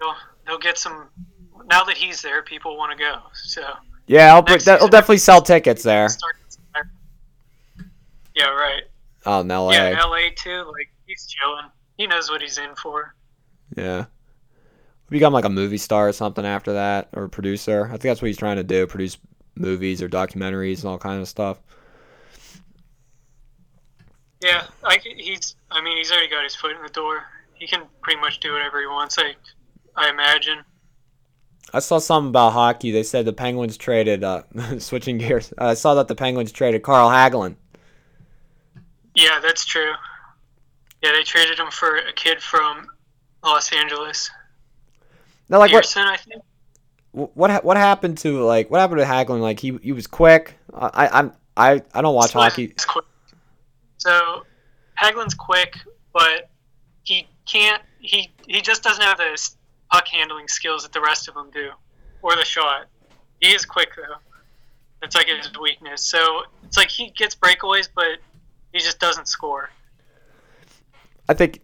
He'll 0.00 0.16
he'll 0.46 0.58
get 0.58 0.76
some. 0.76 1.08
Now 1.66 1.84
that 1.84 1.96
he's 1.96 2.20
there, 2.20 2.42
people 2.42 2.76
want 2.76 2.92
to 2.92 2.98
go. 2.98 3.20
So 3.32 3.62
Yeah, 4.06 4.34
I'll 4.34 4.42
Next 4.42 4.64
that, 4.64 4.80
will 4.80 4.88
definitely 4.88 5.18
sell 5.18 5.40
tickets 5.40 5.82
there. 5.82 6.08
Yeah, 8.34 8.48
right. 8.48 8.82
Oh, 9.24 9.40
in 9.40 9.48
LA. 9.48 9.72
Yeah, 9.72 10.04
LA 10.04 10.28
too. 10.36 10.64
Like 10.72 10.90
he's 11.06 11.26
chilling. 11.26 11.66
He 11.96 12.06
knows 12.06 12.30
what 12.30 12.42
he's 12.42 12.58
in 12.58 12.74
for. 12.74 13.14
Yeah. 13.76 14.06
Become 15.08 15.32
like 15.32 15.44
a 15.44 15.50
movie 15.50 15.78
star 15.78 16.08
or 16.08 16.12
something 16.12 16.44
after 16.44 16.72
that, 16.72 17.08
or 17.12 17.24
a 17.24 17.28
producer. 17.28 17.86
I 17.86 17.90
think 17.90 18.02
that's 18.02 18.20
what 18.20 18.28
he's 18.28 18.36
trying 18.36 18.56
to 18.56 18.64
do: 18.64 18.86
produce 18.86 19.18
movies 19.54 20.02
or 20.02 20.08
documentaries 20.08 20.78
and 20.78 20.86
all 20.86 20.98
kind 20.98 21.20
of 21.20 21.28
stuff. 21.28 21.60
Yeah, 24.42 24.66
I, 24.82 24.98
he's. 25.02 25.56
I 25.70 25.80
mean, 25.82 25.96
he's 25.96 26.10
already 26.10 26.28
got 26.28 26.42
his 26.42 26.54
foot 26.54 26.72
in 26.76 26.82
the 26.82 26.88
door. 26.88 27.22
He 27.54 27.66
can 27.66 27.84
pretty 28.02 28.20
much 28.20 28.40
do 28.40 28.52
whatever 28.52 28.80
he 28.80 28.86
wants. 28.86 29.18
I, 29.18 29.34
I 29.96 30.10
imagine. 30.10 30.58
I 31.74 31.80
saw 31.80 31.98
something 31.98 32.28
about 32.28 32.52
hockey. 32.52 32.92
They 32.92 33.02
said 33.02 33.24
the 33.24 33.32
Penguins 33.32 33.76
traded. 33.76 34.22
Uh, 34.22 34.42
switching 34.78 35.18
gears, 35.18 35.52
I 35.58 35.74
saw 35.74 35.94
that 35.94 36.06
the 36.06 36.14
Penguins 36.14 36.52
traded 36.52 36.84
Carl 36.84 37.10
Hagelin. 37.10 37.56
Yeah, 39.16 39.40
that's 39.40 39.64
true. 39.64 39.92
Yeah, 41.02 41.10
they 41.12 41.24
traded 41.24 41.58
him 41.58 41.72
for 41.72 41.96
a 41.96 42.12
kid 42.12 42.40
from 42.40 42.86
Los 43.44 43.72
Angeles. 43.72 44.30
Now, 45.48 45.58
like 45.58 45.72
what? 45.72 45.96
I 45.96 46.16
think. 46.16 46.42
What? 47.10 47.64
What 47.64 47.76
happened 47.76 48.18
to 48.18 48.40
like? 48.44 48.70
What 48.70 48.80
happened 48.80 49.00
to 49.00 49.06
Hagelin? 49.06 49.40
Like 49.40 49.58
he 49.58 49.76
he 49.82 49.90
was 49.90 50.06
quick. 50.06 50.54
I 50.72 51.08
I'm 51.12 51.32
I 51.56 51.82
I 51.92 52.02
don't 52.02 52.14
watch 52.14 52.30
Swift 52.30 52.50
hockey. 52.50 52.74
So 53.98 54.44
Hagelin's 55.00 55.34
quick, 55.34 55.76
but 56.12 56.48
he 57.02 57.26
can't. 57.46 57.82
He 57.98 58.30
he 58.46 58.60
just 58.60 58.84
doesn't 58.84 59.02
have 59.02 59.18
the 59.18 59.36
puck 59.90 60.06
handling 60.08 60.48
skills 60.48 60.82
that 60.82 60.92
the 60.92 61.00
rest 61.00 61.28
of 61.28 61.34
them 61.34 61.50
do, 61.52 61.70
or 62.22 62.36
the 62.36 62.44
shot. 62.44 62.86
He 63.40 63.48
is 63.48 63.64
quick 63.64 63.90
though. 63.96 64.16
That's 65.00 65.16
like 65.16 65.26
his 65.28 65.50
weakness. 65.60 66.02
So 66.02 66.42
it's 66.64 66.76
like 66.76 66.90
he 66.90 67.10
gets 67.10 67.34
breakaways, 67.34 67.88
but 67.94 68.18
he 68.72 68.78
just 68.78 68.98
doesn't 68.98 69.28
score. 69.28 69.70
I 71.28 71.34
think 71.34 71.60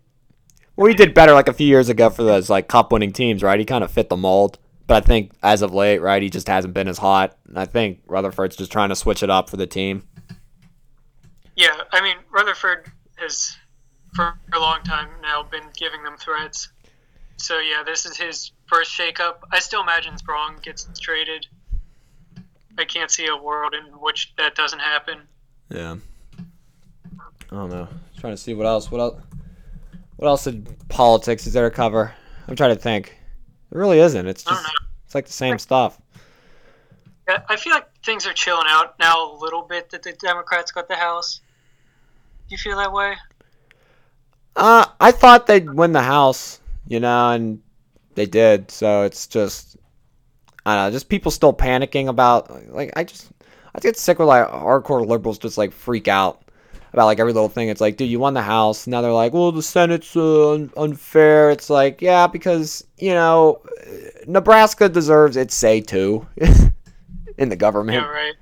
well, 0.77 0.89
he 0.89 0.95
did 0.95 1.13
better 1.13 1.33
like 1.33 1.49
a 1.49 1.53
few 1.53 1.67
years 1.67 1.89
ago 1.89 2.09
for 2.09 2.23
those 2.23 2.49
like 2.49 2.69
cup 2.69 2.93
winning 2.93 3.13
teams, 3.13 3.43
right? 3.43 3.59
He 3.59 3.67
kind 3.67 3.85
of 3.85 3.91
fit 3.91 4.09
the 4.09 4.17
mold. 4.17 4.59
But 4.87 5.05
I 5.05 5.07
think 5.07 5.33
as 5.43 5.63
of 5.63 5.73
late, 5.73 5.99
right, 6.01 6.23
he 6.23 6.31
just 6.31 6.49
hasn't 6.49 6.75
been 6.75 6.89
as 6.89 6.99
hot. 6.99 7.37
And 7.47 7.59
I 7.59 7.65
think 7.65 8.01
Rutherford's 8.07 8.57
just 8.57 8.73
trying 8.73 8.89
to 8.89 8.97
switch 8.97 9.23
it 9.23 9.31
up 9.31 9.49
for 9.49 9.57
the 9.57 9.67
team. 9.67 10.09
Yeah, 11.55 11.83
I 11.93 12.01
mean 12.01 12.17
Rutherford 12.31 12.91
has 13.17 13.57
for 14.15 14.39
a 14.53 14.59
long 14.59 14.83
time 14.83 15.09
now 15.23 15.43
been 15.43 15.69
giving 15.77 16.03
them 16.03 16.17
threats. 16.17 16.71
So 17.41 17.59
yeah, 17.59 17.83
this 17.83 18.05
is 18.05 18.17
his 18.19 18.53
first 18.67 18.93
shakeup. 18.93 19.37
I 19.51 19.61
still 19.61 19.81
imagine 19.81 20.17
Sprong 20.19 20.59
gets 20.63 20.87
traded. 21.01 21.47
I 22.79 22.85
can't 22.85 23.11
see 23.11 23.27
a 23.27 23.37
world 23.37 23.75
in 23.75 23.93
which 23.99 24.35
that 24.37 24.55
doesn't 24.55 24.79
happen. 24.79 25.23
Yeah. 25.71 25.97
I 27.51 27.57
don't 27.57 27.71
know. 27.71 27.89
trying 28.19 28.35
to 28.35 28.37
see 28.37 28.53
what 28.55 28.67
else. 28.67 28.91
What 28.91 29.01
else? 29.01 29.23
What 30.17 30.29
else 30.29 30.47
in 30.47 30.67
politics 30.89 31.47
is 31.47 31.55
there 31.55 31.69
to 31.69 31.75
cover? 31.75 32.13
I'm 32.47 32.57
trying 32.57 32.77
to 32.77 32.81
think. 32.81 33.17
It 33.73 33.79
really 33.79 34.01
isn't. 34.01 34.27
It's 34.27 34.45
just 34.45 34.71
it's 35.07 35.15
like 35.15 35.27
the 35.27 35.33
same 35.33 35.59
stuff. 35.59 35.99
Yeah, 37.27 37.43
I 37.49 37.57
feel 37.57 37.73
like 37.73 37.89
things 38.05 38.27
are 38.27 38.35
chilling 38.35 38.67
out 38.69 38.99
now 38.99 39.33
a 39.33 39.39
little 39.39 39.63
bit 39.63 39.91
that 39.91 40.03
the 40.03 40.13
Democrats 40.13 40.73
got 40.73 40.89
the 40.89 40.97
House. 40.97 41.41
Do 42.49 42.55
you 42.55 42.59
feel 42.59 42.77
that 42.77 42.93
way? 42.93 43.15
Uh, 44.57 44.85
I 45.01 45.11
thought 45.11 45.47
they'd 45.47 45.73
win 45.73 45.93
the 45.93 46.03
House, 46.03 46.60
you 46.91 47.01
know, 47.01 47.31
and 47.31 47.63
they 48.17 48.27
did. 48.27 48.71
So 48.71 49.05
it's 49.05 49.27
just, 49.29 49.79
I 50.67 50.75
don't 50.75 50.87
know, 50.87 50.91
just 50.91 51.09
people 51.09 51.31
still 51.31 51.55
panicking 51.55 52.09
about, 52.09 52.71
like, 52.73 52.93
I 52.97 53.05
just, 53.05 53.31
I 53.75 53.79
get 53.79 53.97
sick 53.97 54.19
with 54.19 54.27
like 54.27 54.49
hardcore 54.49 55.07
liberals 55.07 55.39
just 55.39 55.57
like 55.57 55.73
freak 55.73 56.09
out 56.09 56.43
about 56.93 57.07
like 57.07 57.21
every 57.21 57.33
little 57.33 57.49
thing. 57.49 57.69
It's 57.69 57.81
like, 57.81 57.97
dude, 57.97 58.11
you 58.11 58.19
won 58.19 58.35
the 58.35 58.43
House. 58.43 58.89
Now 58.89 59.01
they're 59.01 59.13
like, 59.13 59.33
well, 59.33 59.53
the 59.53 59.63
Senate's 59.63 60.17
uh, 60.17 60.55
un- 60.55 60.73
unfair. 60.77 61.51
It's 61.51 61.71
like, 61.71 62.03
yeah, 62.03 62.27
because 62.27 62.85
you 62.99 63.15
know, 63.15 63.63
Nebraska 64.27 64.89
deserves 64.89 65.37
its 65.37 65.55
say 65.55 65.81
too 65.81 66.27
in 67.39 67.49
the 67.49 67.57
government. 67.57 68.03
Yeah, 68.03 68.11
right. 68.11 68.35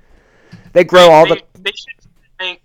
They 0.73 0.83
grow 0.83 1.11
all 1.11 1.27
they, 1.27 1.35
the. 1.35 1.61
They 1.61 1.71
should 1.71 2.09
make 2.39 2.63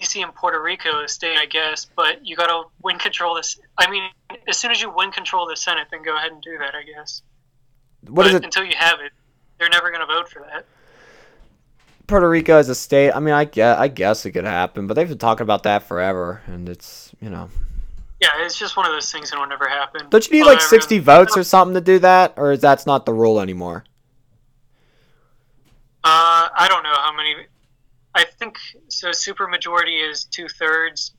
DC 0.00 0.22
and 0.22 0.34
Puerto 0.34 0.62
Rico 0.62 1.02
a 1.02 1.08
state, 1.08 1.38
I 1.38 1.46
guess, 1.46 1.86
but 1.96 2.24
you 2.26 2.36
got 2.36 2.48
to 2.48 2.68
win 2.82 2.98
control 2.98 3.36
of 3.36 3.42
this. 3.42 3.58
I 3.78 3.90
mean, 3.90 4.10
as 4.46 4.58
soon 4.58 4.70
as 4.70 4.80
you 4.80 4.92
win 4.94 5.10
control 5.10 5.44
of 5.44 5.50
the 5.50 5.56
Senate, 5.56 5.88
then 5.90 6.02
go 6.02 6.16
ahead 6.16 6.32
and 6.32 6.42
do 6.42 6.58
that, 6.58 6.74
I 6.74 6.82
guess. 6.82 7.22
What 8.02 8.14
but 8.14 8.26
is 8.26 8.34
it? 8.34 8.44
Until 8.44 8.64
you 8.64 8.74
have 8.76 9.00
it, 9.00 9.12
they're 9.58 9.68
never 9.68 9.90
going 9.90 10.00
to 10.00 10.06
vote 10.06 10.28
for 10.28 10.46
that. 10.50 10.64
Puerto 12.06 12.28
Rico 12.28 12.56
as 12.56 12.68
a 12.68 12.74
state. 12.74 13.12
I 13.12 13.20
mean, 13.20 13.34
I 13.34 13.44
guess, 13.44 13.78
I 13.78 13.88
guess 13.88 14.24
it 14.24 14.32
could 14.32 14.44
happen, 14.44 14.86
but 14.86 14.94
they've 14.94 15.08
been 15.08 15.18
talking 15.18 15.42
about 15.42 15.64
that 15.64 15.82
forever, 15.82 16.42
and 16.46 16.68
it's 16.68 17.12
you 17.20 17.28
know. 17.28 17.50
Yeah, 18.20 18.30
it's 18.38 18.58
just 18.58 18.76
one 18.76 18.86
of 18.86 18.92
those 18.92 19.12
things 19.12 19.30
that 19.30 19.38
will 19.38 19.46
never 19.46 19.68
happen. 19.68 20.08
Don't 20.08 20.26
you 20.28 20.38
need 20.38 20.46
like 20.46 20.58
I 20.58 20.62
sixty 20.62 20.96
really- 20.96 21.04
votes 21.04 21.36
or 21.36 21.44
something 21.44 21.74
to 21.74 21.80
do 21.80 21.98
that, 22.00 22.34
or 22.36 22.52
is 22.52 22.60
that's 22.60 22.86
not 22.86 23.04
the 23.04 23.12
rule 23.12 23.40
anymore? 23.40 23.84
Uh, 26.04 26.48
I 26.56 26.66
don't 26.68 26.82
know 26.82 26.94
how 26.94 27.12
many. 27.14 27.34
I 28.14 28.24
think 28.24 28.56
so. 28.88 29.10
Supermajority 29.10 30.08
is 30.10 30.24
two 30.24 30.48
thirds. 30.48 31.12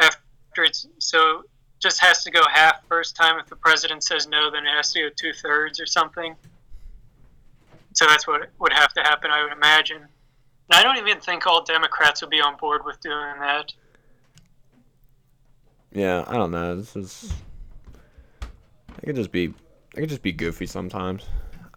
After 0.00 0.64
it's 0.64 0.86
so, 0.98 1.44
just 1.82 2.00
has 2.00 2.22
to 2.22 2.30
go 2.30 2.40
half 2.50 2.86
first 2.86 3.16
time. 3.16 3.38
If 3.38 3.46
the 3.46 3.56
president 3.56 4.04
says 4.04 4.28
no, 4.28 4.50
then 4.50 4.64
it 4.64 4.70
has 4.70 4.92
to 4.92 5.00
go 5.00 5.08
two 5.14 5.32
thirds 5.32 5.80
or 5.80 5.86
something. 5.86 6.36
So 7.94 8.06
that's 8.06 8.26
what 8.26 8.48
would 8.60 8.72
have 8.72 8.92
to 8.94 9.00
happen, 9.00 9.30
I 9.30 9.42
would 9.42 9.52
imagine. 9.52 9.98
And 9.98 10.08
I 10.70 10.82
don't 10.82 10.96
even 10.96 11.20
think 11.20 11.46
all 11.46 11.62
Democrats 11.62 12.22
would 12.22 12.30
be 12.30 12.40
on 12.40 12.56
board 12.56 12.82
with 12.86 13.00
doing 13.00 13.34
that. 13.40 13.72
Yeah, 15.92 16.24
I 16.26 16.34
don't 16.34 16.52
know. 16.52 16.76
This 16.76 16.96
is. 16.96 17.32
It 19.02 19.06
could 19.06 19.16
just 19.16 19.32
be. 19.32 19.52
It 19.94 20.00
could 20.00 20.08
just 20.08 20.22
be 20.22 20.32
goofy 20.32 20.66
sometimes. 20.66 21.26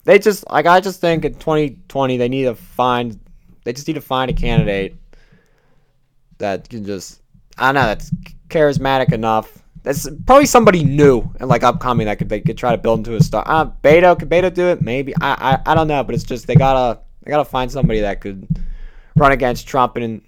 They 0.05 0.19
just 0.19 0.49
like 0.49 0.67
I 0.67 0.79
just 0.79 1.01
think 1.01 1.25
in 1.25 1.33
2020 1.33 2.17
they 2.17 2.29
need 2.29 2.43
to 2.43 2.55
find. 2.55 3.19
They 3.63 3.73
just 3.73 3.87
need 3.87 3.95
to 3.95 4.01
find 4.01 4.29
a 4.29 4.33
candidate 4.33 4.95
that 6.37 6.69
can 6.69 6.85
just. 6.85 7.21
I 7.57 7.73
don't 7.73 7.75
know. 7.75 7.87
That's 7.87 8.11
charismatic 8.49 9.11
enough. 9.11 9.64
That's 9.85 10.09
probably 10.25 10.47
somebody 10.47 10.83
new 10.83 11.31
and 11.39 11.47
like 11.47 11.63
upcoming 11.63 12.07
that 12.07 12.17
could 12.17 12.27
they 12.27 12.41
could 12.41 12.57
try 12.57 12.71
to 12.71 12.77
build 12.77 12.99
into 12.99 13.15
a 13.15 13.21
star. 13.21 13.43
Uh, 13.45 13.67
Beto 13.83 14.17
could 14.17 14.29
Beto 14.29 14.51
do 14.53 14.67
it? 14.67 14.81
Maybe. 14.81 15.13
I, 15.21 15.59
I 15.65 15.71
I 15.71 15.75
don't 15.75 15.87
know, 15.87 16.03
but 16.03 16.15
it's 16.15 16.23
just 16.23 16.47
they 16.47 16.55
gotta 16.55 16.99
they 17.23 17.29
gotta 17.29 17.45
find 17.45 17.71
somebody 17.71 18.01
that 18.01 18.19
could 18.19 18.47
run 19.15 19.31
against 19.31 19.67
Trump 19.67 19.95
and 19.97 20.21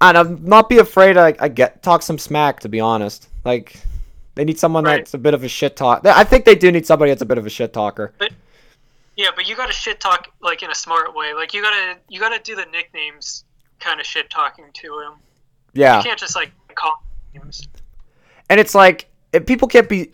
and 0.00 0.18
I'm 0.18 0.44
not 0.44 0.68
be 0.68 0.78
afraid. 0.78 1.16
I, 1.16 1.34
I 1.38 1.48
get 1.48 1.82
talk 1.84 2.02
some 2.02 2.18
smack. 2.18 2.60
To 2.60 2.68
be 2.68 2.80
honest, 2.80 3.28
like 3.44 3.80
they 4.34 4.44
need 4.44 4.58
someone 4.58 4.82
Right. 4.84 4.96
that's 4.96 5.14
a 5.14 5.18
bit 5.18 5.34
of 5.34 5.44
a 5.44 5.48
shit 5.48 5.76
talk. 5.76 6.04
I 6.04 6.24
think 6.24 6.44
they 6.44 6.56
do 6.56 6.72
need 6.72 6.84
somebody 6.84 7.12
that's 7.12 7.22
a 7.22 7.26
bit 7.26 7.38
of 7.38 7.46
a 7.46 7.50
shit 7.50 7.72
talker. 7.72 8.12
But, 8.18 8.32
Yeah, 9.16 9.28
but 9.36 9.48
you 9.48 9.54
got 9.54 9.68
to 9.68 9.72
shit 9.72 10.00
talk 10.00 10.26
like 10.40 10.64
in 10.64 10.70
a 10.72 10.74
smart 10.74 11.14
way. 11.14 11.32
Like 11.32 11.54
you 11.54 11.62
gotta 11.62 11.96
you 12.08 12.18
gotta 12.18 12.40
do 12.42 12.56
the 12.56 12.66
nicknames 12.66 13.44
kind 13.78 14.00
of 14.00 14.06
shit 14.06 14.30
talking 14.30 14.64
to 14.74 14.98
him. 14.98 15.12
Yeah, 15.74 15.98
You 15.98 16.02
can't 16.02 16.18
just 16.18 16.34
like 16.34 16.50
call 16.74 17.00
him 17.32 17.42
names. 17.44 17.68
And 18.50 18.60
it's 18.60 18.74
like 18.74 19.08
if 19.32 19.46
people 19.46 19.68
can't 19.68 19.88
be, 19.88 20.12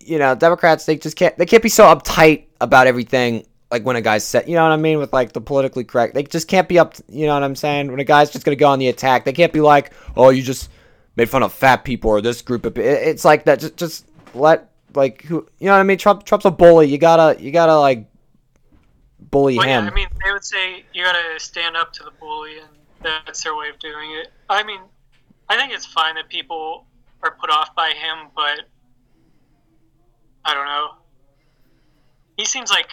you 0.00 0.18
know, 0.18 0.34
Democrats. 0.34 0.86
They 0.86 0.96
just 0.96 1.16
can't. 1.16 1.36
They 1.38 1.46
can't 1.46 1.62
be 1.62 1.68
so 1.68 1.84
uptight 1.84 2.46
about 2.60 2.86
everything. 2.86 3.46
Like 3.70 3.84
when 3.84 3.96
a 3.96 4.02
guy's 4.02 4.24
set, 4.24 4.48
you 4.48 4.54
know 4.54 4.64
what 4.64 4.72
I 4.72 4.76
mean, 4.76 4.98
with 4.98 5.12
like 5.12 5.32
the 5.32 5.40
politically 5.40 5.84
correct. 5.84 6.14
They 6.14 6.22
just 6.24 6.46
can't 6.46 6.68
be 6.68 6.78
up. 6.78 6.94
You 7.08 7.26
know 7.26 7.34
what 7.34 7.42
I'm 7.42 7.56
saying? 7.56 7.90
When 7.90 8.00
a 8.00 8.04
guy's 8.04 8.30
just 8.30 8.44
gonna 8.44 8.56
go 8.56 8.68
on 8.68 8.78
the 8.78 8.88
attack, 8.88 9.24
they 9.24 9.32
can't 9.32 9.52
be 9.52 9.60
like, 9.60 9.92
oh, 10.16 10.30
you 10.30 10.42
just 10.42 10.70
made 11.16 11.30
fun 11.30 11.42
of 11.42 11.52
fat 11.52 11.84
people 11.84 12.10
or 12.10 12.20
this 12.20 12.42
group 12.42 12.66
of. 12.66 12.74
pe-" 12.74 12.82
It's 12.82 13.24
like 13.24 13.44
that. 13.44 13.60
Just 13.60 13.76
just 13.76 14.06
let 14.34 14.70
like 14.94 15.22
who 15.22 15.46
you 15.58 15.66
know 15.66 15.72
what 15.72 15.80
I 15.80 15.84
mean. 15.84 15.98
Trump 15.98 16.24
Trump's 16.24 16.44
a 16.44 16.50
bully. 16.50 16.88
You 16.88 16.98
gotta 16.98 17.42
you 17.42 17.50
gotta 17.50 17.78
like 17.78 18.06
bully 19.30 19.56
Well, 19.56 19.66
yeah, 19.66 19.80
him. 19.80 19.88
I 19.88 19.94
mean, 19.94 20.08
they 20.22 20.32
would 20.32 20.44
say 20.44 20.84
you 20.92 21.02
gotta 21.02 21.38
stand 21.40 21.76
up 21.76 21.94
to 21.94 22.04
the 22.04 22.12
bully, 22.20 22.58
and 22.58 22.68
that's 23.02 23.42
their 23.42 23.56
way 23.56 23.70
of 23.70 23.78
doing 23.78 24.12
it. 24.12 24.28
I 24.50 24.62
mean, 24.64 24.80
I 25.48 25.56
think 25.56 25.72
it's 25.72 25.86
fine 25.86 26.16
that 26.16 26.28
people 26.28 26.86
are 27.22 27.36
put 27.40 27.50
off 27.50 27.74
by 27.74 27.90
him, 27.90 28.28
but 28.34 28.60
I 30.44 30.54
don't 30.54 30.66
know. 30.66 30.90
He 32.36 32.44
seems 32.44 32.70
like. 32.70 32.88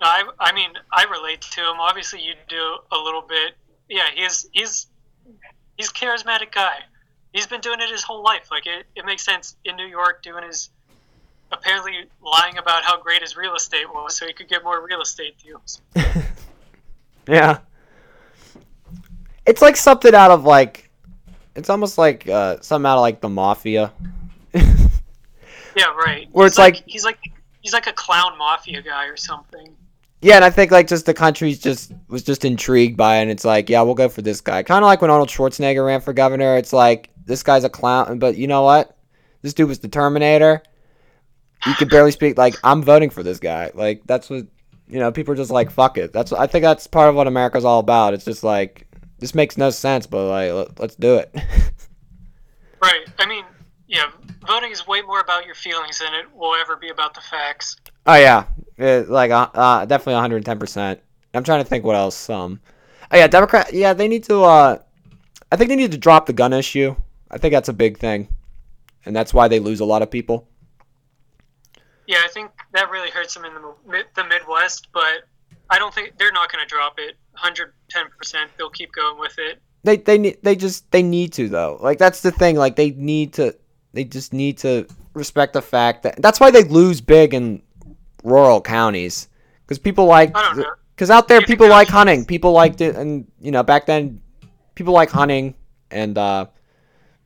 I, 0.00 0.24
I 0.40 0.52
mean, 0.52 0.70
I 0.92 1.04
relate 1.04 1.40
to 1.40 1.60
him. 1.60 1.80
Obviously, 1.80 2.20
you 2.20 2.34
do 2.48 2.78
a 2.90 2.98
little 2.98 3.22
bit. 3.22 3.54
Yeah, 3.88 4.08
he's 4.14 4.46
he's 4.52 4.86
he's 5.76 5.92
charismatic 5.92 6.52
guy. 6.52 6.78
He's 7.32 7.46
been 7.46 7.60
doing 7.60 7.80
it 7.80 7.90
his 7.90 8.02
whole 8.02 8.22
life. 8.22 8.48
Like 8.50 8.66
it, 8.66 8.86
it 8.96 9.04
makes 9.06 9.24
sense 9.24 9.56
in 9.64 9.76
New 9.76 9.86
York 9.86 10.22
doing 10.22 10.44
his 10.44 10.70
apparently 11.52 11.92
lying 12.22 12.58
about 12.58 12.82
how 12.82 13.00
great 13.00 13.22
his 13.22 13.36
real 13.36 13.54
estate 13.54 13.86
was 13.92 14.16
so 14.16 14.26
he 14.26 14.32
could 14.32 14.48
get 14.48 14.64
more 14.64 14.84
real 14.84 15.00
estate 15.00 15.36
deals. 15.38 15.80
Yeah. 17.28 17.58
It's 19.46 19.62
like 19.62 19.76
something 19.76 20.14
out 20.14 20.30
of 20.30 20.44
like 20.44 20.83
it's 21.56 21.70
almost 21.70 21.98
like 21.98 22.28
uh 22.28 22.58
something 22.60 22.86
out 22.88 22.96
of 22.96 23.02
like 23.02 23.20
the 23.20 23.28
mafia. 23.28 23.92
Yeah, 25.76 25.86
right. 25.96 26.28
Where 26.30 26.44
He's 26.46 26.52
it's 26.52 26.58
like- 26.58 26.82
he's 26.86 27.04
like 27.04 27.18
he's 27.60 27.72
like 27.72 27.86
a 27.86 27.92
clown 27.92 28.38
mafia 28.38 28.80
guy 28.82 29.06
or 29.06 29.16
something. 29.16 29.74
yeah, 30.20 30.36
and 30.36 30.44
I 30.44 30.50
think 30.50 30.70
like 30.70 30.86
just 30.86 31.06
the 31.06 31.14
country's 31.14 31.58
just 31.58 31.92
was 32.08 32.22
just 32.22 32.44
intrigued 32.44 32.96
by 32.96 33.16
it 33.18 33.22
and 33.22 33.30
it's 33.30 33.44
like, 33.44 33.68
yeah, 33.68 33.82
we'll 33.82 33.94
go 33.94 34.08
for 34.08 34.22
this 34.22 34.40
guy. 34.40 34.62
Kind 34.62 34.84
of 34.84 34.86
like 34.86 35.00
when 35.02 35.10
Arnold 35.10 35.30
Schwarzenegger 35.30 35.84
ran 35.84 36.00
for 36.00 36.12
governor, 36.12 36.56
it's 36.56 36.72
like 36.72 37.10
this 37.26 37.42
guy's 37.42 37.64
a 37.64 37.68
clown, 37.68 38.18
but 38.18 38.36
you 38.36 38.46
know 38.46 38.62
what? 38.62 38.96
This 39.42 39.52
dude 39.54 39.68
was 39.68 39.80
the 39.80 39.88
Terminator. 39.88 40.62
You 41.66 41.74
could 41.74 41.90
barely 41.90 42.12
speak 42.12 42.38
like 42.38 42.54
I'm 42.62 42.82
voting 42.82 43.10
for 43.10 43.22
this 43.22 43.38
guy. 43.40 43.70
Like 43.74 44.02
that's 44.06 44.30
what 44.30 44.46
you 44.86 44.98
know, 45.00 45.10
people 45.10 45.32
are 45.32 45.36
just 45.36 45.50
like 45.50 45.70
fuck 45.72 45.98
it. 45.98 46.12
That's 46.12 46.32
I 46.32 46.46
think 46.46 46.62
that's 46.62 46.86
part 46.86 47.08
of 47.08 47.16
what 47.16 47.26
America's 47.26 47.64
all 47.64 47.80
about. 47.80 48.14
It's 48.14 48.24
just 48.24 48.44
like 48.44 48.86
this 49.18 49.34
makes 49.34 49.56
no 49.56 49.70
sense, 49.70 50.06
but 50.06 50.26
like 50.28 50.52
let, 50.52 50.80
let's 50.80 50.94
do 50.96 51.16
it. 51.16 51.34
Right. 52.82 53.06
I 53.18 53.24
mean, 53.26 53.46
yeah, 53.88 54.10
voting 54.46 54.70
is 54.70 54.86
way 54.86 55.00
more 55.00 55.20
about 55.20 55.46
your 55.46 55.54
feelings 55.54 56.00
than 56.00 56.12
it 56.12 56.26
will 56.36 56.54
ever 56.54 56.76
be 56.76 56.90
about 56.90 57.14
the 57.14 57.22
facts. 57.22 57.76
Oh 58.06 58.14
yeah, 58.14 58.44
It- 58.76 59.08
like 59.08 59.30
uh, 59.30 59.48
uh, 59.54 59.86
definitely 59.86 60.14
110. 60.14 60.58
percent 60.58 61.00
I'm 61.32 61.44
trying 61.44 61.62
to 61.64 61.68
think 61.68 61.82
what 61.82 61.96
else. 61.96 62.28
Um, 62.28 62.60
oh 63.10 63.16
yeah, 63.16 63.26
Democrat. 63.26 63.72
Yeah, 63.72 63.94
they 63.94 64.06
need 64.06 64.24
to. 64.24 64.42
Uh, 64.44 64.78
I 65.50 65.56
think 65.56 65.70
they 65.70 65.76
need 65.76 65.92
to 65.92 65.98
drop 65.98 66.26
the 66.26 66.34
gun 66.34 66.52
issue. 66.52 66.94
I 67.30 67.38
think 67.38 67.52
that's 67.52 67.70
a 67.70 67.72
big 67.72 67.96
thing, 67.96 68.28
and 69.06 69.16
that's 69.16 69.32
why 69.32 69.48
they 69.48 69.60
lose 69.60 69.80
a 69.80 69.84
lot 69.86 70.02
of 70.02 70.10
people. 70.10 70.46
Yeah, 72.06 72.18
I 72.22 72.28
think 72.28 72.50
that 72.72 72.90
really 72.90 73.10
hurts 73.10 73.32
them 73.32 73.46
in 73.46 73.54
the 73.54 74.04
the 74.14 74.24
Midwest, 74.24 74.88
but 74.92 75.24
I 75.70 75.78
don't 75.78 75.94
think 75.94 76.18
they're 76.18 76.32
not 76.32 76.52
going 76.52 76.62
to 76.62 76.68
drop 76.68 76.98
it. 76.98 77.16
110 77.34 78.06
percent, 78.18 78.50
they'll 78.58 78.70
keep 78.70 78.92
going 78.92 79.18
with 79.18 79.34
it. 79.38 79.60
They 79.82 79.98
they 79.98 80.18
need 80.18 80.38
they 80.42 80.56
just 80.56 80.90
they 80.90 81.02
need 81.02 81.32
to 81.34 81.48
though. 81.48 81.78
Like 81.80 81.98
that's 81.98 82.20
the 82.22 82.30
thing. 82.30 82.56
Like 82.56 82.76
they 82.76 82.90
need 82.90 83.34
to. 83.34 83.54
they 83.92 84.04
just 84.04 84.32
need 84.32 84.58
to 84.58 84.86
respect 85.14 85.52
the 85.52 85.62
fact 85.62 86.02
that 86.02 86.20
that's 86.20 86.40
why 86.40 86.50
they 86.50 86.64
lose 86.64 87.00
big 87.00 87.34
in 87.34 87.62
rural 88.24 88.60
counties 88.60 89.28
because 89.62 89.78
people 89.78 90.06
like 90.06 90.36
I 90.36 90.42
don't 90.42 90.58
know. 90.58 90.74
because 90.96 91.10
out 91.10 91.28
there 91.28 91.40
people 91.42 91.68
like 91.68 91.86
hunting 91.88 92.24
people 92.24 92.50
liked 92.52 92.80
it 92.80 92.96
and 92.96 93.30
you 93.40 93.52
know 93.52 93.62
back 93.62 93.86
then 93.86 94.20
people 94.74 94.92
like 94.92 95.10
hunting 95.10 95.54
and 95.92 96.18
uh 96.18 96.46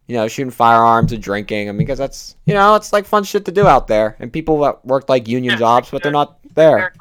you 0.06 0.16
know 0.16 0.28
shooting 0.28 0.50
firearms 0.50 1.12
and 1.12 1.22
drinking 1.22 1.68
i 1.70 1.72
mean 1.72 1.78
because 1.78 1.98
that's 1.98 2.36
you 2.44 2.52
know 2.52 2.74
it's 2.74 2.92
like 2.92 3.06
fun 3.06 3.24
shit 3.24 3.46
to 3.46 3.52
do 3.52 3.66
out 3.66 3.86
there 3.86 4.16
and 4.20 4.30
people 4.32 4.60
that 4.60 4.84
work 4.84 5.08
like 5.08 5.26
union 5.28 5.52
Yeah, 5.52 5.58
jobs 5.58 5.90
but 5.90 6.02
they're 6.02 6.12
not 6.12 6.38
there 6.54 6.92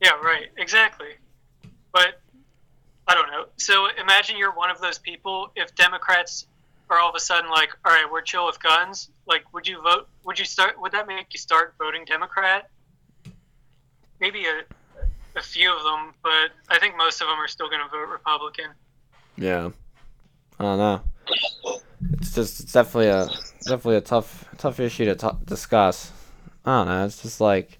Yeah, 0.00 0.12
right. 0.22 0.46
Exactly. 0.58 1.08
I 3.08 3.14
don't 3.14 3.28
know. 3.28 3.46
So 3.56 3.88
imagine 4.00 4.36
you're 4.36 4.52
one 4.54 4.70
of 4.70 4.80
those 4.80 4.98
people. 4.98 5.50
If 5.56 5.74
Democrats 5.74 6.46
are 6.90 6.98
all 6.98 7.08
of 7.10 7.14
a 7.14 7.20
sudden 7.20 7.50
like, 7.50 7.70
all 7.84 7.92
right, 7.92 8.06
we're 8.10 8.22
chill 8.22 8.46
with 8.46 8.60
guns. 8.62 9.10
Like, 9.26 9.52
would 9.52 9.66
you 9.66 9.80
vote? 9.82 10.08
Would 10.24 10.38
you 10.38 10.44
start? 10.44 10.80
Would 10.80 10.92
that 10.92 11.06
make 11.06 11.26
you 11.32 11.38
start 11.38 11.74
voting 11.78 12.04
Democrat? 12.04 12.68
Maybe 14.20 14.44
a 14.46 14.62
a 15.38 15.42
few 15.42 15.70
of 15.76 15.82
them, 15.82 16.14
but 16.22 16.50
I 16.70 16.78
think 16.78 16.96
most 16.96 17.20
of 17.20 17.28
them 17.28 17.38
are 17.38 17.46
still 17.48 17.68
going 17.68 17.82
to 17.82 17.88
vote 17.90 18.08
Republican. 18.10 18.70
yeah 19.36 19.68
i 20.58 20.62
don't 20.64 20.78
know 20.78 21.02
it's 22.18 22.34
just 22.34 22.60
it's 22.60 22.72
definitely 22.72 23.08
a 23.08 23.26
definitely 23.66 23.96
a 23.96 24.00
tough 24.00 24.46
tough 24.56 24.80
issue 24.80 25.04
to 25.04 25.14
t- 25.14 25.28
discuss 25.44 26.10
i 26.64 26.78
don't 26.78 26.88
know 26.88 27.04
it's 27.04 27.20
just 27.20 27.38
like 27.42 27.78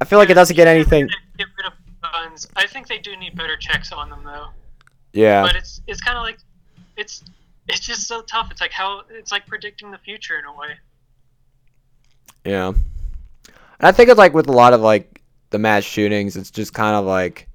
i 0.00 0.04
feel 0.04 0.20
like 0.20 0.30
it 0.30 0.34
doesn't 0.34 0.54
get 0.54 0.68
anything 0.68 1.08
Get 1.36 1.48
rid 1.58 1.66
of 1.66 1.72
guns. 2.12 2.48
I 2.56 2.66
think 2.66 2.86
they 2.86 2.98
do 2.98 3.16
need 3.16 3.36
better 3.36 3.56
checks 3.56 3.92
on 3.92 4.10
them, 4.10 4.22
though. 4.24 4.48
yeah 5.12 5.42
But 5.42 5.56
it's 5.56 5.80
it's 5.86 6.00
kind 6.00 6.16
of 6.16 6.22
like 6.22 6.38
it's 6.96 7.24
it's 7.68 7.80
just 7.80 8.06
so 8.06 8.22
tough. 8.22 8.50
It's 8.50 8.60
like 8.60 8.72
how 8.72 9.02
it's 9.10 9.32
like 9.32 9.46
predicting 9.46 9.90
the 9.90 9.98
future 9.98 10.38
in 10.38 10.44
a 10.44 10.52
way. 10.52 10.76
Yeah. 12.44 12.68
And 12.68 13.88
I 13.88 13.92
think 13.92 14.10
it's 14.10 14.18
like 14.18 14.34
with 14.34 14.48
a 14.48 14.52
lot 14.52 14.72
of 14.72 14.80
like 14.80 15.22
the 15.50 15.58
mass 15.58 15.84
shootings, 15.84 16.36
it's 16.36 16.50
just 16.50 16.74
kind 16.74 16.96
of 16.96 17.04
like 17.04 17.48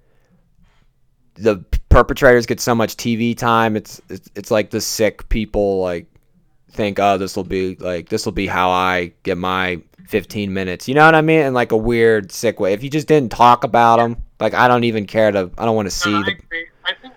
the 1.36 1.58
perpetrators 1.90 2.46
get 2.46 2.60
so 2.60 2.76
much 2.76 2.96
TV 2.96 3.38
time. 3.38 3.76
It's 3.76 4.02
it's, 4.10 4.30
it's 4.36 4.52
like 4.52 4.70
the 4.70 4.82
sick 4.82 5.28
people 5.30 5.82
like 5.82 6.08
think, 6.72 7.00
oh, 7.00 7.18
this 7.18 7.36
will 7.36 7.44
be 7.44 7.76
like 7.76 8.10
this 8.10 8.26
will 8.26 8.34
be 8.34 8.48
how 8.48 8.70
I 8.70 9.14
get 9.24 9.38
my 9.38 9.82
15 10.08 10.54
minutes. 10.54 10.88
You 10.88 10.96
know 10.96 11.06
what 11.06 11.16
I 11.16 11.22
mean? 11.22 11.42
In 11.42 11.54
like 11.54 11.72
a 11.72 11.78
weird 11.78 12.32
sick 12.32 12.60
way. 12.60 12.74
If 12.74 12.84
you 12.84 12.90
just 12.90 13.08
didn't 13.08 13.32
talk 13.32 13.64
about 13.64 13.98
them, 13.98 14.22
like 14.40 14.54
I 14.54 14.68
don't 14.68 14.84
even 14.84 15.06
care 15.06 15.32
to. 15.32 15.50
I 15.58 15.66
don't 15.66 15.76
want 15.76 15.88
to 15.88 15.92
see 15.92 16.12
No, 16.12 16.20
I 16.20 16.24
the. 16.24 16.32
agree. 16.32 16.68
I 16.86 16.94
think, 16.94 17.14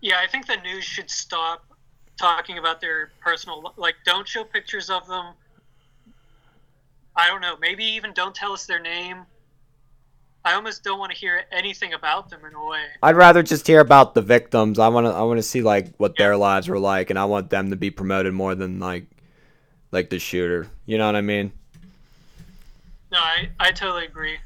yeah, 0.00 0.18
I 0.22 0.26
think 0.26 0.46
the 0.46 0.56
news 0.56 0.84
should 0.84 1.10
stop 1.10 1.64
talking 2.18 2.58
about 2.58 2.80
their 2.80 3.10
personal. 3.20 3.74
Like, 3.76 3.94
don't 4.04 4.26
show 4.26 4.44
pictures 4.44 4.90
of 4.90 5.06
them. 5.06 5.34
I 7.16 7.28
don't 7.28 7.40
know. 7.40 7.56
Maybe 7.60 7.84
even 7.84 8.12
don't 8.12 8.34
tell 8.34 8.52
us 8.52 8.66
their 8.66 8.80
name. 8.80 9.24
I 10.44 10.54
almost 10.54 10.84
don't 10.84 10.98
want 10.98 11.12
to 11.12 11.18
hear 11.18 11.44
anything 11.52 11.92
about 11.92 12.30
them 12.30 12.44
in 12.44 12.54
a 12.54 12.66
way. 12.66 12.84
I'd 13.02 13.16
rather 13.16 13.42
just 13.42 13.66
hear 13.66 13.80
about 13.80 14.14
the 14.14 14.22
victims. 14.22 14.78
I 14.78 14.88
want 14.88 15.06
to. 15.06 15.10
I 15.10 15.22
want 15.22 15.38
to 15.38 15.42
see 15.42 15.62
like 15.62 15.94
what 15.96 16.16
their 16.16 16.36
lives 16.36 16.68
were 16.68 16.78
like, 16.78 17.10
and 17.10 17.18
I 17.18 17.24
want 17.26 17.50
them 17.50 17.70
to 17.70 17.76
be 17.76 17.90
promoted 17.90 18.32
more 18.32 18.54
than 18.54 18.78
like, 18.78 19.04
like 19.92 20.10
the 20.10 20.18
shooter. 20.18 20.68
You 20.86 20.96
know 20.96 21.06
what 21.06 21.16
I 21.16 21.20
mean? 21.20 21.52
No, 23.10 23.18
I, 23.18 23.48
I 23.58 23.72
totally 23.72 24.04
agree. 24.06 24.38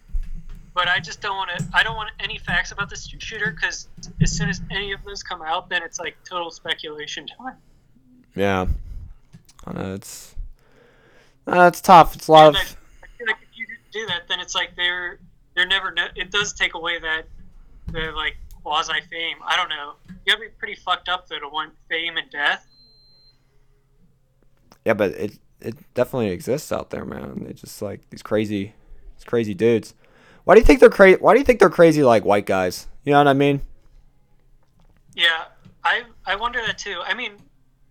But 0.75 0.89
I 0.89 1.01
just 1.01 1.21
don't 1.21 1.37
want 1.37 1.51
to. 1.59 1.69
I 1.75 1.83
don't 1.83 1.97
want 1.97 2.11
any 2.19 2.39
facts 2.39 2.73
about 2.73 2.89
this 2.89 3.07
shooter 3.19 3.51
because 3.51 3.89
as 4.23 4.33
soon 4.33 4.49
as 4.49 4.63
any 4.71 4.93
of 4.93 5.05
those 5.05 5.23
come 5.23 5.43
out, 5.43 5.69
then 5.69 5.83
it's 5.83 5.99
like 5.99 6.17
total 6.29 6.51
speculation 6.51 7.27
time. 7.27 7.57
Yeah. 8.35 8.67
I 9.67 9.73
know 9.73 9.95
it's. 9.95 10.35
Uh, 11.47 11.67
it's 11.69 11.81
tough. 11.81 12.15
It's 12.17 12.29
a 12.29 12.33
lot 12.33 12.47
And 12.49 12.57
of. 12.57 12.63
I, 13.03 13.05
I 13.05 13.19
feel 13.19 13.27
like 13.27 13.37
if 13.43 13.59
you 13.59 13.67
do 13.93 14.07
that, 14.07 14.23
then 14.29 14.41
it's 14.41 14.55
like 14.55 14.75
they're 14.77 15.19
they're 15.55 15.67
never. 15.67 15.91
No, 15.93 16.07
it 16.17 16.31
does 16.31 16.53
take 16.55 16.75
away 16.75 16.99
that 16.99 17.27
the 17.89 18.13
like 18.17 18.37
quasi 18.63 19.01
fame. 19.11 19.37
I 19.45 19.57
don't 19.57 19.69
know. 19.69 19.95
You 20.09 20.15
gotta 20.33 20.41
be 20.41 20.49
pretty 20.59 20.77
fucked 20.77 21.09
up 21.09 21.29
though 21.29 21.39
to 21.39 21.49
want 21.49 21.75
fame 21.91 22.17
and 22.17 22.31
death. 22.31 22.67
Yeah, 24.85 24.95
but 24.95 25.11
it 25.13 25.39
it 25.61 25.77
definitely 25.95 26.31
exists 26.31 26.73
out 26.73 26.91
there, 26.91 27.05
man. 27.05 27.45
They 27.45 27.53
just 27.53 27.81
like 27.83 28.09
these 28.11 28.23
crazy, 28.23 28.75
these 29.17 29.25
crazy 29.25 29.55
dudes. 29.55 29.95
Why 30.45 30.55
do 30.55 30.61
you 30.61 30.67
think 30.67 30.81
they're 30.81 30.91
crazy? 30.91 31.19
Why 31.21 31.35
do 31.35 31.39
you 31.39 31.45
think 31.45 31.61
they're 31.61 31.71
crazy 31.71 32.03
like 32.03 32.25
white 32.25 32.47
guys? 32.47 32.89
You 33.05 33.13
know 33.13 33.19
what 33.19 33.29
I 33.29 33.33
mean? 33.33 33.63
Yeah, 35.15 35.45
I 35.85 36.03
I 36.27 36.37
wonder 36.37 36.61
that 36.67 36.79
too. 36.79 37.01
I 37.05 37.15
mean, 37.15 37.33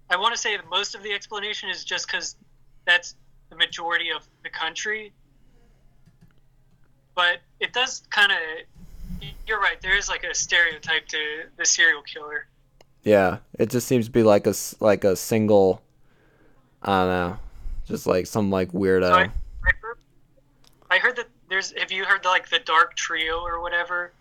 I 0.10 0.18
want 0.18 0.34
to 0.36 0.40
say 0.40 0.56
that 0.58 0.70
most 0.70 0.96
of 0.96 1.04
the 1.04 1.14
explanation 1.14 1.70
is 1.70 1.84
just 1.84 2.08
because 2.08 2.36
that's 2.86 3.16
the 3.50 3.56
majority 3.56 4.10
of 4.12 4.28
the 4.44 4.50
country. 4.50 5.14
But 7.16 7.40
it 7.60 7.74
does 7.74 8.04
kind 8.10 8.32
of. 8.32 8.38
You're 9.48 9.60
right. 9.60 9.80
There 9.82 9.98
is 9.98 10.10
like 10.10 10.24
a 10.24 10.34
stereotype 10.34 11.08
to 11.10 11.44
the 11.58 11.66
serial 11.66 12.02
killer. 12.02 12.48
Yeah, 13.04 13.38
it 13.58 13.70
just 13.70 13.88
seems 13.88 14.06
to 14.06 14.12
be 14.12 14.24
like 14.24 14.48
a 14.48 14.54
like 14.80 15.04
a 15.04 15.16
single. 15.16 15.82
I 16.84 17.02
don't 17.02 17.10
know, 17.10 17.40
just 17.88 18.08
like 18.08 18.26
some 18.28 18.50
like 18.50 18.72
weirdo. 18.72 19.10
So 19.10 19.14
I, 19.14 19.22
I, 19.22 19.72
heard, 19.82 19.98
I 20.90 20.98
heard 20.98 21.16
that 21.18 21.28
there's. 21.52 21.74
Have 21.78 21.92
you 21.92 22.06
heard 22.06 22.26
like 22.26 22.50
the 22.50 22.60
dark 22.60 22.96
trio 22.96 23.42
or 23.42 23.62
whatever? 23.62 24.12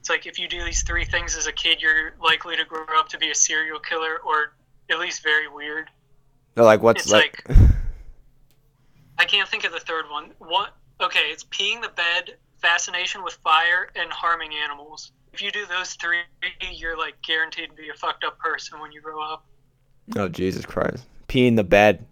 It's 0.00 0.10
like 0.10 0.26
if 0.26 0.38
you 0.38 0.48
do 0.48 0.64
these 0.64 0.82
three 0.82 1.04
things 1.04 1.36
as 1.36 1.46
a 1.46 1.52
kid, 1.52 1.80
you're 1.80 2.12
likely 2.22 2.56
to 2.56 2.64
grow 2.64 2.84
up 2.98 3.08
to 3.10 3.18
be 3.18 3.30
a 3.30 3.34
serial 3.34 3.78
killer 3.78 4.18
or 4.26 4.52
at 4.90 4.98
least 4.98 5.22
very 5.22 5.48
weird. 5.48 5.88
They're 6.54 6.64
like, 6.64 6.82
what's 6.82 7.02
It's 7.02 7.12
like? 7.12 7.44
I 9.18 9.24
can't 9.24 9.48
think 9.48 9.64
of 9.64 9.72
the 9.72 9.80
third 9.80 10.06
one. 10.10 10.30
What? 10.38 10.74
Okay, 11.00 11.20
it's 11.30 11.44
peeing 11.44 11.80
the 11.80 11.90
bed, 11.90 12.36
fascination 12.60 13.22
with 13.22 13.34
fire, 13.34 13.90
and 13.94 14.10
harming 14.10 14.50
animals. 14.64 15.12
If 15.32 15.42
you 15.42 15.50
do 15.50 15.64
those 15.66 15.94
three, 15.94 16.18
you're 16.72 16.98
like 16.98 17.14
guaranteed 17.22 17.70
to 17.70 17.76
be 17.76 17.88
a 17.88 17.94
fucked 17.94 18.24
up 18.24 18.38
person 18.38 18.80
when 18.80 18.90
you 18.92 19.00
grow 19.00 19.22
up. 19.22 19.44
oh 20.16 20.28
Jesus 20.28 20.66
Christ! 20.66 21.04
Peeing 21.28 21.56
the 21.56 21.64
bed. 21.64 22.04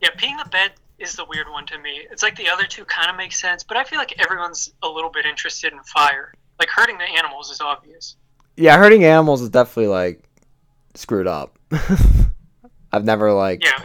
Yeah, 0.00 0.10
peeing 0.16 0.42
the 0.42 0.48
bed 0.48 0.72
is 1.00 1.14
the 1.14 1.24
weird 1.24 1.48
one 1.50 1.66
to 1.66 1.78
me. 1.78 2.06
It's 2.10 2.22
like 2.22 2.36
the 2.36 2.48
other 2.48 2.64
two 2.64 2.84
kind 2.84 3.10
of 3.10 3.16
make 3.16 3.32
sense, 3.32 3.64
but 3.64 3.76
I 3.76 3.84
feel 3.84 3.98
like 3.98 4.14
everyone's 4.20 4.72
a 4.82 4.88
little 4.88 5.10
bit 5.10 5.24
interested 5.24 5.72
in 5.72 5.82
fire. 5.82 6.34
Like 6.58 6.68
hurting 6.68 6.98
the 6.98 7.04
animals 7.04 7.50
is 7.50 7.60
obvious. 7.60 8.16
Yeah, 8.56 8.76
hurting 8.76 9.04
animals 9.04 9.40
is 9.40 9.48
definitely 9.48 9.88
like 9.88 10.22
screwed 10.94 11.26
up. 11.26 11.58
I've 12.92 13.04
never 13.04 13.32
like 13.32 13.64
Yeah, 13.64 13.82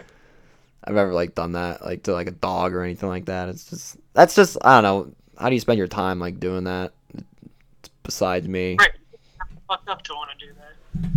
I've 0.84 0.94
never 0.94 1.12
like 1.12 1.34
done 1.34 1.52
that 1.52 1.84
like 1.84 2.02
to 2.04 2.12
like 2.12 2.26
a 2.26 2.32
dog 2.32 2.74
or 2.74 2.82
anything 2.82 3.08
like 3.08 3.26
that. 3.26 3.48
It's 3.48 3.70
just 3.70 3.96
that's 4.12 4.34
just 4.34 4.58
I 4.62 4.80
don't 4.80 4.82
know. 4.82 5.14
How 5.38 5.48
do 5.48 5.54
you 5.54 5.60
spend 5.60 5.78
your 5.78 5.88
time 5.88 6.18
like 6.20 6.38
doing 6.38 6.64
that? 6.64 6.92
Besides 8.02 8.46
me. 8.46 8.76
right. 8.78 8.90
Fucked 9.68 9.88
up 9.88 10.02
to 10.02 10.12
want 10.12 10.30
to 10.38 10.46
do 10.46 10.52
that. 10.52 11.10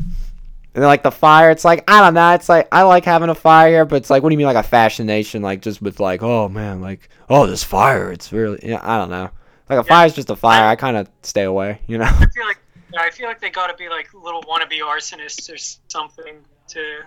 And 0.73 0.83
then 0.83 0.87
like 0.87 1.03
the 1.03 1.11
fire, 1.11 1.49
it's 1.49 1.65
like 1.65 1.89
I 1.89 2.01
don't 2.01 2.13
know. 2.13 2.33
It's 2.33 2.47
like 2.47 2.67
I 2.71 2.83
like 2.83 3.05
having 3.05 3.29
a 3.29 3.35
fire, 3.35 3.85
but 3.85 3.95
it's 3.97 4.09
like 4.09 4.21
what 4.21 4.29
do 4.29 4.33
you 4.33 4.37
mean 4.37 4.47
like 4.47 4.55
a 4.55 4.63
fascination? 4.63 5.41
Like 5.41 5.61
just 5.61 5.81
with 5.81 5.99
like 5.99 6.21
oh 6.21 6.47
man, 6.47 6.81
like 6.81 7.09
oh 7.29 7.47
this 7.47 7.63
fire, 7.63 8.11
it's 8.11 8.31
really 8.31 8.59
yeah. 8.63 8.79
I 8.81 8.97
don't 8.97 9.09
know. 9.09 9.29
Like 9.69 9.79
a 9.79 9.83
fire's 9.83 10.13
just 10.13 10.29
a 10.29 10.35
fire. 10.35 10.67
I 10.67 10.75
kind 10.75 10.97
of 10.97 11.09
stay 11.23 11.43
away, 11.43 11.79
you 11.87 11.97
know. 11.97 12.05
I 12.05 12.25
feel 12.27 12.45
like 12.45 12.59
yeah, 12.93 13.01
I 13.01 13.09
feel 13.09 13.27
like 13.27 13.39
they 13.39 13.49
got 13.49 13.67
to 13.67 13.75
be 13.75 13.89
like 13.89 14.13
little 14.13 14.41
wannabe 14.43 14.79
arsonists 14.81 15.51
or 15.51 15.57
something 15.87 16.37
to 16.69 17.01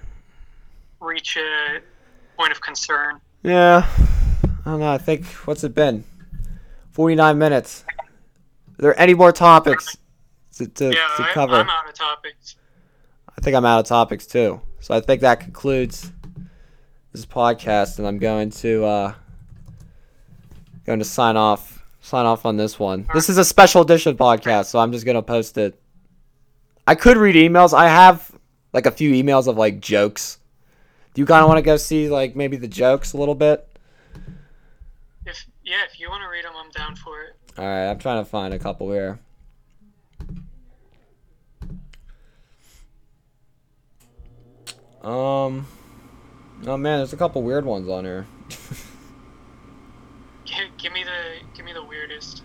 reach 1.00 1.36
a 1.36 1.80
point 2.36 2.52
of 2.52 2.60
concern. 2.60 3.20
Yeah. 3.42 3.86
I 4.64 4.70
don't 4.70 4.80
know. 4.80 4.92
I 4.92 4.98
think 4.98 5.26
what's 5.46 5.64
it 5.64 5.74
been? 5.74 6.04
Forty 6.90 7.14
nine 7.14 7.38
minutes. 7.38 7.84
Are 7.88 8.82
there 8.82 9.00
any 9.00 9.14
more 9.14 9.32
topics 9.32 9.96
to, 10.56 10.66
to, 10.66 10.86
Yeah, 10.86 11.08
to 11.16 11.22
I, 11.24 11.30
cover? 11.32 11.54
I'm 11.54 11.68
out 11.68 11.88
of 11.88 11.94
topics. 11.94 12.56
I 13.36 13.40
think 13.40 13.56
I'm 13.56 13.64
out 13.64 13.80
of 13.80 13.86
topics 13.86 14.26
too. 14.26 14.60
So 14.80 14.94
I 14.94 15.00
think 15.00 15.20
that 15.22 15.40
concludes 15.40 16.12
this 17.12 17.26
podcast, 17.26 17.98
and 17.98 18.06
I'm 18.06 18.18
going 18.18 18.50
to 18.50 18.84
uh, 18.84 19.14
going 20.84 20.98
to 20.98 21.04
sign 21.04 21.36
off 21.36 21.82
sign 22.00 22.26
off 22.26 22.44
on 22.44 22.56
this 22.56 22.78
one. 22.78 23.06
This 23.14 23.28
is 23.28 23.38
a 23.38 23.44
special 23.44 23.82
edition 23.82 24.16
podcast, 24.16 24.66
so 24.66 24.78
I'm 24.78 24.92
just 24.92 25.06
gonna 25.06 25.22
post 25.22 25.56
it. 25.56 25.80
I 26.86 26.94
could 26.94 27.16
read 27.16 27.36
emails. 27.36 27.72
I 27.72 27.88
have 27.88 28.30
like 28.72 28.86
a 28.86 28.90
few 28.90 29.12
emails 29.12 29.46
of 29.46 29.56
like 29.56 29.80
jokes. 29.80 30.38
Do 31.14 31.20
you 31.20 31.26
kind 31.26 31.42
of 31.42 31.48
want 31.48 31.58
to 31.58 31.62
go 31.62 31.76
see 31.76 32.08
like 32.08 32.34
maybe 32.34 32.56
the 32.56 32.68
jokes 32.68 33.12
a 33.12 33.18
little 33.18 33.34
bit? 33.34 33.66
If 35.24 35.46
yeah, 35.64 35.84
if 35.90 36.00
you 36.00 36.10
want 36.10 36.22
to 36.22 36.28
read 36.28 36.44
them, 36.44 36.52
I'm 36.56 36.70
down 36.70 36.96
for 36.96 37.22
it. 37.22 37.36
All 37.56 37.64
right, 37.64 37.88
I'm 37.88 37.98
trying 37.98 38.22
to 38.22 38.28
find 38.28 38.52
a 38.52 38.58
couple 38.58 38.90
here. 38.90 39.20
Um, 45.02 45.66
oh 46.66 46.76
man, 46.76 46.98
there's 46.98 47.12
a 47.12 47.16
couple 47.16 47.42
weird 47.42 47.64
ones 47.64 47.88
on 47.88 48.04
here. 48.04 48.26
Give, 50.44 50.76
give 50.76 50.92
me 50.92 51.02
the 51.04 51.46
give 51.56 51.64
me 51.64 51.72
the 51.72 51.84
weirdest. 51.84 52.42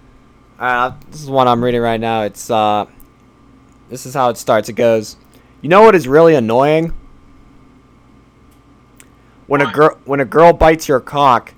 Uh, 0.60 0.94
this 1.10 1.22
is 1.22 1.30
one 1.30 1.48
I'm 1.48 1.64
reading 1.64 1.82
right 1.82 2.00
now. 2.00 2.22
It's 2.22 2.50
uh, 2.50 2.86
this 3.90 4.06
is 4.06 4.14
how 4.14 4.30
it 4.30 4.38
starts. 4.38 4.70
It 4.70 4.74
goes, 4.74 5.18
you 5.62 5.68
know 5.68 5.82
what 5.82 5.94
is 5.94 6.08
really 6.08 6.36
annoying? 6.36 6.94
when 9.48 9.62
a 9.62 9.72
girl 9.72 9.98
when 10.06 10.20
a 10.20 10.26
girl 10.26 10.54
bites 10.54 10.88
your 10.88 11.00
cock. 11.00 11.54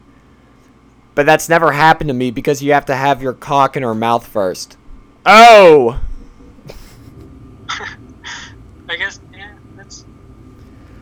But 1.16 1.26
that's 1.26 1.50
never 1.50 1.74
happened 1.74 2.08
to 2.08 2.14
me 2.14 2.32
because 2.32 2.64
you 2.64 2.72
have 2.72 2.86
to 2.86 2.96
have 2.96 3.22
your 3.22 3.34
cock 3.34 3.76
in 3.76 3.84
her 3.84 3.94
mouth 3.94 4.26
first. 4.26 4.78
Oh. 5.26 6.02
I 7.70 8.96
guess 8.96 9.20
yeah, 9.26 9.29
that's 9.29 9.29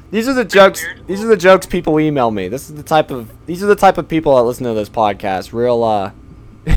These 0.09 0.27
are 0.27 0.33
the 0.33 0.45
jokes. 0.45 0.85
These 1.05 1.23
are 1.23 1.27
the 1.27 1.37
jokes 1.37 1.65
people 1.65 1.99
email 1.99 2.31
me. 2.31 2.47
This 2.47 2.69
is 2.69 2.75
the 2.75 2.83
type 2.83 3.11
of 3.11 3.31
these 3.45 3.61
are 3.61 3.67
the 3.67 3.75
type 3.75 3.97
of 3.97 4.07
people 4.07 4.35
that 4.35 4.43
listen 4.43 4.65
to 4.65 4.73
this 4.73 4.89
podcast. 4.89 5.51
Real 5.51 5.83
uh 5.83 6.11
yeah. 6.65 6.75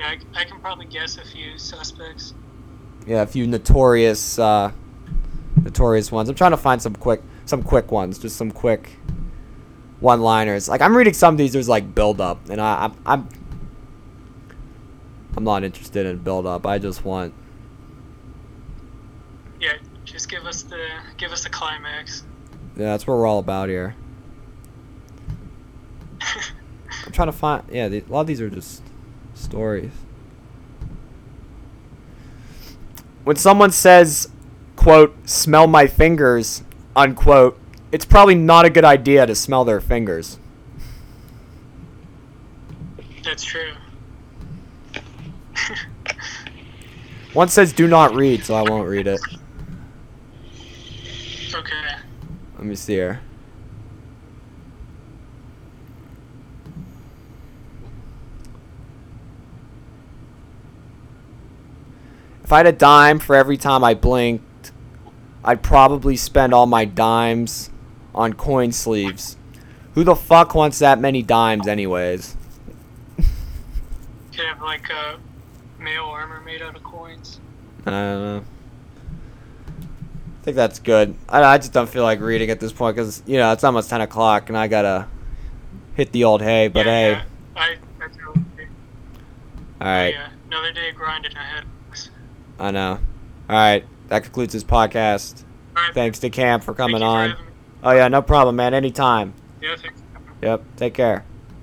I, 0.00 0.18
I 0.34 0.44
can 0.44 0.60
probably 0.60 0.86
guess 0.86 1.16
a 1.16 1.24
few 1.24 1.56
suspects. 1.58 2.34
yeah, 3.06 3.22
a 3.22 3.26
few 3.26 3.46
notorious 3.46 4.38
uh 4.38 4.72
notorious 5.62 6.10
ones. 6.10 6.28
I'm 6.28 6.34
trying 6.34 6.50
to 6.50 6.56
find 6.56 6.82
some 6.82 6.96
quick 6.96 7.22
some 7.44 7.62
quick 7.62 7.92
ones, 7.92 8.18
just 8.18 8.36
some 8.36 8.50
quick 8.50 8.90
one-liners. 10.00 10.68
Like 10.68 10.80
I'm 10.80 10.96
reading 10.96 11.14
some 11.14 11.34
of 11.34 11.38
these 11.38 11.52
there's 11.52 11.68
like 11.68 11.94
build 11.94 12.20
up 12.20 12.50
and 12.50 12.60
I 12.60 12.86
I'm 12.86 12.94
I'm, 13.06 13.28
I'm 15.36 15.44
not 15.44 15.62
interested 15.62 16.04
in 16.04 16.18
build 16.18 16.46
up. 16.46 16.66
I 16.66 16.78
just 16.78 17.04
want 17.04 17.32
just 20.16 20.30
give 20.30 20.46
us 20.46 20.62
the 20.62 20.88
give 21.18 21.30
us 21.30 21.44
the 21.44 21.50
climax. 21.50 22.24
yeah, 22.74 22.86
that's 22.86 23.06
what 23.06 23.18
we're 23.18 23.26
all 23.26 23.38
about 23.38 23.68
here. 23.68 23.94
I'm 27.04 27.12
trying 27.12 27.28
to 27.28 27.32
find 27.32 27.62
yeah, 27.70 27.88
the, 27.88 28.00
a 28.00 28.08
lot 28.10 28.22
of 28.22 28.26
these 28.26 28.40
are 28.40 28.48
just 28.48 28.82
stories. 29.34 29.92
When 33.24 33.36
someone 33.36 33.70
says, 33.72 34.30
quote, 34.74 35.14
smell 35.28 35.66
my 35.66 35.86
fingers, 35.86 36.62
unquote, 36.94 37.58
it's 37.92 38.06
probably 38.06 38.36
not 38.36 38.64
a 38.64 38.70
good 38.70 38.86
idea 38.86 39.26
to 39.26 39.34
smell 39.34 39.66
their 39.66 39.82
fingers. 39.82 40.38
That's 43.22 43.44
true. 43.44 43.74
One 47.34 47.48
says 47.48 47.74
do 47.74 47.86
not 47.86 48.14
read, 48.14 48.44
so 48.44 48.54
I 48.54 48.62
won't 48.62 48.88
read 48.88 49.06
it. 49.08 49.20
okay. 51.56 51.96
Let 52.66 52.70
me 52.70 52.74
see 52.74 52.94
here. 52.94 53.20
If 62.42 62.52
I 62.52 62.56
had 62.56 62.66
a 62.66 62.72
dime 62.72 63.20
for 63.20 63.36
every 63.36 63.56
time 63.56 63.84
I 63.84 63.94
blinked, 63.94 64.72
I'd 65.44 65.62
probably 65.62 66.16
spend 66.16 66.52
all 66.52 66.66
my 66.66 66.84
dimes 66.84 67.70
on 68.12 68.32
coin 68.32 68.72
sleeves. 68.72 69.36
Who 69.94 70.02
the 70.02 70.16
fuck 70.16 70.56
wants 70.56 70.80
that 70.80 70.98
many 70.98 71.22
dimes, 71.22 71.68
anyways? 71.68 72.36
Could 73.16 74.44
have 74.44 74.60
like 74.60 74.90
a 74.90 75.20
male 75.78 76.06
armor 76.06 76.40
made 76.40 76.62
out 76.62 76.74
of 76.74 76.82
coins. 76.82 77.38
I 77.86 77.90
don't 77.92 77.92
know. 77.92 78.44
I 80.46 80.50
think 80.54 80.56
that's 80.58 80.78
good. 80.78 81.16
I, 81.28 81.42
I 81.42 81.58
just 81.58 81.72
don't 81.72 81.88
feel 81.88 82.04
like 82.04 82.20
reading 82.20 82.50
at 82.50 82.60
this 82.60 82.72
point 82.72 82.94
because, 82.94 83.20
you 83.26 83.36
know, 83.36 83.50
it's 83.52 83.64
almost 83.64 83.90
10 83.90 84.02
o'clock 84.02 84.48
and 84.48 84.56
I 84.56 84.68
gotta 84.68 85.08
hit 85.96 86.12
the 86.12 86.22
old 86.22 86.40
hay, 86.40 86.68
but 86.68 86.86
yeah, 86.86 86.92
hey. 86.92 87.10
yeah. 87.10 87.22
I 87.56 87.76
that's. 87.98 88.16
Alright, 89.80 90.14
Yeah, 90.14 90.28
another 90.46 90.70
day 90.70 90.92
grinding 90.92 91.32
ahead. 91.32 91.64
I 92.60 92.70
know. 92.70 93.00
Alright, 93.50 93.86
that 94.06 94.22
concludes 94.22 94.52
this 94.52 94.62
podcast. 94.62 95.42
Thanks 95.94 96.20
to 96.20 96.30
Cam 96.30 96.60
for 96.60 96.66
thank 96.66 96.76
coming 96.76 97.00
you 97.00 97.08
on. 97.08 97.30
me. 97.30 97.36
Oh, 97.82 97.90
yeah, 97.90 98.06
no 98.06 98.22
problem, 98.22 98.54
man. 98.54 98.72
Anytime. 98.72 99.34
Yeah, 99.60 99.74
thanks. 99.74 100.00
Yep, 100.42 100.62
take 100.76 100.94
care. 100.94 101.24